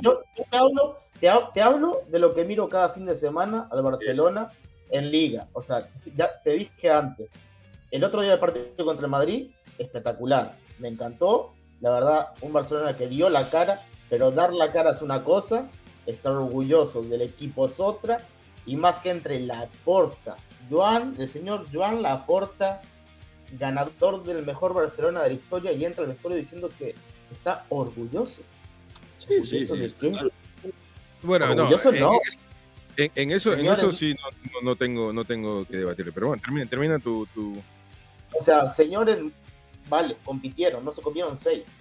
Yo, 0.00 0.22
te, 0.50 0.56
hablo, 0.56 0.98
te, 1.20 1.30
te 1.54 1.62
hablo 1.62 2.00
de 2.08 2.18
lo 2.18 2.34
que 2.34 2.44
miro 2.44 2.68
cada 2.68 2.90
fin 2.90 3.06
de 3.06 3.16
semana 3.16 3.68
al 3.70 3.82
Barcelona 3.82 4.50
en 4.90 5.10
Liga. 5.10 5.48
O 5.52 5.62
sea, 5.62 5.88
ya 6.16 6.30
te 6.42 6.50
dije 6.50 6.90
antes, 6.90 7.30
el 7.90 8.04
otro 8.04 8.22
día 8.22 8.32
del 8.32 8.40
partido 8.40 8.84
contra 8.84 9.06
el 9.06 9.10
Madrid, 9.10 9.50
espectacular. 9.78 10.56
Me 10.78 10.88
encantó. 10.88 11.52
La 11.80 11.92
verdad, 11.92 12.28
un 12.40 12.52
Barcelona 12.52 12.96
que 12.96 13.06
dio 13.06 13.30
la 13.30 13.48
cara, 13.48 13.82
pero 14.08 14.30
dar 14.30 14.52
la 14.52 14.72
cara 14.72 14.92
es 14.92 15.02
una 15.02 15.22
cosa, 15.24 15.68
estar 16.06 16.32
orgulloso 16.32 17.02
del 17.02 17.22
equipo 17.22 17.66
es 17.66 17.78
otra, 17.80 18.26
y 18.66 18.76
más 18.76 18.98
que 18.98 19.10
entre 19.10 19.40
Laporta, 19.40 20.36
Joan, 20.70 21.14
el 21.18 21.28
señor 21.28 21.66
Joan 21.72 22.02
Laporta, 22.02 22.82
ganador 23.52 24.24
del 24.24 24.44
mejor 24.44 24.74
Barcelona 24.74 25.22
de 25.22 25.28
la 25.30 25.34
historia, 25.34 25.72
y 25.72 25.84
entra 25.84 26.02
al 26.04 26.10
vestuario 26.10 26.38
diciendo 26.38 26.70
que 26.78 26.94
está 27.32 27.64
orgulloso. 27.70 28.42
Sí, 29.18 29.26
sí, 29.44 29.56
¿Orgulloso 29.70 29.74
sí, 30.00 30.10
de. 30.10 30.30
Bueno, 31.22 31.46
no, 31.54 31.62
Orgulloso 31.62 31.92
en, 31.92 32.00
no. 32.00 32.12
en- 32.96 33.10
en 33.14 33.30
eso, 33.30 33.54
en 33.54 33.66
eso 33.66 33.92
sí 33.92 34.14
no, 34.14 34.50
no- 34.52 34.60
no 34.70 34.76
tengo, 34.76 35.12
no 35.12 35.24
tengo 35.24 35.64
que 35.66 35.78
debatir. 35.78 36.10
Pero 36.12 36.28
bueno, 36.28 36.42
termina, 36.42 36.66
termina 36.66 36.98
tu, 36.98 37.26
tu- 37.34 37.62
O 38.38 38.42
sea, 38.42 38.66
señores, 38.68 39.20
vale, 39.88 40.16
compitieron, 40.24 40.84
no 40.84 40.92
se 40.92 41.00
comieron 41.02 41.36
seis. 41.36 41.74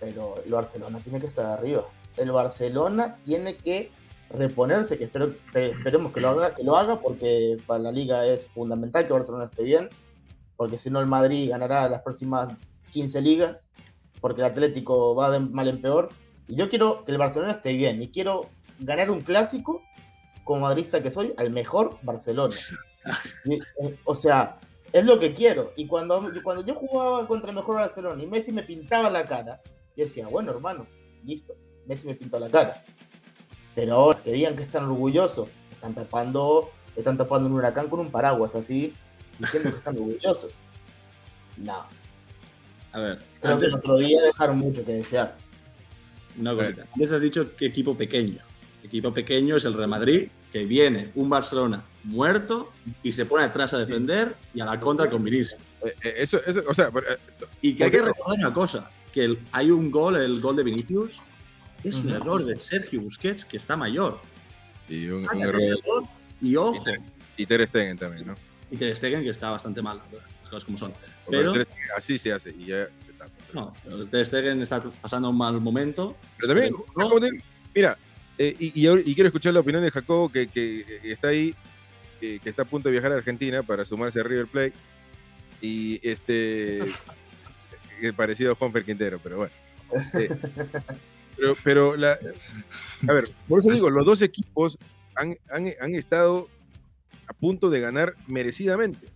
Pero 0.00 0.42
el 0.44 0.52
Barcelona 0.52 1.00
tiene 1.02 1.20
que 1.20 1.26
estar 1.26 1.46
arriba. 1.46 1.86
El 2.16 2.30
Barcelona 2.32 3.16
tiene 3.24 3.56
que 3.56 3.90
reponerse, 4.30 4.98
que 4.98 5.04
espero, 5.04 5.32
esperemos 5.54 6.12
que 6.12 6.20
lo 6.20 6.28
haga, 6.28 6.54
que 6.54 6.64
lo 6.64 6.76
haga, 6.76 7.00
porque 7.00 7.56
para 7.66 7.80
la 7.80 7.92
liga 7.92 8.26
es 8.26 8.48
fundamental 8.48 9.06
que 9.06 9.12
Barcelona 9.12 9.44
esté 9.44 9.62
bien, 9.62 9.88
porque 10.56 10.78
si 10.78 10.90
no 10.90 11.00
el 11.00 11.06
Madrid 11.06 11.50
ganará 11.50 11.88
las 11.88 12.02
próximas 12.02 12.48
15 12.90 13.20
ligas, 13.22 13.66
porque 14.20 14.40
el 14.40 14.46
Atlético 14.46 15.14
va 15.14 15.30
de 15.30 15.40
mal 15.40 15.68
en 15.68 15.80
peor. 15.80 16.08
Y 16.48 16.56
yo 16.56 16.68
quiero 16.68 17.04
que 17.04 17.12
el 17.12 17.18
Barcelona 17.18 17.52
esté 17.52 17.72
bien, 17.74 18.02
y 18.02 18.08
quiero 18.08 18.48
ganar 18.80 19.10
un 19.10 19.20
clásico, 19.20 19.82
como 20.44 20.60
madrista 20.60 21.02
que 21.02 21.10
soy, 21.10 21.32
al 21.36 21.50
mejor 21.50 21.98
Barcelona. 22.02 22.54
Y, 23.44 23.54
eh, 23.54 23.98
o 24.04 24.14
sea, 24.14 24.58
es 24.92 25.04
lo 25.04 25.18
que 25.18 25.34
quiero. 25.34 25.72
Y 25.76 25.86
cuando, 25.86 26.30
cuando 26.42 26.64
yo 26.64 26.74
jugaba 26.74 27.26
contra 27.26 27.50
el 27.50 27.56
mejor 27.56 27.76
Barcelona 27.76 28.22
y 28.22 28.26
Messi 28.26 28.52
me 28.52 28.62
pintaba 28.62 29.10
la 29.10 29.24
cara, 29.24 29.60
yo 29.96 30.04
decía, 30.04 30.26
bueno, 30.28 30.50
hermano, 30.50 30.86
listo, 31.24 31.54
Messi 31.86 32.06
me 32.06 32.14
pintó 32.14 32.38
la 32.38 32.50
cara. 32.50 32.84
Pero 33.74 33.94
ahora 33.94 34.20
que 34.22 34.32
digan 34.32 34.56
que 34.56 34.62
están 34.62 34.84
orgullosos, 34.84 35.48
están 35.70 35.94
tapando, 35.94 36.70
están 36.96 37.16
tapando 37.16 37.48
un 37.48 37.54
huracán 37.54 37.88
con 37.88 38.00
un 38.00 38.10
paraguas 38.10 38.54
así, 38.54 38.92
diciendo 39.38 39.70
que 39.70 39.76
están 39.76 39.96
orgullosos. 39.96 40.52
No, 41.56 41.86
A 42.92 42.98
ver, 42.98 43.18
creo 43.40 43.58
que 43.58 43.66
el 43.66 43.74
otro 43.74 43.98
día 43.98 44.20
dejaron 44.22 44.58
mucho 44.58 44.84
que 44.84 44.92
desear. 44.92 45.36
una 46.38 46.54
cosita. 46.54 46.86
Antes 46.92 47.12
has 47.12 47.20
dicho 47.20 47.54
que 47.56 47.66
equipo 47.66 47.96
pequeño. 47.96 48.40
Equipo 48.82 49.12
pequeño 49.14 49.56
es 49.56 49.64
el 49.64 49.74
Real 49.74 49.88
Madrid, 49.88 50.28
que 50.52 50.64
viene 50.66 51.10
un 51.14 51.28
Barcelona 51.28 51.84
muerto 52.04 52.72
y 53.02 53.12
se 53.12 53.24
pone 53.24 53.44
atrás 53.44 53.72
a 53.74 53.78
defender 53.78 54.34
y 54.52 54.60
a 54.60 54.64
la 54.64 54.78
contra 54.78 55.08
con 55.08 55.22
Vinicius. 55.24 55.60
eh, 55.84 55.94
eh, 56.02 56.14
eso, 56.18 56.40
eso, 56.44 56.62
o 56.68 56.74
sea, 56.74 56.90
pero, 56.90 57.12
eh, 57.12 57.18
Y 57.62 57.74
que 57.74 57.84
hay 57.84 57.90
que 57.90 58.02
recordar 58.02 58.38
una 58.38 58.52
cosa, 58.52 58.90
que 59.14 59.24
el- 59.24 59.38
hay 59.52 59.70
un 59.70 59.90
gol, 59.90 60.16
el 60.16 60.40
gol 60.40 60.56
de 60.56 60.64
Vinicius, 60.64 61.20
es 61.84 61.94
un 61.96 62.10
error 62.10 62.44
de 62.44 62.56
Sergio 62.56 63.00
Busquets, 63.00 63.44
que 63.44 63.56
está 63.56 63.76
mayor. 63.76 64.20
y 64.88 65.06
un, 65.06 65.26
un 65.32 65.40
error. 65.42 65.62
error 65.62 66.04
y 66.42 66.56
ojo, 66.56 66.84
Y 67.36 67.46
Ter 67.46 67.66
Stegen 67.68 67.96
también, 67.96 68.26
¿no? 68.26 68.34
y 68.70 68.76
Ter 68.76 68.94
Stegen, 68.96 69.22
que 69.22 69.30
está 69.30 69.50
bastante 69.50 69.80
mal, 69.80 70.00
las 70.42 70.50
cosas 70.50 70.64
como 70.64 70.76
son. 70.76 70.92
Pero- 71.30 71.52
Ter 71.52 71.62
Stegen 71.66 71.88
así 71.96 72.18
se 72.18 72.32
hace 72.32 72.50
y 72.50 72.66
ya 72.66 72.86
se 73.06 73.12
tapa. 73.16 73.30
No, 73.54 73.72
Ter 74.10 74.26
Stegen 74.26 74.60
está 74.60 74.82
pasando 74.82 75.30
un 75.30 75.38
mal 75.38 75.60
momento. 75.60 76.16
Pero 76.38 76.48
también, 76.54 76.74
¿no? 76.96 77.20
te 77.20 77.30
mira, 77.74 77.96
eh, 78.36 78.54
y, 78.58 78.72
y 78.88 79.14
quiero 79.14 79.28
escuchar 79.28 79.54
la 79.54 79.60
opinión 79.60 79.82
de 79.82 79.90
Jacobo, 79.90 80.30
que, 80.30 80.48
que- 80.48 80.98
que 81.02 81.12
está 81.12 81.28
ahí, 81.28 81.54
que, 82.20 82.40
que 82.40 82.50
está 82.50 82.62
a 82.62 82.64
punto 82.66 82.88
de 82.88 82.92
viajar 82.92 83.12
a 83.12 83.16
Argentina 83.16 83.62
para 83.62 83.84
sumarse 83.84 84.18
a 84.20 84.22
River 84.24 84.46
Plate. 84.48 84.72
Y 85.60 86.00
este. 86.06 86.80
parecido 88.16 88.52
a 88.52 88.54
Juanfer 88.54 88.84
Quintero, 88.84 89.18
pero 89.22 89.38
bueno. 89.38 89.52
Eh, 90.14 90.28
pero, 91.64 91.96
la, 91.96 92.18
a 93.08 93.12
ver, 93.12 93.28
por 93.48 93.60
eso 93.60 93.70
digo, 93.70 93.90
los 93.90 94.06
dos 94.06 94.22
equipos 94.22 94.78
han, 95.16 95.36
han, 95.50 95.94
estado 95.94 96.48
a 97.26 97.32
punto 97.32 97.70
de 97.70 97.80
ganar 97.80 98.14
merecidamente. 98.26 99.08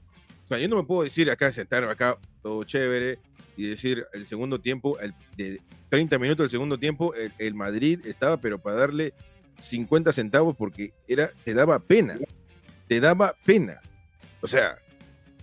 O 0.45 0.49
sea, 0.49 0.59
yo 0.59 0.69
no 0.69 0.77
me 0.77 0.83
puedo 0.83 1.03
decir 1.03 1.31
acá, 1.31 1.53
sentar 1.53 1.85
acá, 1.85 2.19
todo 2.43 2.65
chévere, 2.65 3.19
y 3.57 3.69
decir 3.69 4.07
el 4.13 4.27
segundo 4.27 4.61
tiempo, 4.61 4.99
el, 4.99 5.15
de 5.37 5.61
30 5.91 6.19
minutos 6.19 6.45
del 6.45 6.51
segundo 6.51 6.79
tiempo, 6.79 7.15
el, 7.15 7.33
el 7.39 7.55
Madrid 7.55 8.05
estaba, 8.05 8.37
pero 8.37 8.59
para 8.59 8.77
darle 8.77 9.15
50 9.61 10.13
centavos 10.13 10.57
porque 10.57 10.93
era, 11.07 11.31
te 11.45 11.55
daba 11.55 11.79
pena, 11.79 12.17
te 12.89 13.01
daba 13.01 13.35
pena. 13.45 13.81
O 14.41 14.47
sea, 14.47 14.79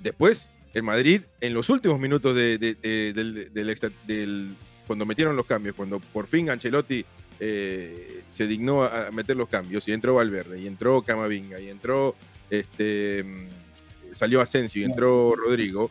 después 0.01 0.49
el 0.75 0.83
Madrid 0.83 1.21
en 1.41 1.53
los 1.55 1.69
últimos 1.69 1.99
minutos 1.99 2.35
de, 2.35 2.59
de- 2.59 2.75
de- 2.75 3.13
del, 3.13 3.51
del 3.53 3.69
extra- 3.71 3.89
del- 4.05 4.53
cuando 4.85 5.05
metieron 5.07 5.35
los 5.35 5.47
cambios, 5.47 5.75
cuando 5.75 5.99
por 5.99 6.27
fin 6.27 6.49
Ancelotti 6.51 7.03
eh, 7.39 8.21
se 8.29 8.45
dignó 8.45 8.83
a 8.83 9.09
meter 9.11 9.35
los 9.35 9.49
cambios 9.49 9.87
y 9.87 9.91
entró 9.93 10.13
Valverde 10.15 10.59
y 10.61 10.67
entró 10.67 11.01
Camavinga 11.01 11.59
y 11.59 11.69
entró 11.69 12.15
este 12.49 13.23
mm, 13.23 14.13
salió 14.13 14.39
Asensio 14.41 14.81
y 14.81 14.85
entró 14.85 15.35
Rodrigo 15.35 15.89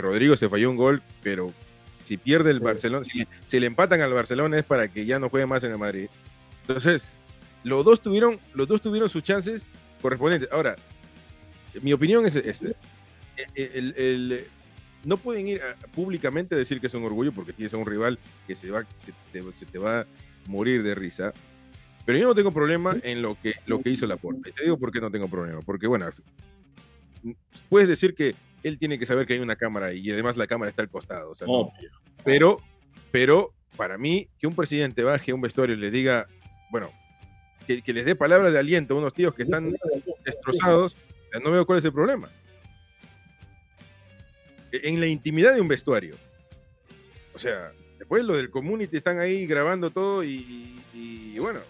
Rodrigo 0.00 0.36
se 0.36 0.48
falló 0.48 0.70
un 0.70 0.76
gol 0.76 1.02
pero 1.22 1.52
si 2.04 2.16
pierde 2.16 2.50
el. 2.50 2.58
Barcelona 2.60 3.04
si, 3.04 3.26
si 3.46 3.60
le 3.60 3.66
empatan 3.66 4.00
al 4.00 4.12
Barcelona 4.12 4.58
es 4.58 4.64
para 4.64 4.88
que 4.88 5.04
ya 5.06 5.18
no 5.20 5.28
juegue 5.28 5.46
más 5.46 5.62
en 5.64 5.72
el 5.72 5.78
Madrid. 5.78 6.08
Entonces 6.66 7.04
los 7.64 7.84
dos 7.84 8.00
tuvieron 8.00 8.40
los 8.54 8.66
dos 8.66 8.80
tuvieron 8.82 9.08
sus 9.08 9.22
chances 9.22 9.62
correspondientes. 10.00 10.50
Ahora 10.50 10.74
mi 11.80 11.92
opinión 11.92 12.26
es 12.26 12.34
esta 12.36 12.68
el- 13.54 13.94
el- 13.96 14.44
no 15.04 15.16
pueden 15.16 15.48
ir 15.48 15.60
a- 15.62 15.74
públicamente 15.88 16.54
a 16.54 16.58
decir 16.58 16.80
que 16.80 16.86
es 16.86 16.94
un 16.94 17.04
orgullo 17.04 17.32
porque 17.32 17.52
tienes 17.52 17.74
a 17.74 17.76
un 17.76 17.86
rival 17.86 18.18
que 18.46 18.54
se 18.54 18.70
va 18.70 18.84
se, 19.04 19.12
se- 19.30 19.52
se 19.58 19.66
te 19.66 19.78
va 19.78 20.00
a 20.00 20.06
morir 20.46 20.82
de 20.82 20.94
risa 20.94 21.32
pero 22.04 22.18
yo 22.18 22.26
no 22.26 22.34
tengo 22.34 22.52
problema 22.52 22.96
en 23.02 23.22
lo 23.22 23.36
que 23.40 23.54
lo 23.66 23.80
que 23.82 23.90
hizo 23.90 24.06
Laporta 24.06 24.48
y 24.48 24.52
te 24.52 24.64
digo 24.64 24.76
por 24.78 24.92
qué 24.92 25.00
no 25.00 25.10
tengo 25.10 25.28
problema 25.28 25.60
porque 25.60 25.86
bueno 25.86 26.08
fin- 26.12 27.36
puedes 27.68 27.88
decir 27.88 28.14
que 28.14 28.34
él 28.62 28.78
tiene 28.78 28.98
que 28.98 29.06
saber 29.06 29.26
que 29.26 29.32
hay 29.34 29.40
una 29.40 29.56
cámara 29.56 29.92
y 29.92 30.10
además 30.10 30.36
la 30.36 30.46
cámara 30.46 30.70
está 30.70 30.82
al 30.82 30.88
costado 30.90 31.30
o 31.30 31.34
sea, 31.34 31.46
no- 31.46 31.52
Obvio. 31.54 31.90
pero 32.24 32.58
pero 33.10 33.52
para 33.76 33.98
mí 33.98 34.28
que 34.38 34.46
un 34.46 34.54
presidente 34.54 35.02
baje 35.02 35.32
a 35.32 35.34
un 35.34 35.40
vestuario 35.40 35.74
y 35.74 35.78
le 35.78 35.90
diga 35.90 36.26
bueno 36.70 36.90
que, 37.66 37.82
que 37.82 37.92
les 37.92 38.04
dé 38.04 38.14
palabras 38.16 38.52
de 38.52 38.58
aliento 38.58 38.94
a 38.94 38.98
unos 38.98 39.14
tíos 39.14 39.34
que 39.34 39.44
están 39.44 39.72
destrozados, 40.24 40.96
no 41.44 41.50
veo 41.52 41.64
cuál 41.64 41.78
es 41.78 41.84
el 41.84 41.92
problema. 41.92 42.28
En 44.72 45.00
la 45.00 45.06
intimidad 45.06 45.54
de 45.54 45.60
un 45.60 45.68
vestuario. 45.68 46.16
O 47.34 47.38
sea, 47.38 47.72
después 47.98 48.24
lo 48.24 48.36
del 48.36 48.50
community 48.50 48.96
están 48.96 49.18
ahí 49.18 49.46
grabando 49.46 49.90
todo 49.90 50.24
y, 50.24 50.80
y, 50.94 51.38
bueno, 51.38 51.60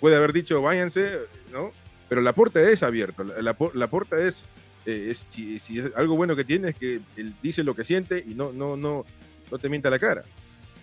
puede 0.00 0.16
haber 0.16 0.32
dicho 0.32 0.60
váyanse, 0.62 1.18
¿no? 1.52 1.72
Pero 2.08 2.20
la 2.20 2.32
puerta 2.34 2.60
es 2.68 2.82
abierta, 2.82 3.24
la, 3.24 3.40
la, 3.40 3.56
la 3.74 3.86
puerta 3.88 4.18
es, 4.18 4.44
eh, 4.84 5.08
es 5.10 5.24
si, 5.28 5.58
si 5.60 5.78
es 5.78 5.86
algo 5.96 6.14
bueno 6.16 6.36
que 6.36 6.44
tiene 6.44 6.70
es 6.70 6.76
que 6.76 7.00
él 7.16 7.34
dice 7.42 7.62
lo 7.64 7.74
que 7.74 7.84
siente 7.84 8.22
y 8.26 8.34
no, 8.34 8.52
no, 8.52 8.76
no, 8.76 9.06
no 9.50 9.58
te 9.58 9.68
mienta 9.70 9.88
la 9.88 9.98
cara. 9.98 10.22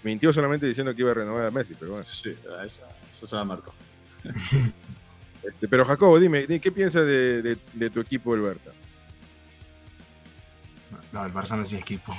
mintió 0.04 0.34
solamente 0.34 0.66
diciendo 0.66 0.95
que 0.95 1.02
iba 1.02 1.12
a 1.12 1.16
renovar 1.16 1.45
a 1.45 1.52
Messi, 1.52 1.74
pero 1.80 1.91
bueno. 1.91 2.06
Sí, 2.08 2.36
esa, 2.66 2.82
esa 3.12 3.28
se 3.28 3.36
la 3.36 3.43
marco. 3.43 3.74
Este, 5.41 5.70
pero 5.70 5.86
Jacobo, 5.86 6.20
dime, 6.20 6.45
di- 6.45 6.60
¿qué 6.60 6.70
piensas 6.70 7.06
de, 7.06 7.41
de- 7.41 7.58
de 7.74 7.89
tu 7.89 8.02
equipo 8.02 8.36
el 8.36 8.41
Barça? 8.41 8.72
No, 11.12 11.26
el 11.26 11.34
Barça 11.34 11.55
no 11.55 11.64
es 11.64 11.72
mi 11.74 11.80
equipo. 11.80 12.16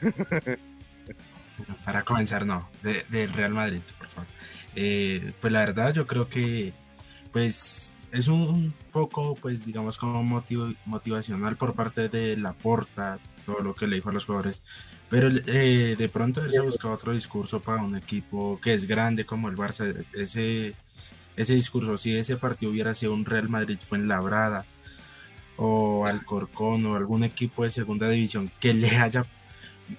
Para 1.84 2.02
comenzar, 2.02 2.44
no. 2.46 2.68
de- 2.82 3.04
Del 3.08 3.32
Real 3.32 3.52
Madrid, 3.52 3.80
por 3.98 4.08
favor. 4.08 4.26
Eh, 4.74 5.32
pues 5.40 5.52
la 5.52 5.60
verdad, 5.60 5.94
yo 5.94 6.06
creo 6.06 6.28
que 6.28 6.72
pues 7.32 7.92
es 8.12 8.28
un, 8.28 8.72
poco, 8.92 9.34
pues 9.36 9.64
digamos, 9.66 9.98
como 9.98 10.22
motivo- 10.22 10.74
motivacional 10.84 11.56
por 11.56 11.74
parte 11.74 12.08
de 12.08 12.36
la 12.36 12.52
porta, 12.52 13.18
todo 13.44 13.60
lo 13.60 13.74
que 13.74 13.86
le 13.86 13.96
dijo 13.96 14.10
a 14.10 14.12
los 14.12 14.24
jugadores. 14.26 14.62
Pero 15.10 15.28
eh, 15.46 15.94
de 15.98 16.08
pronto 16.08 16.44
él 16.44 16.50
se 16.52 16.60
busca 16.60 16.88
otro 16.88 17.12
discurso 17.12 17.60
para 17.60 17.82
un 17.82 17.96
equipo 17.96 18.58
que 18.60 18.74
es 18.74 18.86
grande 18.86 19.24
como 19.26 19.48
el 19.48 19.56
Barça. 19.56 20.04
Ese, 20.12 20.74
ese 21.36 21.54
discurso, 21.54 21.96
si 21.96 22.16
ese 22.16 22.36
partido 22.36 22.72
hubiera 22.72 22.94
sido 22.94 23.12
un 23.14 23.24
Real 23.24 23.48
Madrid 23.48 23.78
fue 23.80 23.98
en 23.98 24.08
Labrada 24.08 24.64
o 25.56 26.06
Alcorcón 26.06 26.86
o 26.86 26.96
algún 26.96 27.24
equipo 27.24 27.64
de 27.64 27.70
segunda 27.70 28.08
división 28.08 28.50
que 28.60 28.74
le 28.74 28.90
haya 28.90 29.24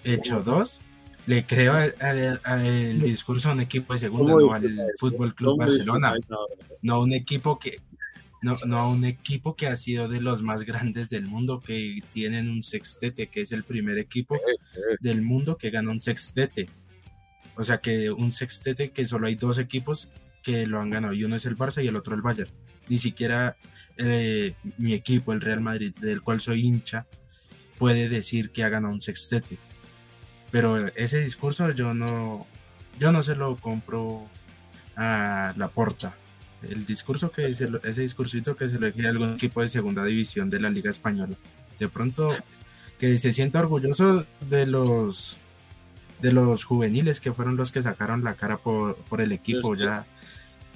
hecho 0.04 0.42
dos, 0.42 0.82
le 1.28 1.46
creo 1.46 1.78
el 1.78 3.02
discurso 3.02 3.50
a 3.50 3.54
un 3.54 3.62
equipo 3.62 3.94
de 3.94 4.00
segunda, 4.00 4.34
¿Cómo 4.34 4.48
no 4.48 4.54
al? 4.54 4.78
Fútbol 5.00 5.34
Club 5.34 5.52
¿Cómo 5.52 5.66
Barcelona, 5.66 6.14
no 6.82 6.94
a 6.94 7.00
un 7.00 7.14
equipo 7.14 7.58
que 7.58 7.80
no, 8.42 8.56
no 8.68 8.78
a 8.78 8.90
un 8.90 9.06
equipo 9.06 9.56
que 9.56 9.66
ha 9.66 9.76
sido 9.76 10.08
de 10.08 10.22
los 10.22 10.44
más 10.44 10.64
grandes 10.64 11.10
del 11.10 11.26
mundo, 11.26 11.62
que 11.62 12.02
tienen 12.14 12.50
un 12.50 12.62
sextete, 12.62 13.28
que 13.28 13.42
es 13.42 13.52
el 13.52 13.64
primer 13.64 13.98
equipo 13.98 14.40
del 15.00 15.24
mundo 15.24 15.58
que 15.58 15.72
gana 15.72 15.90
un 15.90 16.00
sextete. 16.00 16.70
O 17.56 17.64
sea 17.64 17.80
que 17.80 18.12
un 18.12 18.32
sextete 18.32 18.92
que 18.92 19.06
solo 19.06 19.28
hay 19.28 19.36
dos 19.36 19.58
equipos 19.58 20.10
que 20.44 20.68
lo 20.68 20.80
han 20.80 20.92
ganado 20.92 21.14
y 21.14 21.24
uno 21.24 21.36
es 21.36 21.48
el 21.48 21.58
Barça 21.58 21.84
y 21.84 21.88
el 21.88 21.96
otro 21.96 22.14
el 22.14 22.22
Bayern. 22.22 22.52
Ni 22.90 22.98
siquiera 22.98 23.56
eh, 23.98 24.54
mi 24.78 24.94
equipo, 24.94 25.34
el 25.34 25.42
Real 25.42 25.62
Madrid, 25.62 25.94
del 26.02 26.22
cual 26.22 26.42
soy 26.42 26.66
hincha, 26.66 27.06
puede 27.78 28.10
decir 28.10 28.52
que 28.52 28.64
ha 28.64 28.70
ganado 28.70 28.94
un 28.94 29.02
sextete. 29.02 29.58
Pero 30.52 30.88
ese 30.96 31.20
discurso 31.22 31.72
yo 31.72 31.94
no, 31.94 32.46
yo 33.00 33.12
no 33.12 33.24
se 33.24 33.36
lo 33.36 33.56
compro 33.58 34.26
a 34.96 35.54
la 35.58 35.68
porta. 35.70 36.16
El 36.62 36.86
discurso 36.86 37.32
que 37.32 37.54
se 37.54 37.70
lo- 37.70 37.84
ese 37.84 38.02
discursito 38.02 38.56
que 38.56 38.70
se 38.70 38.80
lo 38.80 38.88
elige 38.88 39.06
a 39.08 39.10
algún 39.12 39.34
equipo 39.34 39.62
de 39.62 39.68
segunda 39.68 40.04
división 40.06 40.50
de 40.50 40.60
la 40.60 40.70
Liga 40.70 40.90
Española. 40.90 41.36
De 41.80 41.90
pronto 41.90 42.30
que 42.98 43.18
se 43.18 43.34
sienta 43.34 43.60
orgulloso 43.60 44.26
de 44.50 44.66
los 44.66 45.40
de 46.22 46.32
los 46.32 46.64
juveniles 46.64 47.20
que 47.20 47.34
fueron 47.34 47.58
los 47.58 47.74
que 47.74 47.82
sacaron 47.84 48.24
la 48.24 48.36
cara 48.36 48.56
por, 48.58 48.96
por 48.96 49.20
el 49.20 49.34
equipo 49.34 49.76
ya 49.76 50.06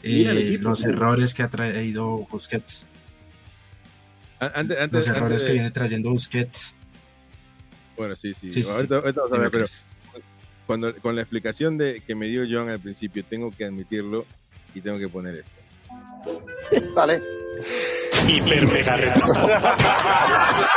eh, 0.03 0.47
equipo, 0.47 0.69
los 0.69 0.79
tío. 0.79 0.89
errores 0.89 1.33
que 1.33 1.43
ha 1.43 1.49
traído 1.49 2.27
Busquets 2.31 2.85
A- 4.39 4.45
Antes, 4.59 4.77
antes, 4.77 4.91
los 4.93 5.07
antes 5.07 5.17
errores 5.17 5.41
de- 5.41 5.47
que 5.47 5.53
viene 5.53 5.71
trayendo 5.71 6.09
Busquets 6.11 6.75
Bueno, 7.97 8.15
sí, 8.15 8.33
sí. 8.33 8.53
Sí, 8.53 8.63
sí, 8.63 8.71
ahorita, 8.71 8.95
ahorita 8.95 9.21
vamos 9.21 9.37
a 9.37 9.41
ver, 9.41 9.51
pero 9.51 9.65
cuando, 10.65 10.95
con 10.97 11.15
la 11.15 11.21
explicación 11.23 11.77
de, 11.77 12.01
que 12.05 12.15
me 12.15 12.27
dio 12.27 12.43
John 12.49 12.69
al 12.69 12.79
principio, 12.79 13.23
tengo 13.25 13.51
que 13.51 13.65
admitirlo 13.65 14.25
y 14.75 14.81
tengo 14.81 14.97
que 14.99 15.09
poner 15.09 15.43
esto. 15.43 16.41
Vale. 16.95 17.21
Hiper 18.27 18.67
mega 18.67 18.95
retratado. 18.95 19.49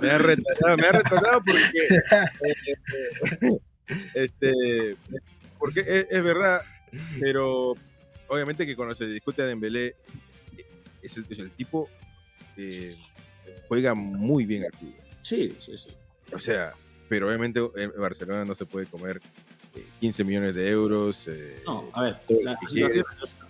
Me 0.00 0.10
ha 0.10 0.18
retratado, 0.18 0.76
me 0.76 0.86
ha 0.86 0.92
retratado 0.92 1.42
porque. 1.44 1.88
eh, 3.42 3.58
este. 4.14 4.96
Porque 5.58 5.80
es, 5.80 6.06
es 6.10 6.24
verdad, 6.24 6.60
pero 7.20 7.74
obviamente 8.28 8.66
que 8.66 8.76
cuando 8.76 8.94
se 8.94 9.06
discute 9.06 9.42
a 9.42 9.46
Dembélé, 9.46 9.96
es 11.02 11.16
el, 11.16 11.26
es 11.28 11.38
el 11.38 11.50
tipo 11.50 11.88
que 12.56 12.96
juega 13.68 13.94
muy 13.94 14.44
bien 14.44 14.64
al 14.64 14.72
fútbol. 14.72 14.94
Sí, 15.22 15.54
sí, 15.60 15.76
sí. 15.76 15.90
O 16.32 16.40
sea, 16.40 16.74
pero 17.08 17.28
obviamente 17.28 17.60
en 17.76 17.92
Barcelona 17.98 18.44
no 18.44 18.54
se 18.54 18.66
puede 18.66 18.86
comer 18.86 19.20
eh, 19.74 19.84
15 20.00 20.24
millones 20.24 20.54
de 20.54 20.68
euros. 20.68 21.26
eh, 21.28 21.62
No, 21.66 21.88
a 21.92 22.02
ver, 22.02 22.16
la, 22.42 22.58
situación 22.58 23.04
es 23.12 23.22
esta. 23.22 23.46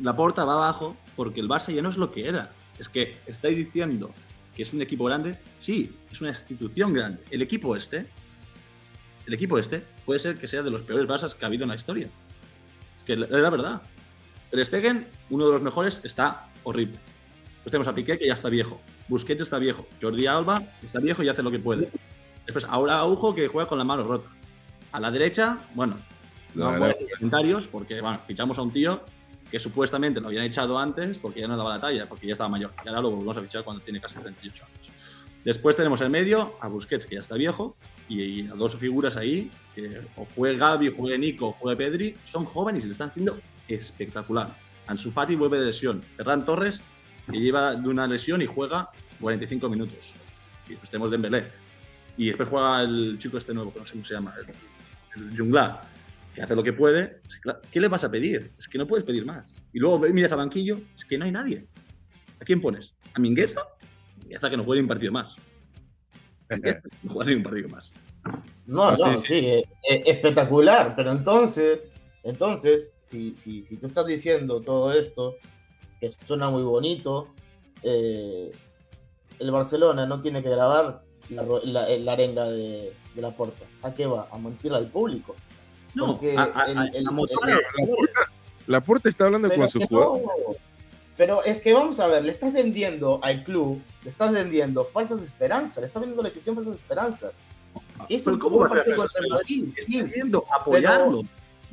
La 0.00 0.16
porta 0.16 0.44
va 0.44 0.54
abajo 0.54 0.96
porque 1.16 1.40
el 1.40 1.48
Barça 1.48 1.72
ya 1.72 1.82
no 1.82 1.90
es 1.90 1.96
lo 1.96 2.12
que 2.12 2.28
era. 2.28 2.50
Es 2.78 2.88
que 2.88 3.16
estáis 3.26 3.56
diciendo 3.56 4.12
que 4.54 4.62
es 4.62 4.72
un 4.72 4.80
equipo 4.80 5.04
grande. 5.04 5.36
Sí, 5.58 5.94
es 6.10 6.20
una 6.20 6.30
institución 6.30 6.92
grande. 6.92 7.22
El 7.30 7.42
equipo 7.42 7.76
este, 7.76 8.06
el 9.26 9.34
equipo 9.34 9.58
este, 9.58 9.82
puede 10.04 10.20
ser 10.20 10.36
que 10.36 10.46
sea 10.46 10.62
de 10.62 10.70
los 10.70 10.82
peores 10.82 11.06
Barças 11.06 11.34
que 11.34 11.44
ha 11.44 11.48
habido 11.48 11.64
en 11.64 11.70
la 11.70 11.76
historia. 11.76 12.08
Es 13.12 13.18
que 13.18 13.24
es 13.24 13.42
la 13.42 13.50
verdad. 13.50 13.82
El 14.52 14.64
Stegen, 14.64 15.06
uno 15.30 15.46
de 15.46 15.52
los 15.52 15.62
mejores, 15.62 16.00
está 16.04 16.48
horrible. 16.64 16.98
Pues 17.62 17.72
tenemos 17.72 17.88
a 17.88 17.94
Piqué, 17.94 18.18
que 18.18 18.26
ya 18.26 18.34
está 18.34 18.48
viejo. 18.48 18.80
Busquets 19.08 19.42
está 19.42 19.58
viejo. 19.58 19.86
Jordi 20.00 20.26
Alba 20.26 20.62
está 20.82 21.00
viejo 21.00 21.22
y 21.22 21.28
hace 21.28 21.42
lo 21.42 21.50
que 21.50 21.58
puede. 21.58 21.90
Después, 22.46 22.64
ahora 22.68 22.98
Aujo, 22.98 23.34
que 23.34 23.48
juega 23.48 23.68
con 23.68 23.78
la 23.78 23.84
mano 23.84 24.04
rota. 24.04 24.28
A 24.92 25.00
la 25.00 25.10
derecha, 25.10 25.58
bueno, 25.74 25.96
no 26.54 26.70
No, 26.70 26.78
voy 26.78 26.88
a 26.88 26.92
hacer 26.92 27.06
comentarios 27.18 27.68
porque, 27.68 28.00
bueno, 28.00 28.20
fichamos 28.26 28.58
a 28.58 28.62
un 28.62 28.72
tío 28.72 29.02
que 29.50 29.58
supuestamente 29.58 30.20
lo 30.20 30.28
habían 30.28 30.44
echado 30.44 30.78
antes 30.78 31.18
porque 31.18 31.40
ya 31.40 31.48
no 31.48 31.56
daba 31.56 31.70
la 31.70 31.80
talla, 31.80 32.08
porque 32.08 32.26
ya 32.26 32.32
estaba 32.32 32.48
mayor. 32.48 32.72
Y 32.84 32.88
ahora 32.88 33.02
lo 33.02 33.10
volvemos 33.10 33.36
a 33.36 33.42
fichar 33.42 33.64
cuando 33.64 33.82
tiene 33.82 34.00
casi 34.00 34.18
38 34.18 34.64
años. 34.64 34.92
Después 35.44 35.74
tenemos 35.74 36.00
en 36.00 36.10
medio 36.12 36.54
a 36.60 36.68
Busquets, 36.68 37.06
que 37.06 37.14
ya 37.14 37.20
está 37.20 37.34
viejo, 37.34 37.76
y, 38.08 38.22
y 38.22 38.48
a 38.48 38.54
dos 38.54 38.76
figuras 38.76 39.16
ahí, 39.16 39.50
que 39.80 40.00
o 40.16 40.26
juegue 40.34 40.58
Gaby, 40.58 40.94
juegue 40.96 41.18
Nico, 41.18 41.48
o 41.48 41.52
juegue 41.52 41.76
Pedri, 41.76 42.14
son 42.24 42.44
jóvenes 42.44 42.84
y 42.84 42.88
lo 42.88 42.92
están 42.92 43.10
haciendo 43.10 43.40
espectacular. 43.68 44.54
Ansu 44.86 45.10
Fati 45.10 45.36
vuelve 45.36 45.58
de 45.58 45.66
lesión. 45.66 46.02
Ferran 46.16 46.44
Torres, 46.44 46.82
que 47.30 47.38
lleva 47.38 47.74
de 47.74 47.88
una 47.88 48.06
lesión 48.06 48.42
y 48.42 48.46
juega 48.46 48.90
45 49.20 49.68
minutos. 49.68 50.14
Y 50.68 50.74
pues 50.74 50.90
tenemos 50.90 51.10
Dembélé. 51.10 51.44
Y 52.16 52.26
después 52.26 52.48
juega 52.48 52.82
el 52.82 53.16
chico 53.18 53.38
este 53.38 53.54
nuevo, 53.54 53.72
que 53.72 53.80
no 53.80 53.86
sé 53.86 53.92
cómo 53.92 54.04
se 54.04 54.14
llama, 54.14 54.34
el, 55.16 55.36
Jungla, 55.36 55.82
que 56.34 56.42
hace 56.42 56.54
lo 56.54 56.62
que 56.62 56.72
puede. 56.72 57.20
¿Qué 57.70 57.80
le 57.80 57.88
vas 57.88 58.04
a 58.04 58.10
pedir? 58.10 58.52
Es 58.58 58.68
que 58.68 58.78
no 58.78 58.86
puedes 58.86 59.04
pedir 59.04 59.24
más. 59.24 59.60
Y 59.72 59.78
luego 59.78 59.98
miras 60.00 60.32
al 60.32 60.38
banquillo, 60.38 60.80
es 60.94 61.04
que 61.04 61.16
no 61.16 61.24
hay 61.24 61.32
nadie. 61.32 61.66
¿A 62.40 62.44
quién 62.44 62.60
pones? 62.60 62.94
¿A 63.14 63.20
Mingueza? 63.20 63.62
Mingueza 64.22 64.50
que 64.50 64.56
no 64.56 64.64
juega 64.64 64.80
ni 64.80 64.82
un 64.82 64.88
partido 64.88 65.12
más. 65.12 65.36
No 67.02 67.12
juega 67.12 67.30
ni 67.30 67.36
un 67.36 67.42
partido 67.42 67.68
más. 67.68 67.92
No, 68.66 68.92
no, 68.92 69.16
sí, 69.16 69.26
sí, 69.26 69.34
eh, 69.46 69.64
eh, 69.88 70.02
espectacular, 70.06 70.94
pero 70.94 71.10
entonces, 71.12 71.88
entonces, 72.22 72.94
si, 73.04 73.34
si, 73.34 73.64
si 73.64 73.76
tú 73.76 73.86
estás 73.86 74.06
diciendo 74.06 74.60
todo 74.60 74.92
esto, 74.92 75.36
que 75.98 76.08
suena 76.26 76.50
muy 76.50 76.62
bonito, 76.62 77.28
eh, 77.82 78.52
el 79.38 79.50
Barcelona 79.50 80.06
no 80.06 80.20
tiene 80.20 80.42
que 80.42 80.50
grabar 80.50 81.02
la, 81.30 81.42
la, 81.64 81.88
la 81.88 82.12
arenga 82.12 82.44
de, 82.48 82.92
de 83.14 83.22
la 83.22 83.30
puerta. 83.34 83.64
¿A 83.82 83.92
qué 83.92 84.06
va? 84.06 84.28
A 84.30 84.38
mentir 84.38 84.72
al 84.72 84.86
público. 84.88 85.34
No, 85.94 86.06
Porque 86.08 86.36
a, 86.36 86.42
a- 86.44 86.64
el- 86.66 86.78
a- 86.78 86.86
el- 86.86 87.08
a 87.08 87.10
motivar 87.10 87.48
el- 87.48 87.54
a 87.56 87.58
los 87.58 87.64
jugadores. 87.76 88.14
La 88.66 88.80
Porta 88.80 89.08
está 89.08 89.24
hablando 89.24 89.48
Pero, 89.48 89.62
con 89.62 89.70
su 89.70 89.80
jugador. 89.80 90.20
no. 90.20 90.28
Pero 91.16 91.42
es 91.44 91.60
que 91.60 91.72
vamos 91.72 91.98
a 92.00 92.06
ver, 92.06 92.24
le 92.24 92.32
estás 92.32 92.52
vendiendo 92.52 93.18
al 93.22 93.42
club, 93.44 93.82
le 94.04 94.10
estás 94.10 94.30
vendiendo 94.32 94.84
falsas 94.86 95.20
esperanzas, 95.20 95.78
le 95.78 95.86
estás 95.88 96.00
vendiendo 96.00 96.22
la 96.22 96.28
afición 96.28 96.54
falsas 96.54 96.76
esperanzas. 96.76 97.32
Es 98.08 98.22
Pero 98.22 98.34
un 98.34 98.40
¿cómo 98.40 98.56
buen 98.56 98.70
va 98.70 98.80
a 98.80 98.84
ser 98.84 98.94
partido 98.94 98.94
eso? 98.94 99.02
contra 99.02 99.22
el 99.22 99.28
Madrid, 99.30 100.44
apoyarlo. 100.60 101.22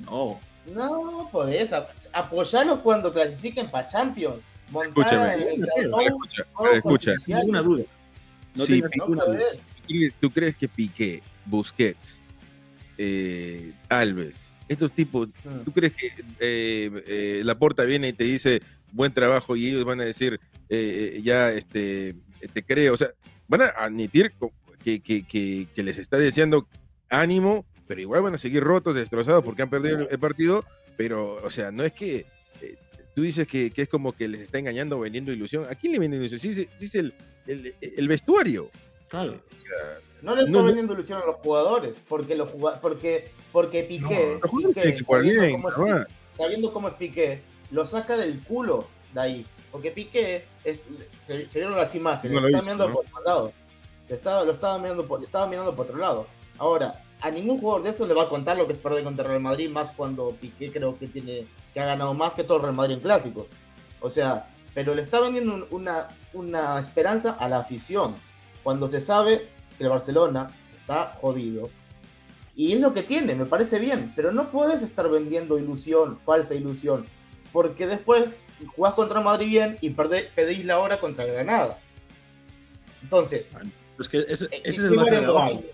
No, 0.05 0.39
No, 0.67 1.29
podés 1.31 1.71
ap- 1.73 1.89
apoyarlos 2.13 2.79
cuando 2.79 3.11
clasifiquen 3.13 3.69
para 3.71 3.87
Champions. 3.87 4.37
Montada 4.69 5.33
Escúchame. 5.33 5.53
en 5.53 5.61
el 5.63 5.69
Pero, 5.75 5.91
cartón, 5.91 6.05
Escucha, 6.07 6.43
escucha. 6.75 7.11
oficiales. 7.11 7.45
ninguna 7.45 7.61
duda. 7.61 7.83
No 8.55 8.65
Sí, 8.65 8.81
tengas 8.81 8.97
No 8.97 9.05
duda. 9.07 9.25
¿Tú 9.25 9.31
crees- 9.87 10.13
¿Tú 10.19 10.31
crees 10.31 10.55
que 10.57 10.67
Piqué, 10.67 11.23
Busquets, 11.45 12.19
eh, 12.97 13.71
Alves, 13.87 14.35
estos 14.67 14.91
tipos, 14.91 15.29
Mm. 15.45 15.59
¿tú 15.63 15.71
crees 15.71 15.93
que 15.93 16.07
eh, 16.41 17.03
eh, 17.07 17.41
la 17.45 17.55
Porta 17.57 17.83
viene 17.83 18.09
y 18.09 18.13
te 18.13 18.25
dice 18.25 18.61
buen 18.91 19.13
trabajo 19.13 19.55
y 19.55 19.67
ellos 19.69 19.85
van 19.85 20.01
a 20.01 20.03
decir 20.05 20.39
eh, 20.69 21.13
eh, 21.15 21.21
ya 21.23 21.51
este 21.53 22.15
te 22.53 22.61
creo? 22.63 22.93
O 22.93 22.97
sea, 22.97 23.11
van 23.47 23.61
a 23.61 23.67
admitir 23.67 24.33
que, 24.87 25.01
que- 25.01 25.23
que- 25.27 25.67
que 25.75 25.83
les 25.83 25.97
está 25.97 26.17
diciendo 26.17 26.65
ánimo, 27.09 27.65
pero 27.87 27.99
igual 27.99 28.21
van 28.21 28.35
a 28.35 28.37
seguir 28.37 28.63
rotos, 28.63 28.95
destrozados 28.95 29.43
porque 29.43 29.61
han 29.61 29.69
perdido 29.69 30.07
el, 30.09 30.19
partido, 30.19 30.63
pero, 30.95 31.35
o 31.43 31.49
sea, 31.49 31.71
no 31.71 31.83
es 31.83 31.91
que 31.91 32.25
eh, 32.61 32.75
tú 33.13 33.23
dices 33.23 33.45
que, 33.49 33.71
que 33.71 33.81
es 33.81 33.89
como 33.89 34.13
que 34.15 34.29
les 34.29 34.39
está 34.39 34.59
engañando, 34.59 34.97
vendiendo 34.97 35.33
ilusión. 35.33 35.65
¿A 35.69 35.75
quién 35.75 35.91
le 35.91 35.99
venden 35.99 36.21
ilusión? 36.21 36.39
Sí, 36.39 36.55
sí, 36.55 36.69
sí 36.77 36.85
es 36.85 36.95
el, 36.95 37.13
el- 37.47 37.75
el 37.81 38.07
vestuario. 38.07 38.69
Claro. 39.09 39.33
O 39.53 39.59
sea, 39.59 39.99
No 40.21 40.33
le 40.35 40.41
está 40.43 40.51
No, 40.51 40.59
no. 40.59 40.65
vendiendo 40.67 40.93
ilusión 40.93 41.21
a 41.21 41.25
los 41.25 41.35
jugadores, 41.37 41.93
porque 42.07 42.35
los 42.37 42.49
juga- 42.49 42.79
porque, 42.79 43.29
porque 43.51 43.83
Piqué, 43.83 44.37
los 44.41 44.49
jugadores 44.49 44.85
Piqué, 44.93 45.03
sabiendo, 45.03 45.41
bien, 45.43 45.61
cómo 45.61 45.69
es, 45.97 46.07
sabiendo 46.37 46.71
cómo 46.73 46.87
es 46.87 46.93
Piqué, 46.93 47.41
lo 47.71 47.85
saca 47.85 48.15
del 48.15 48.39
culo 48.41 48.87
de 49.13 49.19
ahí. 49.19 49.45
Porque 49.69 49.91
Piqué, 49.91 50.45
es- 50.63 50.79
se, 51.19 51.45
se 51.49 51.59
vieron 51.59 51.75
las 51.75 51.93
imágenes, 51.93 52.33
No 52.33 52.39
lo 52.39 52.47
está 52.47 52.57
hizo, 52.59 52.63
mirando 52.65 52.87
¿no? 52.87 52.93
por 52.95 53.05
otro 53.05 53.23
lado. 53.25 53.53
Se 54.07 54.15
estaba, 54.15 54.43
lo 54.45 54.51
estaba 54.53 54.77
mirando 54.79 55.05
se 55.19 55.25
estaba 55.25 55.47
mirando 55.47 55.75
por 55.75 55.85
otro 55.85 55.97
lado. 55.97 56.27
Ahora, 56.57 57.03
a 57.21 57.29
ningún 57.31 57.59
jugador 57.59 57.83
de 57.83 57.89
eso 57.89 58.05
le 58.07 58.13
va 58.13 58.23
a 58.23 58.29
contar 58.29 58.57
lo 58.57 58.65
que 58.67 58.73
es 58.73 58.79
perder 58.79 59.03
contra 59.03 59.27
Real 59.27 59.41
Madrid, 59.41 59.69
más 59.69 59.91
cuando 59.91 60.29
Piqué 60.31 60.71
creo 60.71 60.97
que 60.97 61.07
tiene 61.07 61.47
que 61.73 61.79
ha 61.79 61.85
ganado 61.85 62.13
más 62.13 62.33
que 62.33 62.43
todo 62.43 62.57
el 62.57 62.63
Real 62.63 62.75
Madrid 62.75 62.95
en 62.95 63.01
clásicos. 63.01 63.47
O 63.99 64.09
sea, 64.09 64.47
pero 64.73 64.95
le 64.95 65.01
está 65.01 65.19
vendiendo 65.19 65.53
un- 65.55 65.67
una, 65.71 66.07
una 66.33 66.79
esperanza 66.79 67.31
a 67.31 67.49
la 67.49 67.59
afición, 67.59 68.15
cuando 68.63 68.87
se 68.87 69.01
sabe 69.01 69.49
que 69.77 69.83
el 69.83 69.89
Barcelona 69.89 70.51
está 70.79 71.13
jodido. 71.19 71.69
Y 72.55 72.73
es 72.73 72.79
lo 72.79 72.93
que 72.93 73.03
tiene, 73.03 73.35
me 73.35 73.45
parece 73.45 73.77
bien, 73.79 74.13
pero 74.15 74.31
no 74.31 74.49
puedes 74.49 74.81
estar 74.81 75.09
vendiendo 75.09 75.59
ilusión, 75.59 76.19
falsa 76.25 76.55
ilusión, 76.55 77.05
porque 77.51 77.85
después 77.87 78.39
jugás 78.75 78.93
contra 78.95 79.21
Madrid 79.21 79.47
bien 79.47 79.77
y 79.81 79.89
perde- 79.91 80.29
pedís 80.33 80.65
la 80.65 80.79
hora 80.79 80.99
contra 80.99 81.25
Granada. 81.25 81.79
Entonces, 83.03 83.55
Es 83.99 84.09
que 84.09 84.25
ese, 84.27 84.45
eh, 84.45 84.61
ese 84.63 84.69
es 84.69 84.77
¿qué 84.77 84.83
el 84.85 84.93
Barça 84.93 85.59
de? 85.59 85.71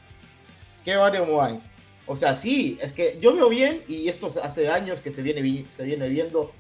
¿Qué 0.86 0.96
baremo 0.96 1.42
hay? 1.42 1.60
O 2.06 2.16
sea, 2.18 2.36
sí, 2.36 2.78
es 2.82 2.92
que 2.92 3.18
yo 3.22 3.34
veo 3.34 3.48
bien, 3.50 3.84
y 3.88 4.10
esto 4.10 4.28
hace 4.42 4.68
años 4.68 5.00
que 5.00 5.12
se 5.12 5.22
viene, 5.22 5.42
vi- 5.42 5.66
se 5.76 5.84
viene 5.84 6.10
viendo, 6.10 6.52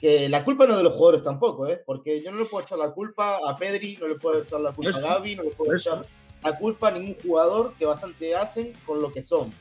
que 0.00 0.28
la 0.28 0.44
culpa 0.44 0.64
no 0.66 0.72
es 0.72 0.78
de 0.78 0.84
los 0.84 0.92
jugadores 0.94 1.22
tampoco, 1.24 1.66
¿eh? 1.66 1.80
Porque 1.84 2.20
yo 2.22 2.30
no 2.30 2.38
le 2.38 2.44
puedo 2.44 2.64
echar 2.64 2.78
la 2.78 2.90
culpa 2.92 3.38
a 3.48 3.56
Pedri, 3.56 3.96
no 4.00 4.06
le 4.08 4.14
puedo 4.16 4.42
echar 4.42 4.60
la 4.60 4.72
culpa 4.72 4.90
Eso, 4.90 5.06
a 5.06 5.14
Gaby, 5.14 5.36
no 5.36 5.42
le 5.44 5.50
puedo 5.50 5.74
eso. 5.74 5.90
echar 5.94 6.06
la 6.42 6.58
culpa 6.58 6.88
a 6.88 6.90
ningún 6.92 7.16
jugador 7.22 7.74
que 7.78 7.84
bastante 7.86 8.34
hacen 8.34 8.72
con 8.86 9.00
lo 9.02 9.12
que 9.12 9.22
son. 9.22 9.52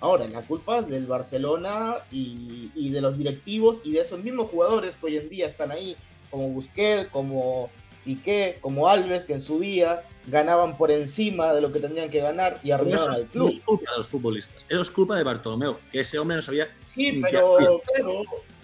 Ahora, 0.00 0.26
la 0.28 0.42
culpa 0.42 0.78
es 0.78 0.88
del 0.88 1.06
Barcelona 1.06 1.96
y, 2.10 2.70
y 2.74 2.90
de 2.90 3.00
los 3.00 3.18
directivos 3.18 3.80
y 3.84 3.92
de 3.92 4.00
esos 4.00 4.22
mismos 4.22 4.48
jugadores 4.50 4.96
que 4.96 5.06
hoy 5.06 5.16
en 5.18 5.28
día 5.28 5.46
están 5.46 5.70
ahí, 5.70 5.94
como 6.30 6.48
Busquets, 6.50 7.10
como 7.10 7.68
Piqué, 8.04 8.58
como 8.60 8.88
Alves, 8.88 9.24
que 9.24 9.34
en 9.34 9.40
su 9.42 9.60
día 9.60 10.02
ganaban 10.30 10.76
por 10.76 10.90
encima 10.90 11.52
de 11.52 11.60
lo 11.60 11.72
que 11.72 11.80
tenían 11.80 12.10
que 12.10 12.20
ganar 12.20 12.60
y 12.62 12.70
Pero 12.70 12.86
eso 12.86 13.10
al 13.10 13.24
no 13.24 13.30
club. 13.30 13.48
es 13.48 13.60
culpa 13.60 13.90
de 13.92 13.98
los 13.98 14.08
futbolistas, 14.08 14.66
eso 14.68 14.80
es 14.80 14.90
culpa 14.90 15.16
de 15.16 15.24
Bartolomeo, 15.24 15.78
que 15.90 16.00
ese 16.00 16.18
hombre 16.18 16.36
no 16.36 16.42
sabía. 16.42 16.68
Sí, 16.86 17.20
pero 17.22 17.56
claro, 17.56 18.22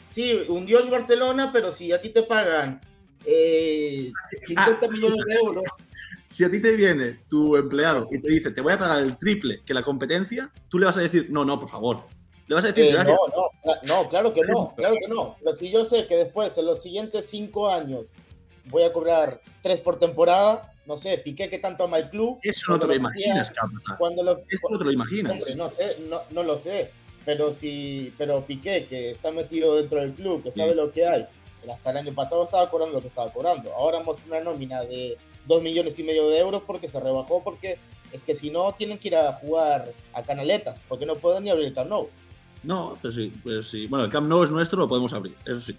sí, 0.09 0.33
hundió 0.49 0.81
el 0.81 0.91
Barcelona, 0.91 1.51
pero 1.53 1.73
si 1.73 1.93
a 1.93 2.01
ti 2.01 2.11
te 2.11 2.23
pagan 2.23 2.81
eh, 3.25 4.13
50 4.47 4.89
millones 4.89 5.25
de 5.27 5.35
euros, 5.35 5.65
Si 6.29 6.45
a 6.45 6.51
ti 6.51 6.61
te 6.61 6.75
viene 6.75 7.21
tu 7.29 7.57
empleado 7.57 8.09
y 8.11 8.21
te 8.21 8.31
dice, 8.31 8.51
te 8.51 8.61
voy 8.61 8.73
a 8.73 8.79
pagar 8.79 9.03
el 9.03 9.17
triple 9.17 9.63
que 9.65 9.73
la 9.73 9.83
competencia, 9.83 10.51
tú 10.69 10.79
le 10.79 10.87
vas 10.87 10.97
a 10.97 11.01
decir, 11.01 11.29
no, 11.31 11.45
no, 11.45 11.59
por 11.59 11.69
favor. 11.69 12.05
Le 12.49 12.55
vas 12.55 12.65
a 12.65 12.69
decir, 12.69 12.85
eh, 12.85 12.93
gracias. 12.93 13.17
no, 13.17 13.73
no, 13.73 14.03
no, 14.03 14.09
claro 14.09 14.33
que 14.33 14.43
no, 14.43 14.75
claro 14.77 14.97
que 15.01 15.09
no. 15.09 15.37
Pero 15.39 15.55
si 15.55 15.71
yo 15.71 15.85
sé 15.85 16.07
que 16.07 16.17
después, 16.17 16.57
en 16.59 16.67
los 16.67 16.83
siguientes 16.83 17.27
cinco 17.27 17.69
años, 17.71 18.07
voy 18.67 18.83
a 18.83 18.93
cobrar 18.93 19.41
tres 19.63 19.81
por 19.81 19.99
temporada, 19.99 20.73
no 20.87 20.97
sé, 20.97 21.19
Piqué 21.19 21.49
que 21.49 21.59
tanto 21.59 21.85
ama 21.85 21.99
el 21.99 22.11
club, 22.11 22.39
Eso 22.43 22.73
no 22.73 22.79
te 22.79 22.87
lo 22.87 22.95
imaginas 22.95 23.51
que 23.51 23.57
va 23.61 23.69
a 23.69 23.73
pasar. 23.73 23.99
cuando 23.99 24.23
lo, 24.23 24.33
Eso 24.49 24.69
no 24.71 24.79
te 24.79 24.85
lo 24.85 24.93
imaginas. 24.93 25.33
Hombre, 25.33 25.55
no 25.55 25.69
sé, 25.69 25.97
no, 26.09 26.21
no 26.31 26.43
lo 26.43 26.59
sé. 26.59 26.91
Pero 27.25 27.53
si, 27.53 28.13
pero 28.17 28.45
Piqué, 28.45 28.87
que 28.87 29.11
está 29.11 29.33
metido 29.33 29.75
dentro 29.75 30.01
del 30.01 30.13
club, 30.13 30.45
que 30.45 30.53
sabe 30.53 30.77
lo 30.77 30.93
que 30.93 31.07
hay, 31.07 31.27
hasta 31.69 31.91
el 31.91 31.97
año 31.97 32.15
pasado 32.15 32.45
estaba 32.45 32.71
cobrando 32.71 32.95
lo 32.95 33.01
que 33.01 33.09
estaba 33.09 33.33
cobrando. 33.33 33.73
Ahora 33.75 33.99
hemos 33.99 34.17
una 34.29 34.41
nómina 34.41 34.83
de 34.83 35.19
2 35.47 35.63
millones 35.63 35.99
y 35.99 36.05
medio 36.05 36.29
de 36.29 36.39
euros 36.39 36.63
porque 36.65 36.89
se 36.89 37.01
rebajó, 37.01 37.43
porque 37.43 37.79
es 38.13 38.23
que 38.23 38.37
si 38.37 38.51
no 38.51 38.73
tienen 38.75 38.99
que 38.99 39.09
ir 39.09 39.17
a 39.17 39.33
jugar 39.35 39.93
a 40.13 40.23
canaletas, 40.23 40.79
porque 40.89 41.05
no 41.05 41.17
pueden 41.17 41.45
ni 41.45 41.51
abrir 41.51 41.67
el 41.67 41.75
Camp 41.75 41.91
Nou. 41.91 42.09
No, 42.63 42.97
pero 43.03 43.13
sí, 43.13 43.33
pero 43.45 43.63
sí. 43.63 43.87
Bueno, 43.89 44.05
el 44.05 44.11
Camp 44.11 44.29
Nou 44.29 44.45
es 44.45 44.51
nuestro, 44.51 44.79
lo 44.79 44.89
podemos 44.89 45.13
abrir, 45.13 45.35
eso 45.45 45.59
sí. 45.59 45.77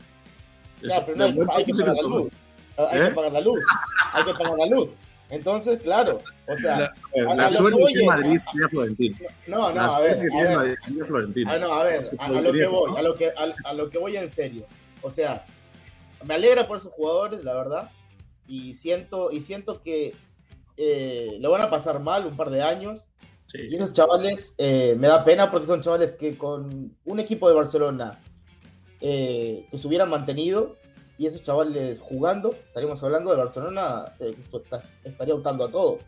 Ya, 0.81 1.05
pero 1.05 1.17
no 1.17 1.23
hay, 1.23 1.33
hay 1.55 1.63
que 1.63 1.73
pagar 1.73 1.95
la 1.95 2.01
luz. 2.01 2.31
Hay 2.77 3.01
¿Eh? 3.01 3.05
que 3.09 3.11
pagar 3.15 3.31
la 3.31 3.41
luz. 3.41 3.65
Hay 4.13 4.23
que 4.23 4.33
pagar 4.33 4.57
la 4.57 4.65
luz. 4.67 4.95
Entonces, 5.29 5.81
claro, 5.81 6.21
o 6.47 6.55
sea, 6.55 6.79
La, 6.79 6.93
a 7.31 7.35
la 7.35 7.49
lo 7.49 7.57
suerte 7.57 7.77
que 7.77 7.83
voy 7.99 8.05
Madrid 8.05 8.39
sería 8.49 8.69
Florentino. 8.69 9.17
no, 9.47 9.57
no, 9.69 9.75
La 9.75 9.97
a 9.97 9.99
ver, 9.99 10.17
a 10.19 10.41
ver. 10.41 10.55
Madrid 10.57 11.03
Florentino. 11.05 11.51
Ah, 11.51 11.57
no, 11.57 11.73
a 11.73 11.83
ver, 11.83 12.01
a, 12.19 12.25
a 12.25 12.29
lo 12.41 12.53
que 12.53 12.65
voy, 12.65 12.97
a 12.97 13.01
lo 13.01 13.15
que, 13.15 13.27
a, 13.27 13.53
a 13.65 13.73
lo 13.73 13.89
que 13.89 13.97
voy 13.97 14.15
en 14.15 14.29
serio. 14.29 14.65
O 15.01 15.09
sea, 15.09 15.45
me 16.23 16.33
alegra 16.35 16.65
por 16.67 16.77
esos 16.77 16.93
jugadores, 16.93 17.43
la 17.43 17.55
verdad, 17.55 17.91
y 18.47 18.73
siento, 18.75 19.29
y 19.31 19.41
siento 19.41 19.83
que 19.83 20.15
eh, 20.77 21.37
lo 21.41 21.51
van 21.51 21.61
a 21.63 21.69
pasar 21.69 21.99
mal 21.99 22.25
un 22.25 22.37
par 22.37 22.49
de 22.49 22.61
años. 22.63 23.05
Sí. 23.47 23.59
Y 23.69 23.75
esos 23.75 23.91
chavales, 23.91 24.55
eh, 24.57 24.95
me 24.97 25.07
da 25.07 25.25
pena 25.25 25.51
porque 25.51 25.67
son 25.67 25.81
chavales 25.81 26.15
que 26.15 26.37
con 26.37 26.95
un 27.03 27.19
equipo 27.19 27.49
de 27.49 27.55
Barcelona 27.55 28.21
eh, 29.01 29.67
que 29.69 29.77
se 29.77 29.87
hubieran 29.87 30.09
mantenido 30.09 30.76
y 31.17 31.25
esos 31.27 31.41
chavales 31.41 31.99
jugando, 31.99 32.53
estaríamos 32.53 33.01
hablando 33.03 33.31
de 33.31 33.37
Barcelona, 33.37 34.13
eh, 34.19 34.35
estaría 35.03 35.33
optando 35.35 35.65
a 35.65 35.71
todo. 35.71 35.99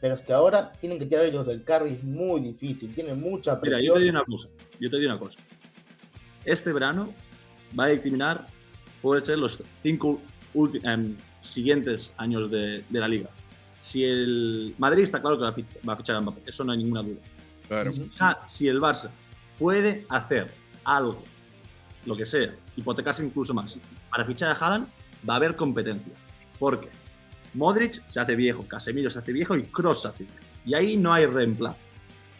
Pero 0.00 0.14
es 0.14 0.20
que 0.22 0.32
ahora 0.34 0.72
tienen 0.72 0.98
que 0.98 1.06
tirar 1.06 1.24
ellos 1.24 1.46
del 1.46 1.64
carro 1.64 1.86
y 1.86 1.92
es 1.94 2.04
muy 2.04 2.40
difícil, 2.40 2.94
tienen 2.94 3.18
mucha 3.20 3.52
Mira, 3.62 3.76
presión. 3.76 3.86
yo 3.86 3.94
te 3.94 4.00
digo 4.00 4.10
una 4.10 4.24
cosa. 4.24 4.48
Yo 4.78 4.90
te 4.90 4.96
digo 4.98 5.10
una 5.10 5.18
cosa. 5.18 5.38
Este 6.44 6.72
verano 6.72 7.12
va 7.78 7.84
a 7.84 7.88
determinar, 7.88 8.46
puede 9.00 9.24
ser 9.24 9.38
los 9.38 9.60
cinco 9.82 10.20
em, 10.82 11.16
siguientes 11.40 12.12
años 12.18 12.50
de, 12.50 12.84
de 12.88 13.00
la 13.00 13.08
liga. 13.08 13.30
Si 13.78 14.04
el 14.04 14.74
Madrid 14.78 15.04
está 15.04 15.20
claro 15.20 15.36
que 15.38 15.42
va 15.44 15.48
a 15.50 15.54
fich- 15.54 15.88
va 15.88 15.94
a 15.94 15.96
fichar 15.96 16.16
a 16.16 16.20
Mbappé, 16.20 16.42
eso 16.46 16.62
no 16.62 16.72
hay 16.72 16.78
ninguna 16.78 17.02
duda. 17.02 17.20
Claro. 17.68 17.90
Ah, 18.20 18.42
si 18.46 18.68
el 18.68 18.80
Barça 18.80 19.10
puede 19.58 20.04
hacer 20.08 20.50
algo, 20.84 21.22
lo 22.04 22.16
que 22.16 22.24
sea, 22.24 22.54
hipotecarse 22.76 23.24
incluso 23.24 23.52
más, 23.54 23.78
para 24.16 24.26
fichar 24.26 24.48
a 24.48 24.54
Haaland, 24.54 24.88
va 25.28 25.34
a 25.34 25.36
haber 25.36 25.56
competencia. 25.56 26.14
Porque 26.58 26.88
Modric 27.52 28.02
se 28.08 28.18
hace 28.18 28.34
viejo, 28.34 28.66
Casemiro 28.66 29.10
se 29.10 29.18
hace 29.18 29.30
viejo 29.30 29.54
y 29.56 29.64
Kroos 29.64 30.00
se 30.00 30.08
hace 30.08 30.24
viejo. 30.24 30.38
Y 30.64 30.72
ahí 30.72 30.96
no 30.96 31.12
hay 31.12 31.26
reemplazo. 31.26 31.76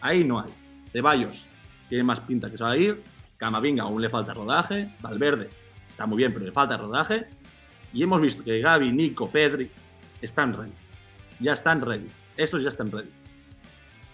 Ahí 0.01 0.23
no 0.23 0.39
hay. 0.39 0.51
Ceballos 0.91 1.49
tiene 1.87 2.03
más 2.03 2.19
pinta 2.21 2.49
que 2.49 2.57
se 2.57 2.63
va 2.63 2.71
a 2.71 2.77
ir. 2.77 3.03
Camavinga 3.37 3.83
aún 3.83 4.01
le 4.01 4.09
falta 4.09 4.33
rodaje. 4.33 4.89
Valverde 5.01 5.51
está 5.87 6.07
muy 6.07 6.17
bien, 6.17 6.33
pero 6.33 6.45
le 6.45 6.51
falta 6.51 6.77
rodaje. 6.77 7.27
Y 7.93 8.01
hemos 8.01 8.21
visto 8.21 8.43
que 8.43 8.59
Gaby, 8.59 8.91
Nico, 8.91 9.29
Pedri 9.29 9.69
están 10.19 10.55
ready. 10.55 10.73
Ya 11.39 11.53
están 11.53 11.81
ready. 11.81 12.09
Estos 12.37 12.63
ya 12.63 12.69
están 12.69 12.91
ready. 12.91 13.11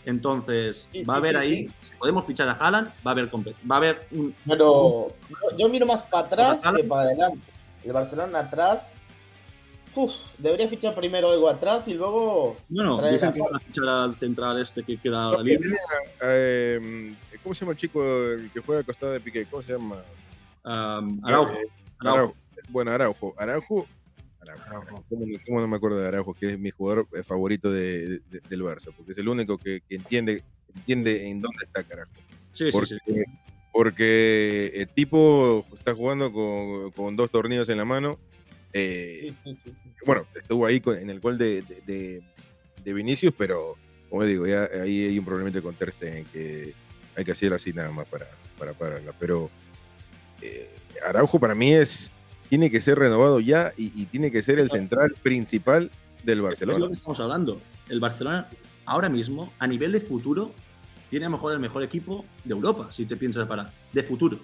Entonces, 0.06 0.90
Sí, 0.92 1.06
va 1.06 1.14
a 1.14 1.18
haber 1.18 1.42
sí, 1.42 1.48
ahí, 1.48 1.70
si 1.78 1.96
podemos 1.96 2.26
fichar 2.26 2.50
a 2.50 2.52
Haaland, 2.52 2.90
va 3.08 3.12
a 3.12 3.12
haber 3.12 3.30
va 3.34 3.76
a 3.76 3.78
haber 3.78 4.06
un 4.12 4.36
Pero 4.46 5.16
yo, 5.58 5.70
miro 5.70 5.86
más 5.86 6.04
para 6.04 6.28
atrás 6.28 6.62
que 6.76 6.84
para 6.84 7.04
adelante. 7.04 7.53
El 7.84 7.92
Barcelona 7.94 8.40
atrás, 8.40 8.94
uf, 9.96 10.12
debería 10.38 10.68
fichar 10.68 10.96
primero 10.96 11.30
algo 11.30 11.50
atrás 11.50 11.88
y 11.88 11.94
luego 11.94 12.58
bueno, 12.70 13.02
dicen 13.10 13.30
a 13.30 13.34
que 13.34 13.40
van 13.42 13.56
a 13.56 13.60
fichar 13.60 13.88
al 13.88 14.16
central 14.16 14.62
este 14.62 14.84
que 14.84 14.98
queda 14.98 15.32
No, 15.32 15.44
libre. 15.44 15.76
eh, 16.22 17.14
¿Cómo 17.42 17.54
se 17.54 17.62
llama 17.62 17.74
el 17.74 17.78
chico 17.78 18.04
el 18.04 18.50
que 18.52 18.62
juega 18.62 18.80
al 18.80 18.86
costado 18.86 19.12
de 19.12 19.20
Piqué? 19.20 19.46
¿Cómo 19.46 19.62
se 19.64 19.74
llama? 19.74 19.98
Um, 20.66 21.20
Araujo. 21.26 21.52
Eh, 21.54 21.58
Araujo. 22.00 22.18
Araujo. 22.18 22.36
Bueno, 22.70 22.92
Araujo. 22.92 23.34
Araujo. 23.38 23.88
Araujo. 24.40 25.04
¿Cómo, 25.10 25.26
no- 25.26 25.38
cómo 25.46 25.62
no 25.62 25.68
me 25.68 25.76
acuerdo 25.76 25.98
de 26.00 26.08
Araujo? 26.08 26.34
Que 26.34 26.54
es 26.54 26.60
mi 26.60 26.72
jugador 26.72 27.06
favorito 27.26 27.70
de, 27.70 28.22
de- 28.30 28.40
del 28.50 28.62
Barça, 28.64 28.94
porque 28.96 29.12
es 29.12 29.18
el 29.18 29.28
único 29.28 29.58
que, 29.58 29.82
que 29.88 29.96
entiende, 29.96 30.42
entiende 30.74 31.28
en 31.30 31.42
dónde 31.42 31.66
está 31.66 31.84
carajo. 31.84 32.12
Sí, 32.54 32.72
sí, 32.72 32.80
sí. 33.06 33.24
Porque 33.74 34.72
el 34.76 34.88
tipo 34.88 35.66
está 35.76 35.94
jugando 35.94 36.32
con, 36.32 36.92
con 36.92 37.16
dos 37.18 37.30
tornillos 37.32 37.68
en 37.70 37.78
la 37.78 37.86
mano. 37.86 38.18
eh, 38.72 39.18
sí, 39.20 39.34
sí, 39.44 39.56
sí, 39.56 39.72
sí. 39.84 39.90
bueno, 40.06 40.26
estuvo 40.36 40.66
ahí 40.66 40.80
con- 40.80 40.98
en 40.98 41.10
el 41.10 41.20
gol 41.20 41.38
de, 41.38 41.62
de, 41.64 41.82
de- 41.86 42.22
de 42.84 42.94
Vinicius, 42.94 43.34
pero 43.38 43.76
como 44.10 44.24
digo, 44.26 44.46
ya 44.48 44.70
ahí 44.82 45.06
hay 45.06 45.18
un 45.20 45.26
problemita 45.26 45.62
con 45.62 45.74
Ter 45.76 45.92
Stegen 45.92 46.26
que 46.26 46.74
hay 47.16 47.26
que 47.26 47.32
hacer 47.32 47.52
así 47.54 47.74
nada 47.74 47.92
más 47.92 48.08
para, 48.08 48.28
para 48.60 48.74
pararla. 48.74 49.12
Pero 49.20 49.50
eh, 50.42 50.70
Araujo 51.06 51.40
para 51.40 51.56
mí 51.56 51.74
es 51.74 52.12
tiene 52.50 52.70
que 52.70 52.82
ser 52.82 53.00
renovado 53.00 53.40
ya 53.40 53.74
y, 53.78 53.92
y 54.00 54.06
tiene 54.06 54.30
que 54.32 54.44
ser 54.44 54.60
el 54.60 54.70
central 54.70 55.16
principal 55.24 55.90
del 56.24 56.38
Es 56.38 56.38
lo 56.38 56.44
Barcelona. 56.44 56.88
que 56.88 56.94
estamos 56.94 57.20
hablando. 57.20 57.60
El 57.90 58.00
Barcelona, 58.00 58.48
ahora 58.86 59.10
mismo, 59.10 59.52
a 59.60 59.66
nivel 59.68 59.92
de 59.92 60.00
futuro, 60.00 60.54
tiene 61.14 61.28
a 61.28 61.30
lo 61.30 61.36
mejor 61.38 61.54
el 61.54 61.60
mejor 61.60 61.84
equipo 61.84 62.26
de 62.44 62.54
Europa, 62.56 62.88
si 62.92 63.06
te 63.06 63.16
piensas 63.16 63.48
para. 63.48 63.72
De 63.92 64.02
futuro. 64.02 64.40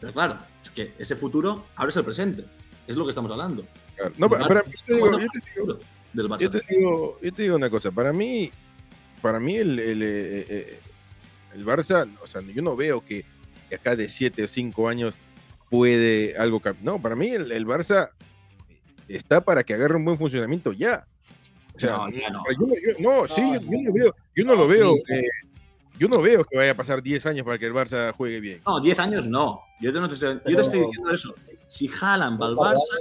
Pero 0.00 0.10
claro, 0.14 0.38
es 0.62 0.70
que 0.70 0.94
ese 0.98 1.16
futuro 1.16 1.66
ahora 1.76 1.90
es 1.90 1.96
el 1.96 2.04
presente. 2.04 2.46
Es 2.86 2.96
lo 2.96 3.04
que 3.04 3.10
estamos 3.10 3.30
hablando. 3.30 3.66
Claro. 3.94 4.14
No, 4.16 4.30
para- 4.30 4.64
yo 4.64 4.70
te 4.86 4.94
digo- 4.94 5.10
yo 5.10 5.18
te 5.18 5.38
digo- 5.38 5.46
futuro 5.54 5.80
del 6.14 6.28
Barça. 6.30 6.38
Yo 6.40 6.50
te 6.50 6.62
digo, 6.66 7.18
yo 7.20 7.32
te 7.34 7.42
digo 7.42 7.56
una 7.56 7.68
cosa, 7.68 7.90
para 7.90 8.10
mí, 8.10 8.50
para 9.20 9.38
mí 9.38 9.56
el, 9.56 9.78
el, 9.78 10.02
eh, 10.02 10.46
eh, 10.48 10.80
el 11.56 11.66
Barça, 11.66 12.08
o 12.22 12.26
sea, 12.26 12.40
yo 12.40 12.62
no 12.62 12.74
veo 12.74 13.04
que 13.04 13.26
acá 13.70 13.94
de 13.94 14.08
7 14.08 14.44
o 14.44 14.48
5 14.48 14.88
años 14.88 15.14
puede 15.68 16.38
algo 16.38 16.58
cambiar. 16.60 16.84
No, 16.86 17.02
para 17.02 17.16
mí 17.16 17.28
el, 17.28 17.52
el 17.52 17.66
Barça 17.66 18.08
está 19.08 19.42
para 19.44 19.62
que 19.62 19.74
agarre 19.74 19.96
un 19.96 20.06
buen 20.06 20.16
funcionamiento 20.16 20.72
ya. 20.72 21.06
O 21.76 21.78
sea, 21.78 21.98
No, 21.98 22.10
ya 22.10 22.30
no. 22.30 22.42
yo, 22.58 22.66
yo- 22.66 22.98
no, 23.00 23.28
sí, 23.28 23.40
No, 23.42 23.60
yo, 23.60 23.70
yo 23.70 23.82
no 23.82 23.92
veo, 23.92 24.16
yo 24.34 24.44
no 24.46 24.52
lo 24.54 24.62
No, 24.62 24.68
veo, 24.68 24.94
sí. 25.06 25.14
eh, 25.14 25.22
yo 26.02 26.08
no 26.08 26.20
veo 26.20 26.44
que 26.44 26.56
vaya 26.56 26.72
a 26.72 26.74
pasar 26.74 27.00
10 27.00 27.26
años 27.26 27.46
para 27.46 27.58
que 27.60 27.66
el 27.66 27.72
Barça 27.72 28.12
juegue 28.12 28.40
bien. 28.40 28.60
No, 28.66 28.80
10 28.80 28.98
años 28.98 29.28
no. 29.28 29.60
Yo 29.80 29.92
te, 29.92 30.00
no 30.00 30.08
te 30.08 30.14
estoy, 30.14 30.30
yo 30.34 30.38
te 30.40 30.44
Pero- 30.46 30.60
estoy 30.62 30.80
diciendo 30.80 31.10
eso. 31.12 31.34
Si 31.66 31.88
Haaland 31.88 32.42
va 32.42 32.46
al 32.48 32.56
Barça, 32.56 32.98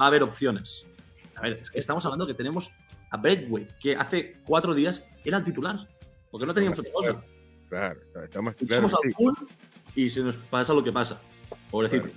va 0.00 0.04
a 0.04 0.06
haber 0.06 0.22
opciones. 0.22 0.86
A 1.34 1.42
ver, 1.42 1.58
es 1.60 1.68
que 1.68 1.80
estamos 1.80 2.04
hablando 2.06 2.28
que 2.28 2.34
tenemos 2.34 2.70
a 3.10 3.16
Bradway, 3.16 3.66
que 3.80 3.96
hace 3.96 4.36
cuatro 4.44 4.72
días 4.72 5.04
era 5.24 5.38
el 5.38 5.42
titular. 5.42 5.88
Porque 6.30 6.46
no 6.46 6.54
teníamos 6.54 6.78
otra 6.78 6.92
cosa. 6.92 7.24
Claro, 7.68 8.00
está, 8.00 8.24
está 8.24 8.40
más 8.40 8.54
claro. 8.54 8.66
Echamos 8.72 8.94
al 8.94 9.00
sí. 9.02 9.12
full 9.12 9.34
y 9.96 10.08
se 10.10 10.20
nos 10.20 10.36
pasa 10.36 10.72
lo 10.74 10.84
que 10.84 10.92
pasa. 10.92 11.20
Pobrecito. 11.72 12.08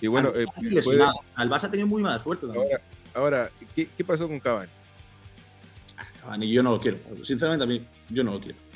Y 0.00 0.06
bueno, 0.06 0.28
eh, 0.36 0.46
puede-. 0.54 1.02
El 1.38 1.50
Barça 1.50 1.64
ha 1.64 1.70
tenido 1.70 1.88
muy 1.88 2.00
mala 2.00 2.20
suerte 2.20 2.46
también. 2.46 2.78
ahora, 3.12 3.42
ahora 3.42 3.50
¿qué, 3.74 3.88
qué 3.96 4.04
pasó 4.04 4.28
con 4.28 4.38
Cavani? 4.38 4.70
Cavani, 6.20 6.48
yo 6.48 6.62
no 6.62 6.70
lo 6.70 6.80
quiero. 6.80 6.98
Sinceramente, 7.24 7.64
a 7.64 7.66
mí, 7.66 7.84
yo 8.08 8.22
no 8.22 8.34
lo 8.34 8.40
quiero. 8.40 8.69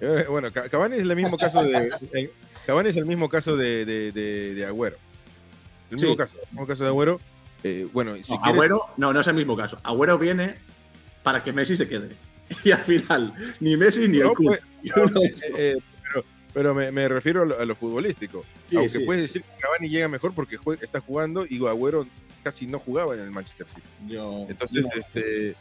Eh, 0.00 0.24
bueno, 0.28 0.50
Ca- 0.52 0.68
Cavani 0.68 0.96
es 0.96 1.02
el 1.02 1.14
mismo 1.16 1.36
caso 1.36 1.62
de 1.62 1.90
eh, 2.14 2.30
Cavani 2.66 2.88
es 2.90 2.96
el 2.96 3.04
mismo 3.06 3.28
caso 3.28 3.56
de, 3.56 3.84
de, 3.84 4.12
de- 4.12 4.54
de 4.54 4.64
Agüero. 4.66 4.96
El 5.90 5.96
mismo 5.96 6.10
Sí. 6.12 6.16
caso, 6.16 6.36
el 6.40 6.48
mismo 6.52 6.66
caso 6.66 6.82
de 6.84 6.88
Agüero. 6.88 7.20
Eh, 7.62 7.86
bueno, 7.92 8.14
si 8.22 8.32
No, 8.32 8.40
quieres- 8.40 8.54
Agüero, 8.54 8.82
no, 8.96 9.12
no 9.12 9.20
es 9.20 9.26
el 9.28 9.34
mismo 9.34 9.56
caso. 9.56 9.78
Agüero 9.82 10.18
viene 10.18 10.56
para 11.22 11.42
que 11.44 11.52
Messi 11.52 11.76
se 11.76 11.88
quede. 11.88 12.08
Y 12.64 12.72
al 12.72 12.82
final, 12.84 13.34
ni 13.60 13.76
Messi 13.76 14.08
ni 14.08 14.18
No, 14.18 14.30
el 14.30 14.34
pues, 14.34 14.60
eh, 15.56 15.76
pero, 16.02 16.24
pero 16.54 16.74
me, 16.74 16.90
me 16.90 17.06
refiero 17.08 17.42
a 17.42 17.44
lo, 17.46 17.60
a 17.60 17.64
lo 17.64 17.76
futbolístico. 17.76 18.44
Sí, 18.68 18.76
Aunque 18.76 18.88
sí, 18.90 18.98
puedes 19.04 19.22
decir 19.22 19.42
que 19.42 19.60
Cavani 19.60 19.88
llega 19.88 20.08
mejor 20.08 20.32
porque 20.34 20.58
está 20.80 21.00
jugando 21.00 21.44
y 21.48 21.64
Agüero 21.66 22.06
casi 22.42 22.66
no 22.66 22.78
jugaba 22.78 23.14
en 23.14 23.20
el 23.20 23.30
Manchester 23.30 23.66
City. 23.68 23.82
Yo- 24.06 24.46
Entonces, 24.48 24.86
este, 24.96 25.54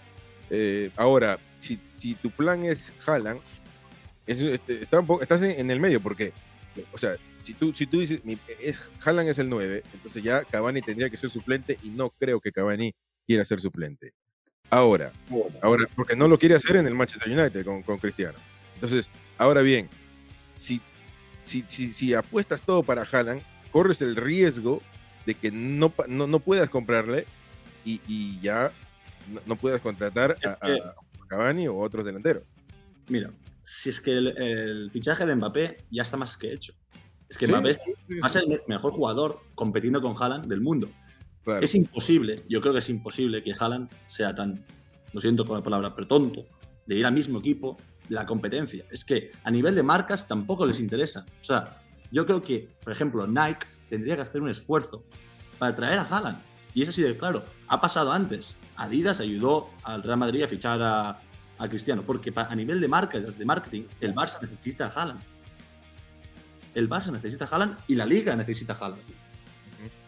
eh, 0.50 0.90
ahora, 0.96 1.38
si, 1.60 1.78
si 1.94 2.16
tu 2.16 2.32
plan 2.32 2.64
es 2.64 2.94
Haaland, 3.06 3.42
es- 4.32 4.42
este, 4.42 4.82
está 4.84 5.00
un 5.00 5.22
estás 5.22 5.42
en, 5.42 5.52
en 5.52 5.72
el 5.72 5.80
medio, 5.80 6.00
porque, 6.02 6.34
o 6.92 6.98
sea, 6.98 7.16
si 7.44 7.54
tú, 7.54 7.74
si 7.74 7.86
tú 7.88 8.00
dices, 8.00 8.24
mi- 8.26 8.38
es, 8.62 8.80
Haaland 9.04 9.30
es 9.30 9.40
el 9.40 9.50
9, 9.50 9.84
entonces 9.94 10.22
ya 10.24 10.44
Cavani 10.44 10.82
tendría 10.82 11.10
que 11.10 11.18
ser 11.18 11.30
suplente 11.30 11.78
y 11.84 11.90
no 11.90 12.10
creo 12.12 12.40
que 12.40 12.52
Cavani 12.52 12.94
quiera 13.26 13.44
ser 13.46 13.60
suplente. 13.62 14.14
Ahora, 14.70 15.12
ahora, 15.62 15.86
porque 15.96 16.16
no 16.16 16.28
lo 16.28 16.38
quiere 16.38 16.56
hacer 16.56 16.76
en 16.76 16.86
el 16.86 16.94
Manchester 16.94 17.32
United 17.32 17.66
con, 17.66 17.82
con 17.82 17.98
Cristiano. 17.98 18.38
Entonces, 18.76 19.10
ahora 19.38 19.62
bien, 19.62 19.90
si, 20.56 20.80
si, 21.42 21.64
si, 21.68 21.92
si 21.94 22.14
apuestas 22.14 22.62
todo 22.62 22.84
para 22.84 23.02
Haaland, 23.04 23.42
corres 23.72 24.02
el 24.02 24.16
riesgo 24.16 24.82
de 25.26 25.34
que 25.34 25.52
no, 25.52 25.92
no, 26.08 26.28
no 26.28 26.40
puedas 26.40 26.70
comprarle 26.70 27.26
y, 27.84 28.00
y 28.08 28.40
ya 28.42 28.72
no, 29.32 29.42
no 29.46 29.56
puedas 29.56 29.82
contratar 29.82 30.38
a, 30.46 30.56
que- 30.68 30.72
a 31.22 31.26
Cavani 31.28 31.68
o 31.68 31.78
otros 31.80 32.06
delanteros. 32.06 32.44
Mira, 33.08 33.32
si 33.70 33.90
es 33.90 34.02
que 34.02 34.18
el, 34.18 34.28
el 34.36 34.92
fichaje 34.92 35.28
de 35.28 35.36
Mbappé 35.36 35.86
ya 35.92 36.02
está 36.02 36.18
más 36.18 36.36
que 36.38 36.52
hecho. 36.52 36.74
Es 37.30 37.38
que 37.38 37.46
Sí, 37.46 37.52
Mbappé 37.52 37.74
sí, 37.76 37.92
va 38.22 38.26
a 38.26 38.30
ser 38.30 38.44
el 38.50 38.62
mejor 38.68 38.92
jugador 38.94 39.42
compitiendo 39.54 40.02
con 40.02 40.16
Haaland 40.20 40.48
del 40.48 40.60
mundo. 40.60 40.90
claro. 41.44 41.64
Es 41.64 41.76
imposible, 41.76 42.44
yo 42.50 42.62
creo 42.62 42.74
que 42.74 42.80
es 42.80 42.90
imposible 42.90 43.44
que 43.44 43.54
Haaland 43.58 43.90
sea 44.08 44.34
tan, 44.34 44.66
lo 45.14 45.22
siento 45.22 45.46
con 45.46 45.58
la 45.58 45.64
palabra, 45.64 45.94
pero 45.94 46.08
tonto, 46.08 46.48
de 46.88 46.96
ir 46.96 47.06
al 47.06 47.14
mismo 47.14 47.38
equipo 47.38 47.78
de 48.08 48.16
la 48.16 48.26
competencia. 48.26 48.86
Es 48.90 49.06
que 49.06 49.32
a 49.44 49.52
nivel 49.52 49.76
de 49.76 49.84
marcas 49.84 50.28
tampoco 50.28 50.66
les 50.66 50.80
interesa. 50.80 51.24
O 51.40 51.46
sea, 51.46 51.80
yo 52.12 52.26
creo 52.26 52.42
que, 52.42 52.70
por 52.84 52.92
ejemplo, 52.92 53.28
Nike 53.28 53.68
tendría 53.88 54.16
que 54.16 54.24
hacer 54.24 54.42
un 54.42 54.50
esfuerzo 54.50 55.06
para 55.60 55.76
traer 55.76 56.00
a 56.00 56.04
Haaland. 56.04 56.40
Y 56.74 56.82
es 56.82 56.90
así 56.90 57.04
de 57.04 57.16
claro. 57.16 57.44
Ha 57.68 57.80
pasado 57.80 58.12
antes. 58.12 58.58
Adidas 58.78 59.20
ayudó 59.20 59.70
al 59.84 60.02
Real 60.02 60.18
Madrid 60.18 60.42
a 60.42 60.48
fichar 60.48 60.82
a, 60.82 61.22
a 61.60 61.68
Cristiano, 61.68 62.04
porque 62.06 62.32
a 62.36 62.56
nivel 62.56 62.80
de 62.80 62.88
marcas, 62.88 63.38
de 63.38 63.46
marketing, 63.46 63.84
el 64.00 64.16
Barça 64.16 64.42
necesita 64.42 64.88
a 64.88 64.90
Haaland. 64.90 65.22
El 66.74 66.90
Barça 66.90 67.12
necesita 67.12 67.46
a 67.46 67.48
Haaland 67.50 67.78
y 67.88 67.96
la 67.96 68.06
Liga 68.06 68.36
necesita 68.36 68.74
a 68.74 68.78
Haaland. 68.78 69.02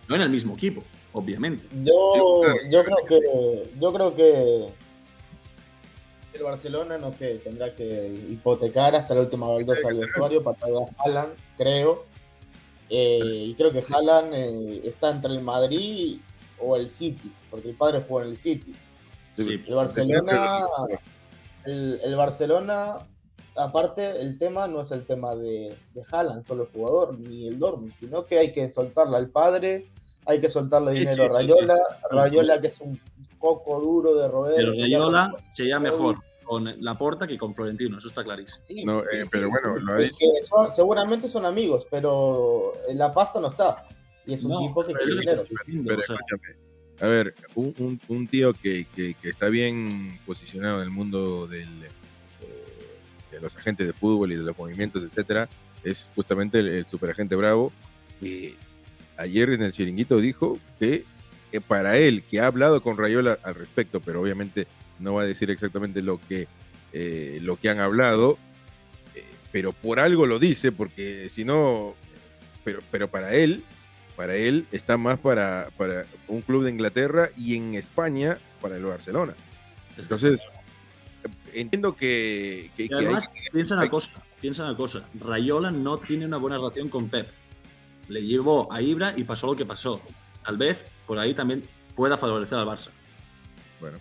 No 0.08 0.16
en 0.16 0.22
el 0.22 0.30
mismo 0.30 0.54
equipo, 0.56 0.84
obviamente. 1.14 1.68
Yo, 1.84 2.44
yo 2.70 2.84
creo 2.84 3.06
que 3.08 3.70
yo 3.80 3.94
creo 3.94 4.16
que 4.16 4.68
el 6.34 6.44
Barcelona, 6.44 6.98
no 6.98 7.12
sé, 7.12 7.36
tendrá 7.44 7.76
que 7.76 8.08
hipotecar 8.30 8.96
hasta 8.96 9.14
la 9.14 9.22
última 9.22 9.48
baldosa 9.48 9.90
al 9.90 9.98
vestuario 9.98 10.42
para 10.42 10.58
traer 10.58 10.76
a 10.76 11.04
Haaland, 11.04 11.34
creo. 11.58 12.06
Eh, 12.90 13.46
y 13.48 13.54
creo 13.56 13.72
que 13.72 13.84
Haaland 13.90 14.34
eh, 14.34 14.82
está 14.86 15.12
entre 15.12 15.34
el 15.34 15.42
Madrid 15.42 16.20
o 16.60 16.78
el 16.78 16.90
City, 16.90 17.32
porque 17.50 17.70
el 17.70 17.76
padre 17.76 18.04
jugó 18.08 18.22
en 18.22 18.30
el 18.30 18.38
City. 18.38 18.74
Sí, 19.34 19.64
El 19.66 19.76
Barcelona, 19.76 20.66
el, 21.66 22.00
el 22.04 22.16
Barcelona, 22.16 22.98
aparte, 23.56 24.20
el 24.22 24.38
tema 24.38 24.68
no 24.68 24.82
es 24.82 24.92
el 24.92 25.06
tema 25.06 25.36
de, 25.36 25.76
de 25.94 26.04
Haaland, 26.12 26.44
solo 26.46 26.64
el 26.64 26.70
jugador, 26.70 27.18
ni 27.20 27.48
el 27.48 27.60
Dortmund, 27.60 27.94
sino 28.00 28.26
que 28.26 28.40
hay 28.40 28.52
que 28.52 28.70
soltarle 28.70 29.18
al 29.18 29.30
padre, 29.30 29.88
hay 30.26 30.40
que 30.40 30.50
soltarle 30.50 30.92
Sí, 30.94 31.00
dinero 31.00 31.16
sí, 31.16 31.22
a 31.24 31.28
sí, 31.30 31.36
Rayola, 31.38 31.76
sí, 31.76 31.82
sí. 32.10 32.16
Rayola 32.16 32.62
que 32.62 32.68
es 32.68 32.80
un 32.82 33.00
coco 33.40 33.80
duro 33.80 34.16
de 34.16 34.28
roer. 34.28 34.56
Pero 34.56 34.72
Rayola 34.74 35.34
sería 35.54 35.80
mejor 35.80 36.18
con 36.44 36.66
Laporta 36.84 37.26
que 37.28 37.38
con 37.38 37.54
Florentino, 37.56 37.98
eso 37.98 38.08
está 38.08 38.24
clarísimo. 38.24 38.62
Sí, 38.64 38.84
No, 38.84 39.02
sí, 39.04 39.18
eh, 39.18 39.24
pero 39.32 39.48
sí. 39.48 39.52
bueno, 39.52 39.80
lo 39.80 39.98
Es 39.98 40.14
que 40.14 40.28
son- 40.42 40.70
seguramente 40.72 41.28
son 41.30 41.46
amigos, 41.46 41.88
pero 41.90 42.74
la 42.94 43.14
pasta 43.14 43.40
no 43.40 43.48
está. 43.48 43.86
Y 44.26 44.34
es 44.34 44.44
un 44.44 44.52
No, 44.52 44.60
tipo 44.60 44.86
que 44.86 44.94
pero 44.94 45.06
diciendo, 45.16 45.44
Pero 45.88 46.00
o 46.00 46.02
sea, 46.04 46.16
escúchame. 46.16 46.71
A 47.02 47.08
ver, 47.08 47.34
un, 47.56 48.28
tío 48.28 48.54
que, 48.54 48.86
está 49.24 49.50
bien 49.50 50.20
posicionado 50.24 50.78
en 50.78 50.84
el 50.84 50.92
mundo 50.92 51.50
eh, 51.52 51.66
de 53.32 53.42
los 53.42 53.58
agentes 53.58 53.88
de 53.88 53.94
fútbol 53.94 54.32
y 54.32 54.36
de 54.36 54.44
los 54.44 54.56
movimientos, 54.56 55.04
etcétera, 55.04 55.50
es 55.84 56.08
justamente 56.14 56.60
el, 56.60 56.86
superagente 56.86 57.36
Bravo, 57.36 57.74
que 58.20 58.54
ayer 59.18 59.50
en 59.50 59.64
el 59.64 59.72
chiringuito 59.72 60.20
dijo 60.20 60.60
que, 60.80 61.04
para 61.68 61.98
él, 61.98 62.22
que 62.30 62.40
ha 62.40 62.46
hablado 62.46 62.84
con 62.84 63.00
Rayola 63.00 63.40
al 63.42 63.56
respecto, 63.56 64.00
pero 64.00 64.22
obviamente 64.22 64.68
no 65.00 65.16
va 65.16 65.24
a 65.24 65.26
decir 65.26 65.50
exactamente 65.50 66.04
lo 66.04 66.20
que, 66.30 66.48
eh, 66.94 67.40
lo 67.42 67.56
que 67.56 67.70
han 67.70 67.80
hablado, 67.80 68.38
eh, 69.16 69.26
pero 69.52 69.74
por 69.74 70.00
algo 70.00 70.28
lo 70.28 70.38
dice, 70.38 70.72
porque 70.72 71.30
si 71.32 71.46
no, 71.46 71.96
pero 72.92 73.08
para 73.08 73.34
él, 73.34 73.64
para 74.22 74.36
él 74.36 74.68
está 74.72 74.98
más 74.98 75.18
para, 75.18 75.70
para 75.78 76.06
un 76.28 76.42
club 76.44 76.64
de 76.64 76.70
Inglaterra 76.70 77.32
y 77.36 77.56
en 77.56 77.74
España 77.74 78.38
para 78.62 78.76
el 78.76 78.86
Barcelona. 78.86 79.34
Entonces, 79.98 80.40
entiendo 81.56 81.96
que, 81.96 82.70
que- 82.78 82.84
y 82.84 82.88
que 82.88 82.94
hay- 82.96 83.06
además, 83.06 83.34
piensa 83.52 83.74
una 83.74 83.90
cosa, 83.90 84.12
piensa 84.40 84.64
una 84.64 84.78
cosa. 84.78 85.02
Rayola 85.20 85.72
no 85.72 85.98
tiene 85.98 86.28
una 86.28 86.38
buena 86.38 86.58
relación 86.58 86.88
con 86.88 87.10
Pep. 87.10 87.30
Le 88.10 88.22
llevó 88.22 88.72
a 88.72 88.80
Ibra 88.80 89.16
y 89.18 89.24
pasó 89.24 89.48
lo 89.48 89.56
que 89.56 89.66
pasó. 89.66 90.00
Tal 90.46 90.56
vez 90.58 90.86
por 91.08 91.18
ahí 91.18 91.34
también 91.34 91.64
pueda 91.96 92.16
favorecer 92.16 92.60
al 92.60 92.68
Barça. 92.68 92.90
bueno, 93.80 93.98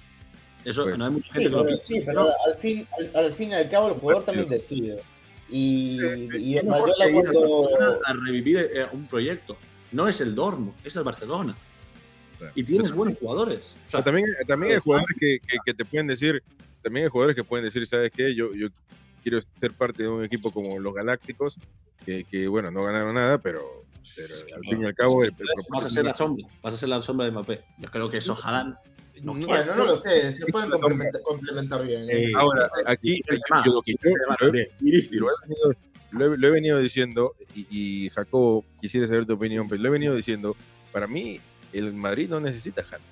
Eso 0.66 0.82
Pues- 0.82 0.98
no 0.98 1.06
hay 1.06 1.12
mucha 1.12 1.28
Sí, 1.28 1.32
gente 1.32 1.44
que 1.48 1.56
lo 1.56 1.62
pero, 1.62 1.68
piensa. 1.68 1.86
sí, 1.86 2.02
pero 2.04 2.28
al, 2.46 2.54
fin, 2.60 2.86
al, 2.98 3.24
al 3.24 3.32
fin 3.32 3.48
y 3.48 3.54
al 3.54 3.70
cabo 3.70 3.88
el 3.88 3.94
jugador 3.94 4.24
también 4.26 4.50
decide. 4.50 5.00
Y, 5.48 5.98
y 6.36 6.58
Rayola 6.60 6.94
cuando... 7.10 7.62
Barcelona 7.62 7.98
a 8.04 8.12
revivir 8.12 8.58
eh, 8.74 8.86
un 8.92 9.06
proyecto. 9.06 9.56
No 9.92 10.08
es 10.08 10.20
el 10.20 10.34
Dortmund, 10.34 10.74
es 10.84 10.94
el 10.96 11.02
Barcelona. 11.04 11.56
Claro. 12.38 12.52
Y 12.56 12.62
tienes 12.64 12.92
buenos 12.92 13.18
jugadores. 13.18 13.76
O 13.86 13.90
sea, 13.90 14.02
Pero 14.02 14.16
también, 14.16 14.26
también 14.46 14.72
hay 14.74 14.78
jugadores 14.78 15.16
que, 15.18 15.38
que- 15.46 15.58
que 15.64 15.74
te 15.74 15.84
pueden 15.84 16.06
decir, 16.06 16.42
también 16.82 17.04
hay 17.04 17.10
jugadores 17.10 17.36
que 17.36 17.44
pueden 17.44 17.64
decir, 17.66 17.86
¿sabes 17.86 18.10
qué? 18.10 18.34
Yo, 18.34 18.52
yo 18.54 18.68
quiero 19.22 19.40
ser 19.58 19.72
parte 19.72 20.04
de 20.04 20.08
un 20.08 20.24
equipo 20.24 20.50
como 20.50 20.78
los 20.78 20.94
Galácticos, 20.94 21.56
que, 22.06 22.24
que, 22.24 22.48
bueno, 22.48 22.70
no 22.70 22.82
ganaron 22.84 23.14
nada, 23.14 23.36
pero, 23.38 23.84
pero 24.16 24.34
Es 24.34 24.44
que 24.44 24.54
al 24.54 24.60
fin 24.62 24.80
y 24.82 24.86
al 24.86 24.94
cabo... 24.94 25.22
el- 25.22 25.30
el 25.38 25.46
vas 25.68 25.84
a 25.84 25.90
ser 25.90 26.04
la 26.04 26.14
sombra. 26.14 26.46
Vas 26.62 26.74
a 26.74 26.76
ser 26.78 26.88
la 26.88 27.02
sombra 27.02 27.26
de 27.26 27.32
Mbappé. 27.32 27.60
Yo 27.78 27.90
creo 27.90 28.08
que 28.08 28.16
eso 28.18 28.34
Haaland 28.42 28.74
no 29.22 29.34
No, 29.34 29.46
Bueno, 29.48 29.76
no 29.76 29.84
lo 29.84 29.96
sé, 29.98 30.32
se 30.32 30.46
pueden 30.46 30.70
complementar, 30.70 31.20
complementar 31.20 31.86
bien. 31.86 32.08
¿eh? 32.08 32.24
Eh, 32.24 32.32
Ahora, 32.34 32.70
aquí, 32.86 33.20
yo- 33.66 33.82
que 33.82 33.92
yo- 34.00 34.00
Benzema 34.10 34.36
lo 36.12 36.34
he- 36.34 36.38
lo 36.38 36.50
venido, 36.52 36.78
diciendo, 36.78 37.34
y, 37.54 37.66
y 37.70 38.10
Jacobo, 38.10 38.64
quisiera 38.80 39.06
saber 39.06 39.26
tu 39.26 39.34
opinión, 39.34 39.68
pero 39.68 39.80
lo 39.82 39.88
he 39.88 39.92
venido 39.92 40.14
diciendo, 40.14 40.56
para 40.92 41.06
mí 41.06 41.40
el 41.72 41.92
Madrid 41.92 42.28
no 42.28 42.40
necesita 42.40 42.82
Haaland, 42.82 43.02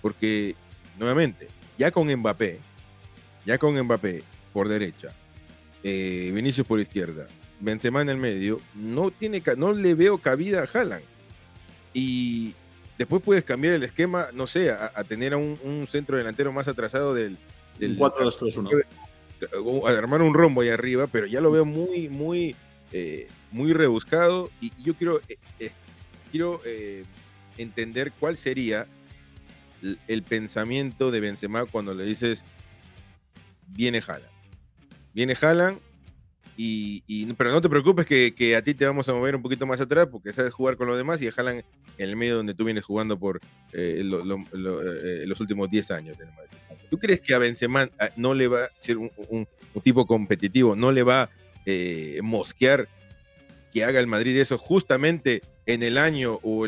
porque 0.00 0.54
nuevamente, 0.98 1.48
ya 1.76 1.90
con 1.90 2.08
Mbappé, 2.12 2.58
ya 3.46 3.58
con 3.58 3.78
Mbappé 3.80 4.22
por 4.52 4.68
derecha, 4.68 5.08
eh, 5.82 6.30
Vinicius 6.34 6.66
por 6.66 6.80
izquierda, 6.80 7.26
Benzema 7.60 8.02
en 8.02 8.08
el 8.08 8.16
medio, 8.16 8.60
no, 8.74 9.10
tiene, 9.10 9.42
no 9.56 9.72
le 9.72 9.94
veo 9.94 10.18
cabida 10.18 10.62
a 10.62 10.78
Haaland. 10.78 11.02
Y 11.94 12.54
después 12.96 13.22
puedes 13.22 13.44
cambiar 13.44 13.74
el 13.74 13.82
esquema, 13.82 14.28
no 14.32 14.46
sé, 14.46 14.70
a, 14.70 14.92
a 14.94 15.04
tener 15.04 15.32
a 15.32 15.36
un, 15.36 15.58
un 15.64 15.86
centro 15.86 16.16
delantero 16.16 16.52
más 16.52 16.68
atrasado 16.68 17.14
del... 17.14 17.36
del 17.78 17.98
4-2-3-1. 17.98 18.84
Armar 19.86 20.22
un 20.22 20.34
rombo 20.34 20.60
ahí 20.62 20.68
arriba, 20.68 21.06
pero 21.06 21.26
ya 21.26 21.40
lo 21.40 21.50
veo 21.50 21.64
muy, 21.64 22.08
muy, 22.08 22.56
eh, 22.92 23.28
muy 23.52 23.72
rebuscado 23.72 24.50
y 24.60 24.72
yo 24.82 24.94
quiero, 24.94 25.20
eh, 25.28 25.36
eh, 25.60 25.70
quiero 26.30 26.60
entender 27.56 28.12
cuál 28.18 28.36
sería 28.36 28.86
el 30.08 30.22
pensamiento 30.22 31.10
de 31.10 31.20
Benzema 31.20 31.64
cuando 31.66 31.94
le 31.94 32.04
dices 32.04 32.42
viene 33.68 33.98
Haaland. 34.06 34.32
Viene 35.14 35.36
Haaland 35.40 35.78
y, 36.56 37.32
pero 37.34 37.52
no 37.52 37.60
te 37.60 37.68
preocupes 37.68 38.04
que, 38.04 38.56
a 38.56 38.62
ti 38.62 38.74
te 38.74 38.84
vamos 38.86 39.08
a 39.08 39.12
mover 39.12 39.36
un 39.36 39.42
poquito 39.42 39.64
más 39.66 39.80
atrás 39.80 40.08
porque 40.10 40.32
sabes 40.32 40.52
jugar 40.52 40.76
con 40.76 40.88
los 40.88 40.96
demás 40.96 41.22
y 41.22 41.28
a 41.28 41.32
Haaland 41.36 41.62
en 41.98 42.08
el 42.10 42.16
medio 42.16 42.36
donde 42.36 42.54
tú 42.54 42.64
vienes 42.64 42.84
jugando 42.84 43.18
por 43.18 43.40
lo- 44.02 44.24
lo- 44.24 44.44
lo- 44.52 44.82
los 44.82 45.40
últimos 45.40 45.70
10 45.70 45.90
años 45.92 46.16
Madrid. 46.34 46.58
¿Tú 46.90 46.98
crees 46.98 47.20
que 47.20 47.34
a 47.34 47.38
Benzema 47.38 47.90
ah, 47.98 48.10
no 48.16 48.34
le 48.34 48.48
va 48.48 48.64
a 48.64 48.70
ser 48.78 48.96
un, 48.96 49.10
tipo 49.82 50.06
competitivo, 50.06 50.74
no 50.74 50.90
le 50.90 51.02
va 51.04 51.30
eh, 51.64 52.18
mosquear 52.22 52.88
que 53.72 53.84
haga 53.84 54.00
el 54.00 54.06
Madrid 54.06 54.36
eso 54.38 54.58
justamente 54.58 55.42
en 55.66 55.82
el 55.82 55.98
año 55.98 56.40
o 56.42 56.66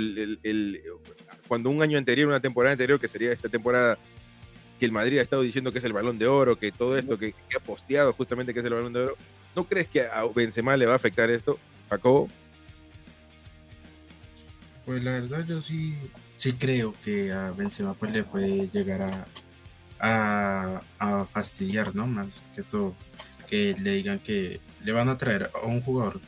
cuando 1.48 1.70
un 1.70 1.82
año 1.82 1.98
anterior, 1.98 2.28
una 2.28 2.40
temporada 2.40 2.72
anterior, 2.72 3.00
que 3.00 3.08
sería 3.08 3.32
esta 3.32 3.48
temporada, 3.48 3.98
que 4.78 4.86
el 4.86 4.92
Madrid 4.92 5.18
ha 5.18 5.22
estado 5.22 5.42
diciendo 5.42 5.72
que 5.72 5.78
es 5.78 5.84
el 5.84 5.92
balón 5.92 6.18
de 6.18 6.26
oro, 6.26 6.56
que 6.56 6.70
todo 6.70 6.96
esto, 6.96 7.18
que, 7.18 7.32
que 7.32 7.56
ha 7.56 7.60
posteado 7.60 8.12
justamente 8.12 8.54
que 8.54 8.60
es 8.60 8.66
el 8.66 8.74
balón 8.74 8.92
de 8.92 9.00
oro, 9.00 9.16
¿no 9.56 9.64
crees 9.64 9.88
que 9.88 10.02
a 10.02 10.24
Benzema 10.32 10.76
le 10.76 10.86
va 10.86 10.92
a 10.92 10.96
afectar 10.96 11.30
esto, 11.30 11.58
Jacobo? 11.88 12.28
Pues 14.84 15.02
la 15.02 15.12
verdad 15.12 15.44
yo 15.46 15.60
sí, 15.60 15.96
sí 16.36 16.52
creo 16.52 16.94
que 17.02 17.32
a 17.32 17.50
Benzema 17.50 17.94
pues 17.94 18.12
le 18.12 18.22
puede 18.22 18.68
llegar 18.68 19.02
a, 19.02 19.26
a, 20.00 20.80
a 20.98 21.24
fastidiar, 21.26 21.94
¿no? 21.94 22.06
Más 22.06 22.42
que 22.54 22.62
todo, 22.62 22.94
que 23.48 23.76
le 23.78 23.94
digan 23.94 24.18
que 24.18 24.60
le 24.82 24.92
van 24.92 25.08
a 25.08 25.18
traer 25.18 25.50
a 25.54 25.66
un 25.66 25.80
jugador 25.82 26.20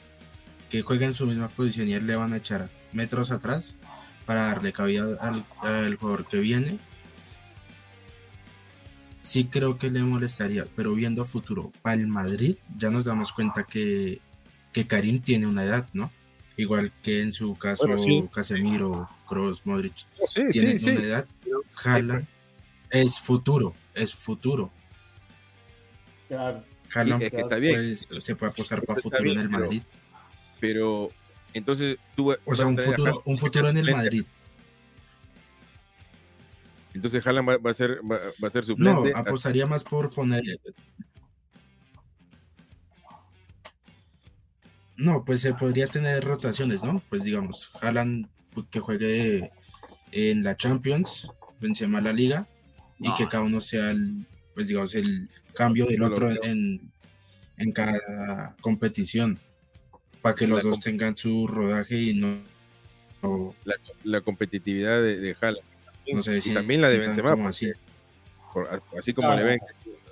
que 0.70 0.82
juega 0.82 1.06
en 1.06 1.14
su 1.14 1.26
misma 1.26 1.48
posición 1.48 1.88
y 1.88 1.94
él 1.94 2.06
le 2.06 2.16
van 2.16 2.32
a 2.32 2.38
echar 2.38 2.68
metros 2.92 3.30
atrás 3.30 3.76
para 4.26 4.42
darle 4.42 4.72
cabida 4.72 5.16
al, 5.20 5.44
al 5.60 5.94
jugador 5.96 6.26
que 6.26 6.38
viene. 6.38 6.78
Sí 9.22 9.44
creo 9.44 9.78
que 9.78 9.90
le 9.90 10.02
molestaría, 10.02 10.66
pero 10.74 10.94
viendo 10.94 11.22
a 11.22 11.24
futuro 11.24 11.72
para 11.82 11.94
el 12.00 12.08
Madrid 12.08 12.56
ya 12.76 12.90
nos 12.90 13.04
damos 13.04 13.32
cuenta 13.32 13.64
que, 13.64 14.20
que 14.72 14.86
Karim 14.86 15.20
tiene 15.22 15.46
una 15.46 15.64
edad, 15.64 15.88
¿no? 15.92 16.10
Igual 16.56 16.92
que 17.02 17.22
en 17.22 17.32
su 17.32 17.54
caso 17.54 17.86
Bueno, 17.86 18.02
sí. 18.02 18.28
Casemiro, 18.32 19.08
Kroos, 19.28 19.64
Modric 19.64 19.94
Sí, 20.26 20.42
tienen 20.50 20.78
sí, 20.78 20.90
una 20.90 21.00
edad. 21.02 21.26
Haaland 21.84 22.26
es 22.92 23.18
futuro, 23.18 23.74
es 23.94 24.14
futuro. 24.14 24.70
Claro. 26.28 26.62
Haaland 26.94 27.22
es 27.24 27.30
que 27.30 27.40
está 27.40 27.56
bien. 27.56 27.74
puede- 27.74 28.20
se 28.20 28.36
puede 28.36 28.52
apostar 28.52 28.82
para 28.82 29.00
futuro 29.00 29.22
bien, 29.24 29.38
en 29.38 29.42
el 29.44 29.48
Madrid. 29.50 29.82
Pero 30.60 31.10
entonces 31.54 31.96
tú 32.14 32.32
O 32.44 32.54
sea, 32.54 32.66
un 32.66 32.78
futuro, 32.78 33.22
un 33.24 33.38
futuro 33.38 33.68
en 33.68 33.76
el 33.78 33.82
suplente. 33.86 34.02
Madrid. 34.04 34.24
Entonces 36.94 37.26
Haaland 37.26 37.48
va, 37.48 37.56
va 37.56 37.70
a 37.70 37.74
ser 37.74 38.00
va, 38.08 38.18
va 38.42 38.48
a 38.48 38.50
ser 38.50 38.62
No, 38.62 38.66
suplente. 38.66 39.12
apostaría 39.18 39.66
más 39.66 39.82
por 39.82 40.10
poner. 40.10 40.42
No, 44.96 45.24
pues 45.24 45.40
se 45.40 45.54
podría 45.54 45.86
tener 45.86 46.22
rotaciones, 46.22 46.82
¿no? 46.84 47.02
Pues 47.08 47.24
digamos, 47.24 47.70
Haaland 47.80 48.28
pues, 48.52 48.66
que 48.70 48.78
juegue 48.80 49.50
en 50.12 50.44
la 50.44 50.56
Champions, 50.56 51.32
Benzema 51.60 52.00
la 52.00 52.12
Liga, 52.12 52.46
y 53.02 53.08
No. 53.08 53.14
que 53.14 53.28
cada 53.28 53.42
uno 53.42 53.60
sea 53.60 53.90
el, 53.90 54.24
pues 54.54 54.68
digamos, 54.68 54.94
el 54.94 55.28
cambio 55.54 55.86
del 55.86 56.02
otro 56.02 56.30
en, 56.30 56.80
en 57.58 57.72
cada 57.72 58.54
competición, 58.60 59.38
para 60.22 60.34
que 60.34 60.46
La 60.46 60.54
los 60.54 60.62
dos 60.62 60.78
comp- 60.78 60.82
tengan 60.84 61.16
su 61.16 61.46
rodaje 61.46 61.96
y 61.96 62.14
no, 62.14 62.38
no, 63.22 63.54
la, 63.64 63.74
la 64.04 64.20
competitividad 64.20 65.02
de, 65.02 65.18
de 65.18 65.36
Haaland. 65.40 65.64
no 66.12 66.22
sé 66.22 66.36
y 66.38 66.40
si 66.40 66.54
también 66.54 66.80
la 66.80 66.88
de 66.88 66.98
Benzema, 66.98 67.32
como 67.32 67.48
así. 67.48 67.70
por- 68.52 68.68
así 68.98 69.12
como 69.12 69.28
No, 69.28 69.34
le 69.36 69.42
no. 69.42 69.46
ven. 69.48 69.60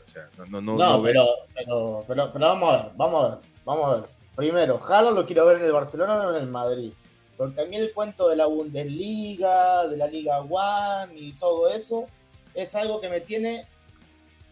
O 0.06 0.10
sea, 0.12 0.28
no, 0.38 0.46
no, 0.46 0.60
no, 0.60 0.76
No, 0.76 0.92
no 0.96 1.02
ven- 1.02 1.12
pero, 1.14 1.26
pero, 1.54 2.04
pero, 2.08 2.32
pero 2.32 2.46
vamos 2.46 2.68
a 2.74 2.82
ver, 2.82 2.92
vamos 2.96 3.24
a 3.24 3.28
ver, 3.36 3.38
vamos 3.64 3.84
a 3.86 4.00
ver. 4.00 4.10
Primero, 4.36 4.80
Haaland 4.84 5.16
lo 5.16 5.26
quiero 5.26 5.46
ver 5.46 5.58
en 5.58 5.64
el 5.64 5.72
Barcelona 5.72 6.26
o 6.26 6.34
en 6.34 6.42
el 6.42 6.48
Madrid. 6.50 6.92
Porque 7.36 7.60
a 7.62 7.66
mí 7.66 7.76
el 7.76 7.92
cuento 7.92 8.28
de 8.28 8.36
la 8.36 8.46
Bundesliga, 8.46 9.86
de 9.88 9.96
la 9.96 10.06
Liga 10.06 10.40
One 10.40 11.14
y 11.18 11.32
todo 11.32 11.68
eso, 11.70 12.06
es 12.54 12.74
algo 12.74 13.00
que 13.00 13.08
me 13.08 13.20
tiene 13.20 13.66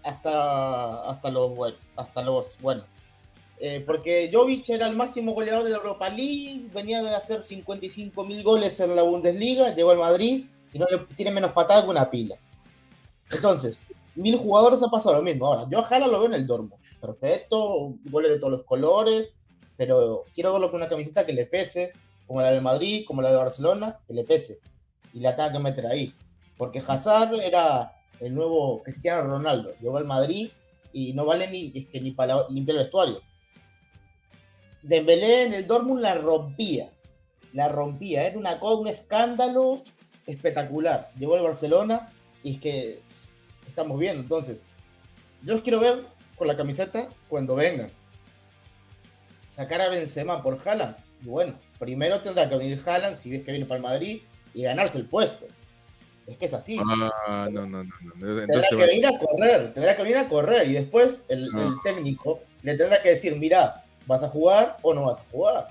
hasta, 0.03 1.03
hasta 1.11 1.31
los 1.31 1.55
buenos. 1.55 1.81
Hasta 1.97 2.23
los 2.23 2.59
buenos. 2.61 2.85
Eh, 3.61 3.83
porque 3.85 4.31
Jovic 4.33 4.69
era 4.71 4.87
el 4.87 4.97
máximo 4.97 5.33
goleador 5.33 5.65
de 5.65 5.71
la 5.71 5.79
Europa 5.79 6.09
League, 6.09 6.69
venía 6.73 7.03
de 7.03 7.15
hacer 7.15 7.43
55 7.43 8.25
mil 8.25 8.45
goles 8.45 8.79
en 8.79 8.95
la 8.95 9.03
Bundesliga, 9.03 9.75
llegó 9.75 9.91
al 9.91 9.99
Madrid 9.99 10.45
y 10.73 10.79
no 10.79 10.87
le 10.89 10.99
tiene 11.17 11.33
menos 11.33 11.53
patada 11.53 11.83
que 11.83 11.91
una 11.91 12.09
pila. 12.09 12.37
Entonces, 13.31 13.83
mil 14.15 14.37
jugadores 14.37 14.83
ha 14.83 14.89
pasado 14.89 15.17
lo 15.17 15.23
mismo. 15.23 15.47
Ahora, 15.47 15.69
yo 15.69 15.81
a 15.81 15.87
Haaland 15.87 16.13
lo 16.13 16.19
veo 16.21 16.29
en 16.29 16.35
el 16.35 16.47
Dortmund. 16.47 16.81
Perfecto, 17.01 17.95
goles 18.05 18.31
de 18.31 18.39
todos 18.39 18.53
los 18.53 18.63
colores, 18.63 19.33
pero 19.77 20.25
quiero 20.35 20.53
verlo 20.53 20.71
con 20.71 20.81
una 20.81 20.89
camiseta 20.89 21.27
que 21.27 21.33
le 21.33 21.47
pese, 21.47 21.93
como 22.27 22.41
la 22.41 22.53
de 22.53 22.61
Madrid, 22.61 23.05
como 23.07 23.23
la 23.23 23.31
de 23.31 23.39
Barcelona, 23.39 23.99
que 24.07 24.15
le 24.15 24.25
pese. 24.25 24.59
Y 25.13 25.21
la 25.21 25.35
tenga 25.35 25.53
que 25.53 25.59
meter 25.59 25.87
ahí. 25.87 26.15
Porque 26.59 26.83
Hazard 26.87 27.35
era 27.41 27.93
el 28.21 28.35
nuevo 28.35 28.83
Cristiano 28.83 29.23
Ronaldo. 29.23 29.75
Llegó 29.81 29.97
al 29.97 30.05
Madrid 30.05 30.51
y 30.93 31.13
no 31.15 31.25
vale 31.25 31.49
ni, 31.49 31.73
es 31.75 31.87
que 31.87 32.01
ni 32.01 32.11
para 32.11 32.49
limpiar 32.51 32.77
el 32.77 32.83
vestuario. 32.83 33.23
Dembélé 34.83 35.45
en 35.45 35.55
el 35.55 35.67
Dortmund 35.67 36.03
la 36.03 36.15
rompía. 36.15 36.91
La 37.53 37.69
rompía. 37.69 38.27
Era 38.27 38.39
una 38.39 38.63
un 38.63 38.89
escándalo 38.89 39.83
espectacular. 40.27 41.11
Llegó 41.17 41.37
al 41.37 41.45
Barcelona 41.45 42.13
y 42.43 42.55
es 42.55 42.61
que 42.61 43.01
estamos 43.67 43.99
viendo. 43.99 44.23
Entonces, 44.23 44.65
yo 45.43 45.55
os 45.57 45.63
quiero 45.63 45.81
ver 45.81 46.05
con 46.37 46.49
la 46.49 46.57
camiseta 46.57 47.09
cuando 47.29 47.55
vengan. 47.55 47.91
Sacar 49.49 49.81
a 49.81 49.89
Benzema 49.89 50.43
por 50.43 50.59
Haaland. 50.65 50.97
Bueno, 51.23 51.59
primero 51.79 52.21
tendrá 52.21 52.49
que 52.49 52.57
venir 52.57 52.83
Haaland 52.85 53.17
si 53.17 53.31
ves 53.31 53.45
que 53.45 53.53
viene 53.53 53.67
para 53.67 53.79
el 53.79 53.83
Madrid 53.83 54.23
y 54.55 54.63
ganarse 54.63 54.99
el 54.99 55.07
puesto. 55.07 55.47
Es 56.29 56.37
que 56.37 56.45
es 56.47 56.55
así. 56.55 56.79
Ah, 56.79 57.49
no, 57.51 57.67
no, 57.67 57.83
no. 57.85 57.85
no. 57.85 58.13
tendrá 58.21 58.45
Entonces 58.45 58.67
que 58.71 58.77
va- 58.77 58.87
venir 58.87 59.07
a 59.07 59.19
correr, 59.19 59.73
tendrá 59.73 59.97
que 59.97 60.03
venir 60.03 60.17
a 60.19 60.29
correr 60.29 60.69
y 60.69 60.75
después 60.75 61.25
el, 61.29 61.49
No. 61.51 61.69
el 61.69 61.75
técnico 61.83 62.41
le 62.63 62.77
tendrá 62.77 63.01
que 63.03 63.11
decir, 63.11 63.35
mira, 63.37 63.83
¿vas 64.07 64.23
a 64.23 64.29
jugar 64.29 64.77
o 64.83 64.93
no 64.95 65.07
vas 65.07 65.21
a 65.21 65.25
jugar? 65.31 65.69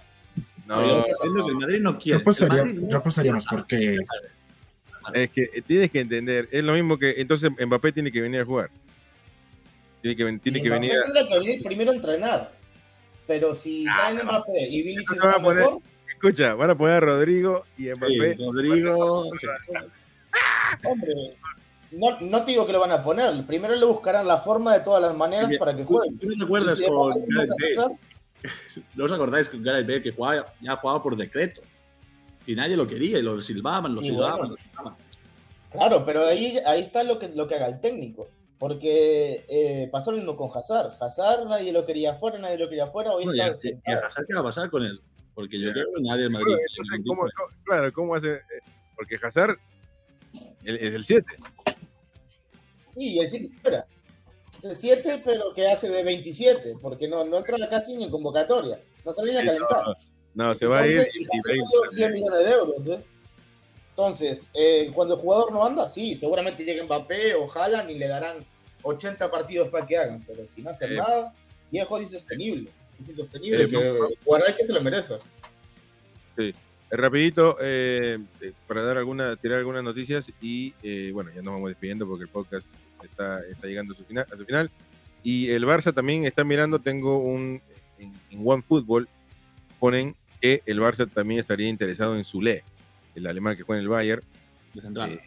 no, 0.66 0.82
Yo 0.82 1.06
entiendo 1.06 1.46
que 1.46 1.52
el 1.52 1.58
Madrid 1.58 1.80
no 1.82 1.94
Yo 1.94 2.00
quiere. 2.00 2.22
apostaría, 2.22 2.64
Madrid 2.64 2.80
no 2.82 2.90
yo 2.90 2.98
apostaría 2.98 3.32
más 3.34 3.46
porque 3.46 3.98
es 5.14 5.30
que 5.30 5.62
tienes 5.66 5.92
que 5.92 6.00
entender. 6.02 6.50
Es 6.52 6.64
lo 6.64 6.74
mismo 6.74 6.98
que. 6.98 7.16
Entonces 7.22 7.50
Mbappé 7.52 7.92
tiene 7.94 8.12
que 8.12 8.20
venir 8.22 8.42
a 8.42 8.46
jugar. 8.46 8.70
Tiene 10.02 10.16
que, 10.18 10.40
tiene 10.40 10.62
que 10.62 10.70
venir 10.70 10.92
tendrá 11.06 11.28
que 11.28 11.40
venir 11.40 11.64
primero 11.64 11.92
a 11.92 11.96
entrenar. 11.96 12.52
Pero 13.28 13.54
si 13.56 13.84
traen 13.86 14.20
a 14.20 14.24
Mbappé 14.24 14.68
y 14.70 14.82
Vinicius 14.84 15.12
Entonces 15.12 15.24
van 15.24 15.34
a 15.34 15.38
está 15.38 15.44
poner- 15.46 15.64
mejor, 15.66 15.82
Escucha, 16.10 16.54
van 16.56 16.70
a 16.72 16.76
poner 16.78 16.96
a 16.96 17.00
Rodrigo 17.00 17.66
y 17.78 17.84
Sí, 17.84 17.92
Mbappé. 17.96 18.36
Rodrigo. 18.40 19.30
Hombre, 20.86 21.14
no, 21.92 22.20
no 22.22 22.44
te 22.44 22.52
digo 22.52 22.66
que 22.66 22.74
lo 22.74 22.80
van 22.80 22.92
a 22.92 23.04
poner. 23.04 23.46
Primero 23.46 23.76
le 23.76 23.86
buscarán 23.86 24.28
la 24.28 24.38
forma 24.40 24.74
de 24.74 24.82
todas 24.82 25.02
las 25.02 25.16
maneras 25.16 25.50
para 25.60 25.76
que 25.76 25.84
¿Tú, 25.84 25.94
juegue. 25.96 26.18
tú 26.18 26.28
no 26.28 26.34
te 26.34 26.40
Y 26.40 26.44
acuerdas 26.44 26.78
si 26.78 26.86
con 26.86 27.10
Gareth 27.28 27.52
que 27.58 27.76
Bale? 27.76 27.96
¿No 28.96 29.06
os 29.06 29.12
acordáis 29.12 29.50
con 29.50 29.64
Gareth 29.64 29.88
Bale 29.88 30.02
que 30.02 30.12
jugaba, 30.12 30.54
ya 30.62 30.76
jugaba 30.76 31.02
por 31.02 31.16
decreto? 31.16 31.62
Y 32.46 32.56
nadie 32.56 32.78
lo 32.78 32.88
quería 32.88 33.20
y 33.20 33.22
lo 33.22 33.42
silbaban, 33.42 33.94
lo 33.96 34.02
silbaban. 34.02 34.38
bueno. 34.38 34.56
lo 34.56 34.58
silbaban. 34.58 34.96
Claro, 35.72 36.06
pero 36.06 36.26
ahí, 36.26 36.58
ahí 36.66 36.82
está 36.82 37.04
lo 37.04 37.20
que, 37.20 37.30
lo 37.30 37.48
que 37.48 37.56
haga 37.56 37.68
el 37.68 37.82
técnico. 37.82 38.28
Porque 38.58 39.46
eh, 39.48 39.90
pasó 39.92 40.12
lo 40.12 40.18
mismo 40.18 40.36
con 40.36 40.50
Hazard. 40.56 40.94
Hazard 41.00 41.46
nadie 41.48 41.72
lo 41.72 41.86
quería 41.86 42.12
afuera, 42.12 42.40
nadie 42.40 42.58
lo 42.58 42.68
quería 42.70 42.86
afuera. 42.86 43.12
Hoy 43.12 43.26
y 43.26 43.40
está 43.40 43.46
a- 43.46 43.72
y 43.86 43.92
a. 43.92 44.06
Hazard, 44.08 44.26
¿qué 44.28 44.34
va 44.34 44.40
a 44.40 44.44
pasar 44.46 44.70
con 44.72 44.84
él? 44.84 45.00
Porque 45.36 45.60
yo 45.60 45.72
creo 45.72 45.86
que 45.96 46.02
nadie 46.02 46.26
en 46.26 46.32
Madrid. 46.32 46.56
Entonces, 46.70 47.00
ningún 47.00 47.18
¿cómo, 47.18 47.28
tipo 47.28 47.38
cómo- 47.44 47.64
claro, 47.66 47.94
¿cómo 47.94 48.16
hace? 48.16 48.34
eh, 48.34 48.42
Porque 48.96 49.18
Hazard 49.22 49.58
es 50.64 50.94
el 50.94 51.04
7. 51.06 51.26
Sí, 52.96 53.20
el 53.20 53.30
7 53.30 53.50
fuera. 53.62 53.86
El 54.64 54.76
7, 54.76 55.22
pero 55.24 55.54
que 55.54 55.68
hace 55.68 55.90
de 55.90 56.04
27, 56.04 56.76
porque 56.82 57.08
no, 57.08 57.24
no 57.24 57.38
entra 57.38 57.58
casi 57.70 57.96
ni 57.96 58.06
en 58.06 58.12
convocatoria. 58.12 58.80
No 59.06 59.14
sale 59.14 59.32
ni 59.34 59.38
a 59.38 59.46
calentar. 59.46 59.84
No, 60.34 60.54
se 60.56 60.66
va 60.68 60.82
a 60.82 60.88
ir 60.88 60.94
Entonces, 61.00 61.16
y, 61.16 61.20
y 61.20 61.24
y 61.24 61.40
hace 61.40 61.50
Bale 61.50 61.60
como 61.62 61.92
100 61.92 62.02
también. 62.02 62.14
millones 62.14 62.46
de 62.48 62.52
euros, 62.54 62.88
¿eh? 62.88 63.04
Entonces, 63.90 64.52
eh, 64.54 64.92
cuando 64.94 65.16
el 65.16 65.22
jugador 65.22 65.52
no 65.52 65.66
anda, 65.66 65.88
sí, 65.88 66.16
seguramente 66.16 66.64
llega 66.64 66.84
Mbappé 66.84 67.34
o 67.36 67.52
Haaland 67.52 67.90
y 67.90 67.98
le 67.98 68.08
darán 68.08 68.46
80 68.84 69.32
partidos 69.32 69.70
para 69.70 69.86
que 69.88 69.98
hagan, 69.98 70.24
pero 70.28 70.48
si 70.48 70.62
no 70.62 70.70
hacen 70.70 70.94
Eh. 70.94 70.96
nada, 70.98 71.34
viejo 71.72 71.98
es 71.98 72.04
insostenible. 72.04 72.72
Es 73.02 73.10
insostenible 73.10 73.64
Eh, 73.64 73.68
que 73.70 73.74
no, 73.74 74.10
no. 74.38 74.46
el 74.46 74.56
que 74.56 74.66
se 74.66 74.74
lo 74.74 74.82
merece. 74.82 75.16
Eh, 76.38 76.54
Rapidito, 76.90 77.58
eh, 77.60 78.18
eh, 78.42 78.54
para 78.66 78.82
dar 78.84 78.98
alguna, 78.98 79.36
tirar 79.36 79.58
algunas 79.60 79.84
noticias 79.84 80.32
y 80.42 80.74
eh, 80.84 81.12
bueno, 81.14 81.32
ya 81.36 81.42
nos 81.42 81.54
vamos 81.56 81.70
despidiendo 81.70 82.08
porque 82.08 82.24
el 82.24 82.30
podcast 82.30 82.68
está, 83.04 83.42
está 83.46 83.68
llegando 83.68 83.94
a 83.94 83.98
su, 83.98 84.06
final, 84.06 84.26
a 84.32 84.38
su 84.38 84.46
final. 84.46 84.72
Y 85.22 85.50
el 85.50 85.66
Barça 85.66 85.94
también 85.94 86.24
está 86.26 86.46
mirando, 86.46 86.80
tengo 86.80 87.20
un, 87.20 87.62
en, 88.00 88.14
en 88.30 88.42
One 88.44 88.64
Football, 88.64 89.10
ponen 89.80 90.16
que 90.40 90.62
el 90.66 90.80
Barça 90.80 91.10
también 91.12 91.42
estaría 91.42 91.68
interesado 91.68 92.16
en 92.16 92.24
Zule, 92.24 92.64
el 93.16 93.28
alemán 93.28 93.58
que 93.58 93.64
juega 93.64 93.80
en 93.80 93.84
el 93.84 93.90
Bayern, 93.90 94.22
eh, 95.12 95.20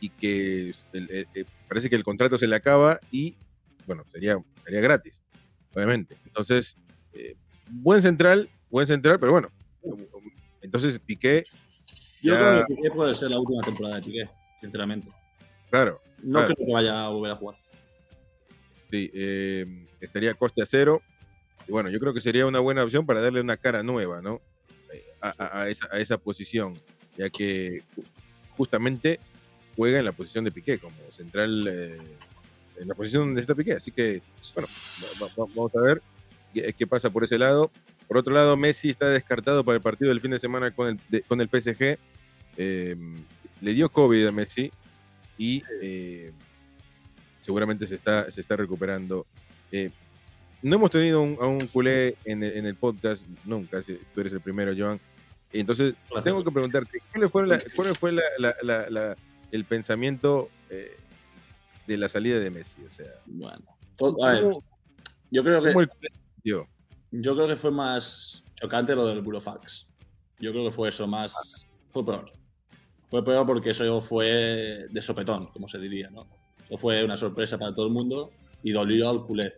y 0.00 0.08
que 0.10 0.70
el- 0.92 1.10
el- 1.10 1.28
eh, 1.34 1.44
parece 1.68 1.88
que 1.88 1.94
el 1.96 2.02
contrato 2.02 2.36
se 2.38 2.48
le 2.48 2.56
acaba 2.56 2.98
y 3.12 3.36
bueno, 3.86 4.04
sería, 4.10 4.36
sería 4.64 4.80
gratis, 4.80 5.20
obviamente. 5.74 6.16
Entonces, 6.26 6.76
eh, 7.12 7.36
buen 7.70 8.02
central, 8.02 8.48
buen 8.70 8.86
central, 8.88 9.20
pero 9.20 9.30
bueno, 9.32 9.50
entonces 10.62 10.98
Piqué, 10.98 11.44
Yo 12.22 12.34
ya- 12.34 12.38
creo 12.38 12.66
que 12.66 12.74
Piqué 12.74 12.90
puede 12.90 13.14
ser 13.14 13.30
la 13.30 13.38
última 13.38 13.62
temporada 13.62 13.96
de 13.96 14.02
Piqué, 14.02 14.28
sinceramente. 14.60 15.08
claro, 15.70 16.00
No 16.22 16.38
Claro. 16.40 16.54
creo 16.54 16.66
que 16.66 16.72
vaya 16.74 17.04
a 17.06 17.08
volver 17.08 17.32
a 17.32 17.36
jugar. 17.36 17.56
Sí, 18.90 19.10
eh, 19.14 19.86
estaría 20.02 20.34
coste 20.34 20.62
a 20.62 20.66
cero. 20.66 21.00
Y 21.66 21.72
bueno, 21.72 21.88
yo 21.88 21.98
creo 21.98 22.12
que 22.12 22.20
sería 22.20 22.44
una 22.46 22.58
buena 22.58 22.84
opción 22.84 23.06
para 23.06 23.20
darle 23.22 23.40
una 23.40 23.56
cara 23.56 23.82
nueva, 23.82 24.20
¿no? 24.20 24.40
A, 25.22 25.34
a- 25.38 25.60
a 25.62 25.68
esa, 25.70 25.88
a 25.90 25.98
esa 25.98 26.18
posición, 26.18 26.78
ya 27.16 27.30
que 27.30 27.82
ju- 27.96 28.04
justamente 28.56 29.18
juega 29.76 29.98
en 29.98 30.04
la 30.04 30.12
posición 30.12 30.44
de 30.44 30.50
Piqué, 30.50 30.78
como 30.78 30.96
central, 31.10 31.62
eh, 31.66 31.98
en 32.78 32.88
la 32.88 32.94
posición 32.94 33.24
donde 33.26 33.40
está 33.40 33.54
Piqué. 33.54 33.72
Así 33.74 33.90
que, 33.92 34.20
bueno, 34.54 34.68
va- 34.68 35.26
va- 35.26 35.32
va- 35.38 35.50
vamos 35.56 35.74
a 35.76 35.80
ver 35.80 36.02
qué, 36.52 36.74
qué 36.74 36.86
pasa 36.86 37.08
por 37.08 37.24
ese 37.24 37.38
lado. 37.38 37.70
Por 38.10 38.18
otro 38.18 38.34
lado, 38.34 38.56
Messi 38.56 38.90
está 38.90 39.08
descartado 39.08 39.62
para 39.62 39.76
el 39.76 39.82
partido 39.82 40.08
del 40.08 40.20
fin 40.20 40.32
de 40.32 40.40
semana 40.40 40.72
con 40.72 40.88
el, 40.88 41.00
de- 41.08 41.22
con 41.22 41.40
el 41.40 41.48
PSG. 41.48 41.96
Eh, 42.56 42.96
le 43.60 43.72
dio 43.72 43.88
COVID 43.88 44.26
a 44.26 44.32
Messi 44.32 44.72
y 45.38 45.62
eh, 45.80 46.32
seguramente 47.40 47.86
se 47.86 47.94
está, 47.94 48.28
se 48.32 48.40
está 48.40 48.56
recuperando. 48.56 49.28
Eh, 49.70 49.92
no 50.60 50.74
hemos 50.74 50.90
tenido 50.90 51.22
un- 51.22 51.38
a 51.40 51.46
un 51.46 51.60
culé 51.68 52.16
en 52.24 52.42
el, 52.42 52.56
en 52.56 52.66
el 52.66 52.74
podcast 52.74 53.24
nunca, 53.44 53.80
si 53.80 53.96
tú 54.12 54.22
eres 54.22 54.32
el 54.32 54.40
primero, 54.40 54.72
Joan. 54.76 54.98
Entonces, 55.52 55.94
tengo 56.24 56.42
que 56.42 56.50
preguntarte, 56.50 57.00
¿cuál 57.12 57.30
fue, 57.30 57.46
la- 57.46 57.58
cuál 57.76 57.94
fue 57.94 58.10
la- 58.10 58.56
la- 58.90 59.16
el 59.52 59.64
pensamiento 59.66 60.50
eh, 60.68 60.96
de 61.86 61.96
la 61.96 62.08
salida 62.08 62.40
de 62.40 62.50
Messi? 62.50 62.82
O 62.84 62.90
sea, 62.90 63.06
Bueno, 63.24 63.62
todo- 63.94 64.24
a 64.26 64.32
ver, 64.32 64.42
¿cómo, 64.42 64.64
yo 65.30 65.44
creo 65.44 65.62
que 65.62 65.68
cómo 65.68 65.80
el 65.82 65.88
culé 65.88 66.08
se 66.10 66.22
sintió? 66.22 66.66
Yo 67.12 67.34
creo 67.34 67.48
que 67.48 67.56
fue 67.56 67.70
más 67.70 68.42
chocante 68.54 68.94
lo 68.94 69.06
del 69.06 69.20
Burofax. 69.20 69.88
Yo 70.38 70.52
creo 70.52 70.64
que 70.66 70.70
fue 70.70 70.88
eso 70.88 71.06
más. 71.06 71.66
Fue 71.90 72.04
peor. 72.04 72.30
Fue 73.08 73.24
peor 73.24 73.46
porque 73.46 73.70
eso 73.70 74.00
fue 74.00 74.86
de 74.88 75.02
sopetón, 75.02 75.46
como 75.48 75.66
se 75.68 75.78
diría, 75.78 76.08
¿no? 76.10 76.26
Eso 76.68 76.78
fue 76.78 77.04
una 77.04 77.16
sorpresa 77.16 77.58
para 77.58 77.74
todo 77.74 77.86
el 77.86 77.92
mundo 77.92 78.30
y 78.62 78.70
dolió 78.70 79.10
al 79.10 79.24
culé. 79.26 79.54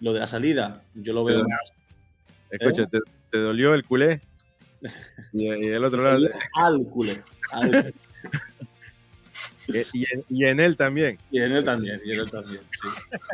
Lo 0.00 0.12
de 0.12 0.20
la 0.20 0.26
salida, 0.26 0.82
yo 0.94 1.12
lo 1.14 1.24
veo 1.24 1.46
más. 1.48 1.72
Escucha, 2.50 2.86
¿te, 2.86 2.98
te 3.30 3.38
dolió 3.38 3.74
el 3.74 3.84
culé? 3.84 4.20
Y, 5.32 5.44
y 5.44 5.66
el 5.68 5.84
otro 5.84 6.02
lado, 6.02 6.18
al 6.54 6.82
culé. 6.86 7.20
al- 7.52 7.74
eh, 9.68 9.84
y, 9.92 10.04
en, 10.12 10.24
y 10.28 10.44
en 10.46 10.58
él 10.60 10.76
también. 10.76 11.18
y 11.30 11.38
en 11.40 11.52
él 11.52 11.64
también, 11.64 12.00
y 12.04 12.12
en 12.12 12.20
él 12.20 12.30
también, 12.30 12.62
sí. 12.70 12.88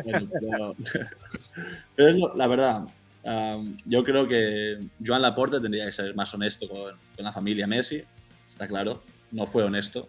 Bueno, 0.05 0.29
pero, 0.41 0.77
pero 1.97 2.09
es 2.11 2.19
lo- 2.19 2.35
la 2.35 2.47
verdad, 2.49 2.85
am, 3.27 3.77
yo 3.85 4.03
creo 4.05 4.27
que 4.27 4.79
Joan 5.05 5.23
Laporte 5.23 5.61
tendría 5.61 5.85
que 5.85 5.93
ser 5.93 6.15
más 6.15 6.33
honesto 6.35 6.69
con, 6.69 6.95
con 7.15 7.25
la 7.25 7.33
familia 7.33 7.67
Messi, 7.67 8.03
está 8.49 8.67
claro. 8.67 9.03
No 9.33 9.45
fue 9.45 9.65
honesto, 9.65 10.09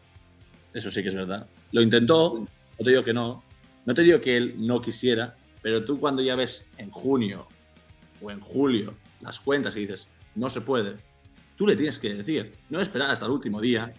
eso 0.74 0.92
sí 0.92 1.02
que 1.02 1.10
es 1.10 1.16
verdad. 1.16 1.48
Lo 1.72 1.82
intentó, 1.82 2.40
no 2.40 2.84
te 2.84 2.90
digo 2.90 3.04
que 3.04 3.14
no, 3.14 3.44
no 3.86 3.94
te 3.94 4.04
digo 4.04 4.22
que 4.22 4.38
él 4.38 4.56
no 4.58 4.82
quisiera, 4.82 5.36
pero 5.62 5.84
tú 5.84 6.00
cuando 6.00 6.22
ya 6.22 6.36
ves 6.36 6.70
en 6.78 6.92
junio 6.92 7.48
o 8.22 8.32
en 8.32 8.40
julio 8.40 8.94
las 9.22 9.40
cuentas 9.40 9.76
y 9.76 9.82
dices, 9.82 10.08
no 10.36 10.50
se 10.50 10.62
puede, 10.62 10.96
tú 11.56 11.66
le 11.66 11.76
tienes 11.76 11.98
que 11.98 12.14
decir, 12.14 12.54
no 12.70 12.80
esperar 12.80 13.10
hasta 13.10 13.26
el 13.26 13.32
último 13.32 13.60
día 13.60 13.92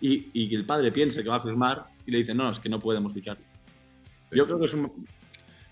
y, 0.00 0.28
y 0.32 0.48
que 0.48 0.56
el 0.56 0.66
padre 0.66 0.90
piense 0.90 1.22
que 1.22 1.28
va 1.28 1.36
a 1.36 1.40
firmar 1.40 1.86
y 2.04 2.10
le 2.10 2.18
dice, 2.18 2.34
no, 2.34 2.50
es 2.50 2.58
que 2.58 2.68
no 2.68 2.78
podemos 2.78 3.12
fichar. 3.12 3.38
Yo 4.32 4.46
creo 4.46 4.58
que 4.58 4.66
es 4.66 4.74
un... 4.74 5.06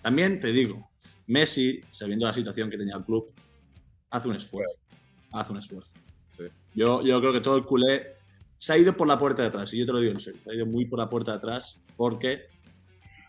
También 0.02 0.40
te 0.40 0.52
digo, 0.52 0.87
Messi, 1.28 1.80
sabiendo 1.90 2.26
la 2.26 2.32
situación 2.32 2.68
que 2.68 2.76
tenía 2.76 2.96
el 2.96 3.04
club, 3.04 3.32
hace 4.10 4.28
un 4.28 4.36
esfuerzo. 4.36 4.78
Hace 5.32 5.52
un 5.52 5.58
esfuerzo. 5.58 5.90
Sí. 6.36 6.44
Yo, 6.74 7.02
yo 7.02 7.20
creo 7.20 7.32
que 7.32 7.40
todo 7.40 7.56
el 7.56 7.64
culé 7.64 8.16
se 8.56 8.72
ha 8.72 8.78
ido 8.78 8.96
por 8.96 9.06
la 9.06 9.18
puerta 9.18 9.42
de 9.42 9.48
atrás, 9.48 9.72
y 9.72 9.78
yo 9.78 9.86
te 9.86 9.92
lo 9.92 10.00
digo 10.00 10.12
en 10.12 10.20
serio, 10.20 10.40
se 10.42 10.50
ha 10.50 10.54
ido 10.54 10.66
muy 10.66 10.86
por 10.86 10.98
la 10.98 11.08
puerta 11.08 11.32
de 11.32 11.38
atrás 11.38 11.80
porque 11.96 12.48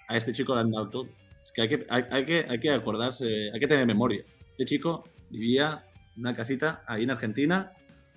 a 0.08 0.18
este 0.18 0.32
chico 0.32 0.56
le 0.56 0.62
han 0.62 0.72
dado 0.72 0.90
todo. 0.90 1.10
Es 1.44 1.52
que 1.52 1.62
hay 1.62 1.70
que, 1.70 1.86
hay, 1.90 2.04
hay 2.10 2.26
que, 2.26 2.46
hay 2.50 2.60
que 2.60 2.72
acordarse, 2.72 3.52
hay 3.54 3.60
que 3.60 3.68
tener 3.68 3.86
memoria. 3.86 4.24
Este 4.52 4.66
chico 4.66 5.04
vivía 5.30 5.86
en 6.16 6.22
una 6.22 6.36
casita 6.36 6.84
ahí 6.88 7.04
en 7.04 7.12
Argentina 7.12 7.72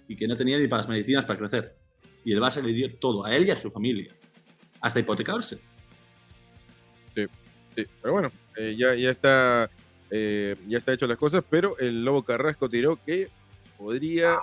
y 0.08 0.16
que 0.16 0.26
no 0.26 0.36
tenía 0.36 0.58
ni 0.58 0.68
para 0.68 0.82
las 0.82 0.88
medicinas 0.88 1.24
para 1.24 1.38
crecer. 1.38 1.76
Y 2.24 2.32
el 2.32 2.40
Barça 2.40 2.62
le 2.62 2.72
dio 2.72 2.94
todo, 2.98 3.24
a 3.26 3.34
él 3.34 3.46
y 3.46 3.50
a 3.50 3.56
su 3.56 3.70
familia. 3.70 4.14
Hasta 4.80 5.00
hipotecarse. 5.00 5.58
Sí, 7.14 7.26
pero 8.00 8.12
bueno, 8.12 8.30
eh, 8.56 8.74
ya, 8.78 8.94
ya 8.94 9.10
está 9.10 9.70
eh, 10.10 10.56
ya 10.68 10.78
está 10.78 10.92
hecho 10.92 11.06
las 11.06 11.18
cosas, 11.18 11.42
pero 11.48 11.78
el 11.78 12.04
Lobo 12.04 12.22
Carrasco 12.22 12.68
tiró 12.68 12.98
que 13.04 13.28
podría. 13.78 14.38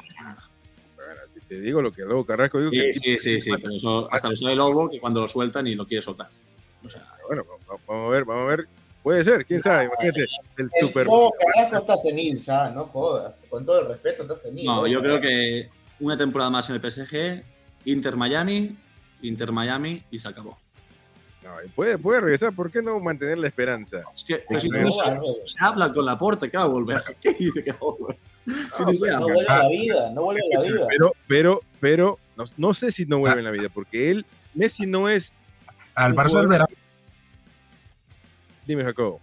Bueno, 0.95 1.21
te- 1.47 1.59
digo 1.61 1.81
lo 1.81 1.91
que 1.91 2.01
el 2.01 2.09
Lobo 2.09 2.25
Carrasco 2.25 2.59
dijo. 2.59 2.71
Sí, 2.71 2.77
que, 2.79 2.93
sí, 2.93 3.19
sí, 3.19 3.41
sí, 3.41 3.51
pero 3.61 3.75
eso 3.75 4.11
hasta 4.11 4.29
lo 4.29 4.35
sabe 4.35 4.55
Lobo 4.55 4.89
que 4.89 4.99
cuando 4.99 5.21
lo 5.21 5.27
sueltan 5.27 5.67
y 5.67 5.75
lo 5.75 5.85
quiere 5.85 6.01
soltar. 6.01 6.29
O 6.83 6.89
sea, 6.89 7.05
Bueno, 7.27 7.43
va- 7.45 7.73
va- 7.75 7.79
vamos 7.87 8.07
a 8.07 8.09
ver, 8.09 8.25
vamos 8.25 8.43
a 8.43 8.55
ver. 8.55 8.67
Puede 9.03 9.23
ser, 9.23 9.45
quién 9.45 9.61
sabe. 9.61 9.85
Imagínate, 9.85 10.21
el 10.57 10.65
El 10.65 10.69
super. 10.87 11.05
Lobo 11.05 11.31
Carrasco 11.39 11.77
está 11.77 11.97
senil 11.97 12.39
ya, 12.39 12.69
no 12.69 12.85
jodas. 12.85 13.33
Con 13.49 13.63
todo 13.65 13.81
el 13.81 13.87
respeto, 13.89 14.23
está 14.23 14.35
senil. 14.35 14.65
no, 14.65 14.87
yo 14.87 15.01
creo 15.01 15.21
que 15.21 15.69
una 15.99 16.17
temporada 16.17 16.49
más 16.49 16.69
en 16.69 16.75
el 16.75 16.81
PSG, 16.81 17.43
Inter 17.85 18.15
Miami, 18.15 18.75
Inter 19.21 19.51
Miami 19.51 20.03
y 20.11 20.19
se 20.19 20.27
acabó. 20.27 20.57
No, 21.49 21.55
puede, 21.75 21.97
puede 21.97 22.21
regresar, 22.21 22.53
¿por 22.53 22.69
qué 22.71 22.81
no 22.81 22.99
mantener 22.99 23.37
la 23.39 23.47
esperanza? 23.47 24.03
Es 24.15 24.23
que 24.23 24.43
No, 24.49 24.79
no 24.79 24.85
No, 24.85 24.91
se, 24.91 25.15
no, 25.15 25.23
habla 25.67 25.91
con 25.91 26.05
la 26.05 26.17
porta 26.17 26.47
que 26.47 26.57
va 26.57 26.63
a 26.63 26.67
volver. 26.67 27.01
¿Qué 27.21 27.33
dice 27.33 27.63
que 27.63 27.71
va 27.71 27.77
a 27.77 27.81
volver? 27.81 28.17
No 28.45 28.85
habla. 28.85 29.19
vuelve 29.19 29.45
a 29.47 29.57
la 29.63 29.69
vida, 29.69 30.11
no 30.11 30.21
vuelve 30.23 30.41
a 30.55 30.59
la 30.59 30.65
vida. 30.65 30.85
Pero, 30.89 31.13
pero, 31.27 31.59
pero, 31.79 32.19
no, 32.37 32.43
no 32.57 32.73
sé 32.73 32.91
si 32.91 33.05
no 33.05 33.19
vuelve 33.19 33.39
en 33.39 33.45
la 33.45 33.51
vida, 33.51 33.69
porque 33.69 34.11
él, 34.11 34.25
Messi 34.53 34.85
no 34.85 35.09
es. 35.09 35.31
Al 35.95 36.13
Barça 36.15 36.33
volverá. 36.41 36.67
Dime, 38.67 38.83
Jacobo. 38.83 39.19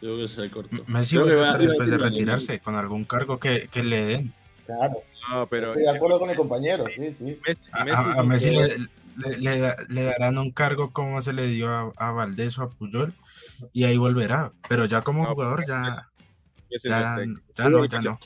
Creo 0.00 0.16
que 0.18 0.28
se 0.28 0.50
cortó. 0.50 0.76
Messi 0.86 1.16
Creo 1.16 1.40
va- 1.40 1.56
después 1.56 1.88
de 1.88 1.94
a 1.96 1.98
retirarse 1.98 2.58
con 2.60 2.74
algún 2.74 3.04
cargo 3.04 3.38
que, 3.38 3.68
que 3.70 3.82
le 3.82 4.04
den. 4.04 4.34
Claro, 4.66 4.94
No, 5.30 5.46
pero. 5.46 5.66
estoy 5.70 5.82
de 5.84 5.90
acuerdo 5.90 6.18
con 6.18 6.30
el 6.30 6.36
compañero, 6.36 6.84
sí, 6.94 7.12
sí. 7.14 7.38
Messi, 7.46 7.66
A, 7.72 7.84
Messi 7.84 7.96
a- 7.96 8.12
es 8.12 8.18
a 8.18 8.22
Messi 8.22 8.50
le, 8.50 8.88
le- 9.16 9.38
le 9.38 9.74
le 9.88 10.02
darán 10.04 10.38
un 10.38 10.50
cargo 10.52 10.92
como 10.92 11.20
se 11.20 11.32
le 11.32 11.46
dio 11.46 11.68
a, 11.68 11.92
a 11.96 12.10
Valdés 12.12 12.58
o 12.58 12.62
a 12.62 12.70
Puyol 12.70 13.12
y 13.72 13.84
ahí 13.84 13.96
volverá. 13.96 14.52
Pero 14.68 14.84
ya 14.86 15.02
como 15.02 15.24
No, 15.24 15.30
jugador 15.34 15.64
ya, 15.66 15.90
Messi 16.70 16.88
ya, 16.88 17.16
no, 17.68 17.84
ya 17.84 18.00
no. 18.00 18.18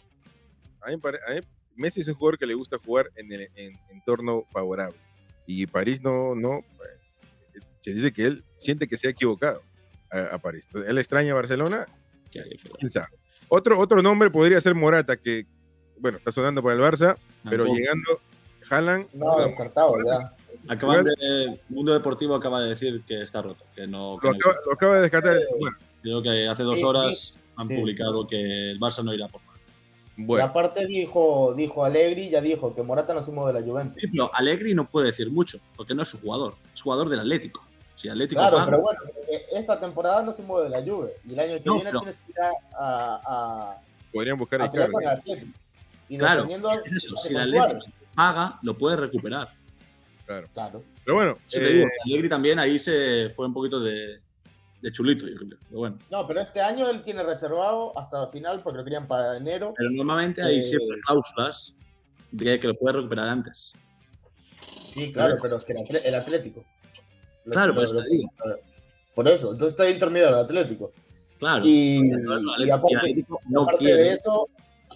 A 0.82 0.88
mí 0.90 0.94
a 1.02 1.34
mí- 1.34 1.40
Messi 1.74 2.00
es 2.00 2.08
un 2.08 2.14
jugador 2.14 2.38
que 2.38 2.46
le 2.46 2.54
gusta 2.54 2.78
jugar 2.78 3.10
en 3.16 3.30
el 3.32 3.48
en, 3.56 3.72
entorno 3.90 4.44
favorable. 4.52 4.96
Y 5.46 5.66
París 5.66 6.00
no, 6.02 6.34
no. 6.34 6.58
eh, 6.58 7.60
Se 7.80 7.92
dice 7.92 8.12
que 8.12 8.24
él 8.26 8.44
siente 8.60 8.88
que 8.88 8.96
se 8.96 9.08
ha 9.08 9.10
equivocado 9.10 9.62
a, 10.10 10.34
a 10.34 10.38
París. 10.38 10.64
Entonces, 10.66 10.90
él 10.90 10.98
extraña 10.98 11.32
a 11.32 11.34
Barcelona, 11.36 11.86
quién 12.30 12.90
sabe. 12.90 13.08
Otro, 13.48 13.78
otro 13.78 14.02
nombre 14.02 14.30
podría 14.30 14.60
ser 14.60 14.74
Morata, 14.74 15.16
que, 15.16 15.46
bueno, 16.00 16.18
está 16.18 16.32
sonando 16.32 16.62
para 16.62 16.74
el 16.74 16.80
Barça, 16.80 17.16
pero 17.44 17.64
Tampoco. 17.64 17.76
llegando 17.78 18.20
Haaland. 18.70 19.06
No, 19.12 19.38
descartado 19.46 19.94
ya. 20.04 20.32
Acaban 20.68 21.04
de, 21.04 21.60
Mundo 21.68 21.92
Deportivo 21.92 22.34
acaba 22.34 22.60
de 22.62 22.70
decir 22.70 23.02
que 23.06 23.22
está 23.22 23.42
roto. 23.42 23.64
Que 23.74 23.86
no, 23.86 24.18
que 24.20 24.28
Lo 24.28 24.32
no- 24.32 24.38
acaba, 24.38 24.54
lo 24.66 24.72
acaba 24.72 24.94
de 24.96 25.00
descartar. 25.02 25.36
Bueno, 25.60 25.76
Creo 26.02 26.22
que 26.22 26.46
hace 26.48 26.62
dos 26.62 26.78
Sí, 26.78 26.84
horas 26.84 27.38
han 27.56 27.66
Sí. 27.66 27.74
publicado 27.74 28.26
que 28.28 28.70
el 28.70 28.78
Barça 28.78 29.02
no 29.02 29.12
irá 29.12 29.26
por 29.26 29.40
más. 29.44 29.56
Y 30.16 30.24
bueno, 30.24 30.44
aparte 30.44 30.86
dijo, 30.86 31.52
dijo 31.56 31.84
Allegri, 31.84 32.30
ya 32.30 32.40
dijo 32.40 32.74
que 32.74 32.82
Morata 32.82 33.12
no 33.12 33.22
se 33.22 33.32
mueve 33.32 33.52
de 33.52 33.60
la 33.60 33.66
Juventus. 33.66 34.00
Sí, 34.00 34.06
pero 34.08 34.30
Allegri 34.32 34.72
no 34.74 34.88
puede 34.88 35.08
decir 35.08 35.30
mucho, 35.30 35.58
porque 35.76 35.94
no 35.94 36.02
es 36.02 36.08
su 36.08 36.20
jugador. 36.20 36.54
Es 36.72 36.80
jugador 36.80 37.08
del 37.08 37.20
Atlético. 37.20 37.64
Si 37.96 38.08
Atlético 38.08 38.40
Claro, 38.40 38.62
pero 38.66 38.82
bueno, 38.82 39.00
eh, 39.30 39.46
esta 39.52 39.80
temporada 39.80 40.22
no 40.22 40.32
se 40.32 40.42
mueve 40.42 40.68
de 40.68 40.80
la 40.80 40.82
Juve. 40.86 41.14
Y 41.28 41.32
el 41.32 41.40
año 41.40 41.54
que 41.56 41.62
No, 41.64 41.74
viene 41.74 41.88
pero- 41.90 42.00
tienes 42.00 42.18
que 42.20 42.30
ir 42.32 42.38
a, 42.78 43.20
a, 43.26 43.76
podrían 44.12 44.38
buscar 44.38 44.62
a, 44.62 44.70
con 44.70 45.02
el 45.02 45.08
Atlético. 45.08 45.58
Y 46.08 46.18
Claro, 46.18 46.42
dependiendo 46.42 46.70
es 46.70 46.92
eso, 46.92 47.16
si 47.16 47.34
el. 47.34 47.40
Atlético 47.58 47.86
paga, 48.14 48.58
lo 48.62 48.78
puede 48.78 48.96
recuperar. 48.96 49.52
Claro. 50.26 50.48
Claro. 50.52 50.84
Pero 51.04 51.14
bueno, 51.16 51.38
Sí, 51.46 51.58
te 51.58 51.68
eh, 51.68 51.72
digo, 51.72 51.86
Allegri 52.04 52.28
también 52.28 52.58
ahí 52.58 52.78
se 52.78 53.30
fue 53.30 53.46
un 53.46 53.54
poquito 53.54 53.78
de, 53.80 54.20
de 54.82 54.92
chulito, 54.92 55.26
yo 55.26 55.36
creo. 55.36 55.58
Pero 55.68 55.78
bueno. 55.78 55.98
No, 56.10 56.26
pero 56.26 56.40
este 56.40 56.60
año 56.60 56.88
él 56.90 57.02
tiene 57.02 57.22
reservado 57.22 57.96
hasta 57.98 58.26
final 58.28 58.60
porque 58.62 58.78
lo 58.78 58.84
querían 58.84 59.06
para 59.06 59.36
enero. 59.36 59.72
Pero 59.76 59.90
normalmente 59.90 60.42
hay 60.42 60.58
Eh. 60.58 60.62
siempre 60.62 60.98
cláusulas 61.06 61.74
de 62.32 62.58
que 62.58 62.66
lo 62.66 62.74
puede 62.74 62.96
recuperar 62.96 63.28
antes. 63.28 63.72
Sí, 64.92 65.12
claro, 65.12 65.36
pero 65.40 65.56
es 65.58 65.64
que 65.64 65.72
el, 65.72 66.14
Atlético. 66.14 66.64
Lo- 67.44 67.52
Claro, 67.52 67.68
lo- 67.68 67.74
por 67.74 67.84
eso 67.84 67.94
lo- 67.94 68.02
te 68.02 68.08
digo. 68.10 68.30
Por 69.14 69.28
eso, 69.28 69.52
entonces 69.52 69.72
está 69.78 69.88
intermedio 69.88 70.28
el 70.28 70.34
Atlético. 70.34 70.92
Claro. 71.38 71.64
Y, 71.64 71.98
y 71.98 72.12
Atlético- 72.12 72.74
aparte, 72.74 73.26
no 73.48 73.62
aparte 73.62 73.84
de 73.94 74.12
eso, 74.12 74.48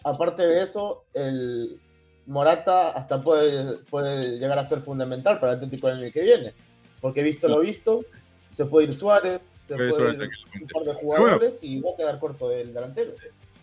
aparte 0.04 0.42
de 0.46 0.62
eso, 0.62 1.04
el 1.14 1.78
Morata 2.26 2.90
hasta 2.90 3.22
puede, 3.22 3.78
puede 3.90 4.38
llegar 4.38 4.58
a 4.58 4.66
ser 4.66 4.80
fundamental 4.80 5.40
para 5.40 5.52
el 5.52 5.58
Atlético 5.58 5.88
el 5.88 6.02
año 6.02 6.12
que 6.12 6.22
viene. 6.22 6.54
Porque 7.00 7.22
visto 7.22 7.48
lo 7.48 7.60
visto, 7.60 8.04
se 8.50 8.66
puede 8.66 8.86
ir 8.88 8.92
Suárez, 8.94 9.54
se 9.62 9.74
Puede 9.74 9.88
ir 10.14 10.30
un 10.60 10.68
par 10.68 10.82
de 10.84 10.94
jugadores 10.94 11.62
y 11.62 11.80
va 11.80 11.90
a 11.92 11.96
quedar 11.96 12.18
corto 12.18 12.48
del 12.48 12.72
delantero. 12.74 13.12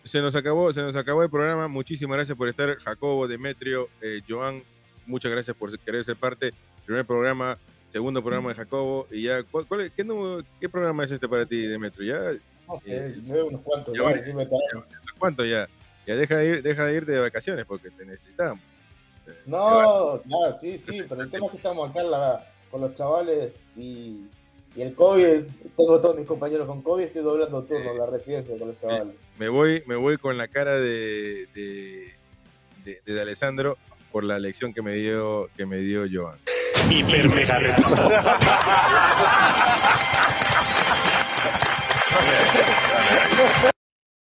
se 0.04 0.20
nos 0.22 0.34
acabó, 0.34 0.72
se 0.72 0.80
nos 0.82 0.96
acabó 0.96 1.22
el 1.22 1.30
programa. 1.30 1.68
Muchísimas 1.68 2.16
gracias 2.16 2.36
por 2.36 2.48
estar, 2.48 2.74
Jacobo, 2.78 3.28
Demetrio, 3.28 3.88
eh, 4.00 4.20
Joan. 4.28 4.62
Muchas 5.06 5.30
gracias 5.30 5.56
por 5.56 5.76
querer 5.78 6.04
ser 6.04 6.16
parte. 6.16 6.52
Primer 6.84 7.04
programa 7.04 7.58
segundo 7.90 8.20
programa 8.22 8.50
de 8.50 8.54
Jacobo, 8.54 9.06
y 9.10 9.22
ya, 9.22 9.42
¿cuál, 9.44 9.66
cuál 9.66 9.80
es- 9.80 9.92
qué, 9.92 10.04
número- 10.04 10.44
qué 10.60 10.68
programa 10.68 11.04
es 11.04 11.10
este 11.10 11.26
para 11.26 11.46
ti, 11.46 11.62
Demetrio? 11.62 12.06
Ya, 12.34 12.38
No 12.68 12.78
sé, 12.78 13.14
veo 13.32 13.46
unos 13.46 13.62
cuantos. 13.62 13.94
Ya 13.94 14.02
Ya, 14.02 14.10
voy. 14.10 14.22
sí 14.22 14.32
me 14.34 14.44
tardan. 14.44 14.84
¿cuánto 15.18 15.42
ya? 15.46 15.66
Ya 16.08 16.16
deja 16.16 16.38
de 16.38 16.46
ir, 16.46 16.62
deja 16.62 16.86
de 16.86 16.94
irte 16.94 17.12
de 17.12 17.20
vacaciones 17.20 17.66
porque 17.66 17.90
te 17.90 18.06
necesitamos. 18.06 18.64
No, 19.44 20.22
claro, 20.26 20.54
sí, 20.58 20.78
sí, 20.78 21.02
pero 21.06 21.20
el 21.20 21.30
tema 21.30 21.44
es 21.44 21.50
que 21.50 21.58
estamos 21.58 21.90
acá 21.90 22.46
con 22.70 22.80
los 22.80 22.94
chavales 22.94 23.66
y, 23.76 24.24
el 24.74 24.94
COVID, 24.94 25.44
tengo 25.76 26.00
todos 26.00 26.16
mis 26.16 26.26
compañeros 26.26 26.66
con 26.66 26.80
COVID, 26.80 27.04
estoy 27.04 27.22
doblando 27.22 27.62
turno 27.64 27.90
en 27.90 27.98
la 27.98 28.06
residencia 28.06 28.56
con 28.56 28.68
los 28.68 28.78
chavales. 28.78 29.16
Me 29.38 29.50
voy, 29.50 29.82
me 29.86 29.96
voy 29.96 30.16
con 30.16 30.38
la 30.38 30.48
cara 30.48 30.80
de, 30.80 31.46
de, 31.54 32.14
de, 33.04 33.20
Alessandro 33.20 33.76
por 34.10 34.24
la 34.24 34.38
lección 34.38 34.72
que 34.72 34.80
me 34.80 34.94
dio, 34.94 35.50
que 35.58 35.66
me 35.66 35.76
dio 35.78 36.06
Joan. 36.10 36.38
Hiper 36.88 37.28
mega 37.28 37.60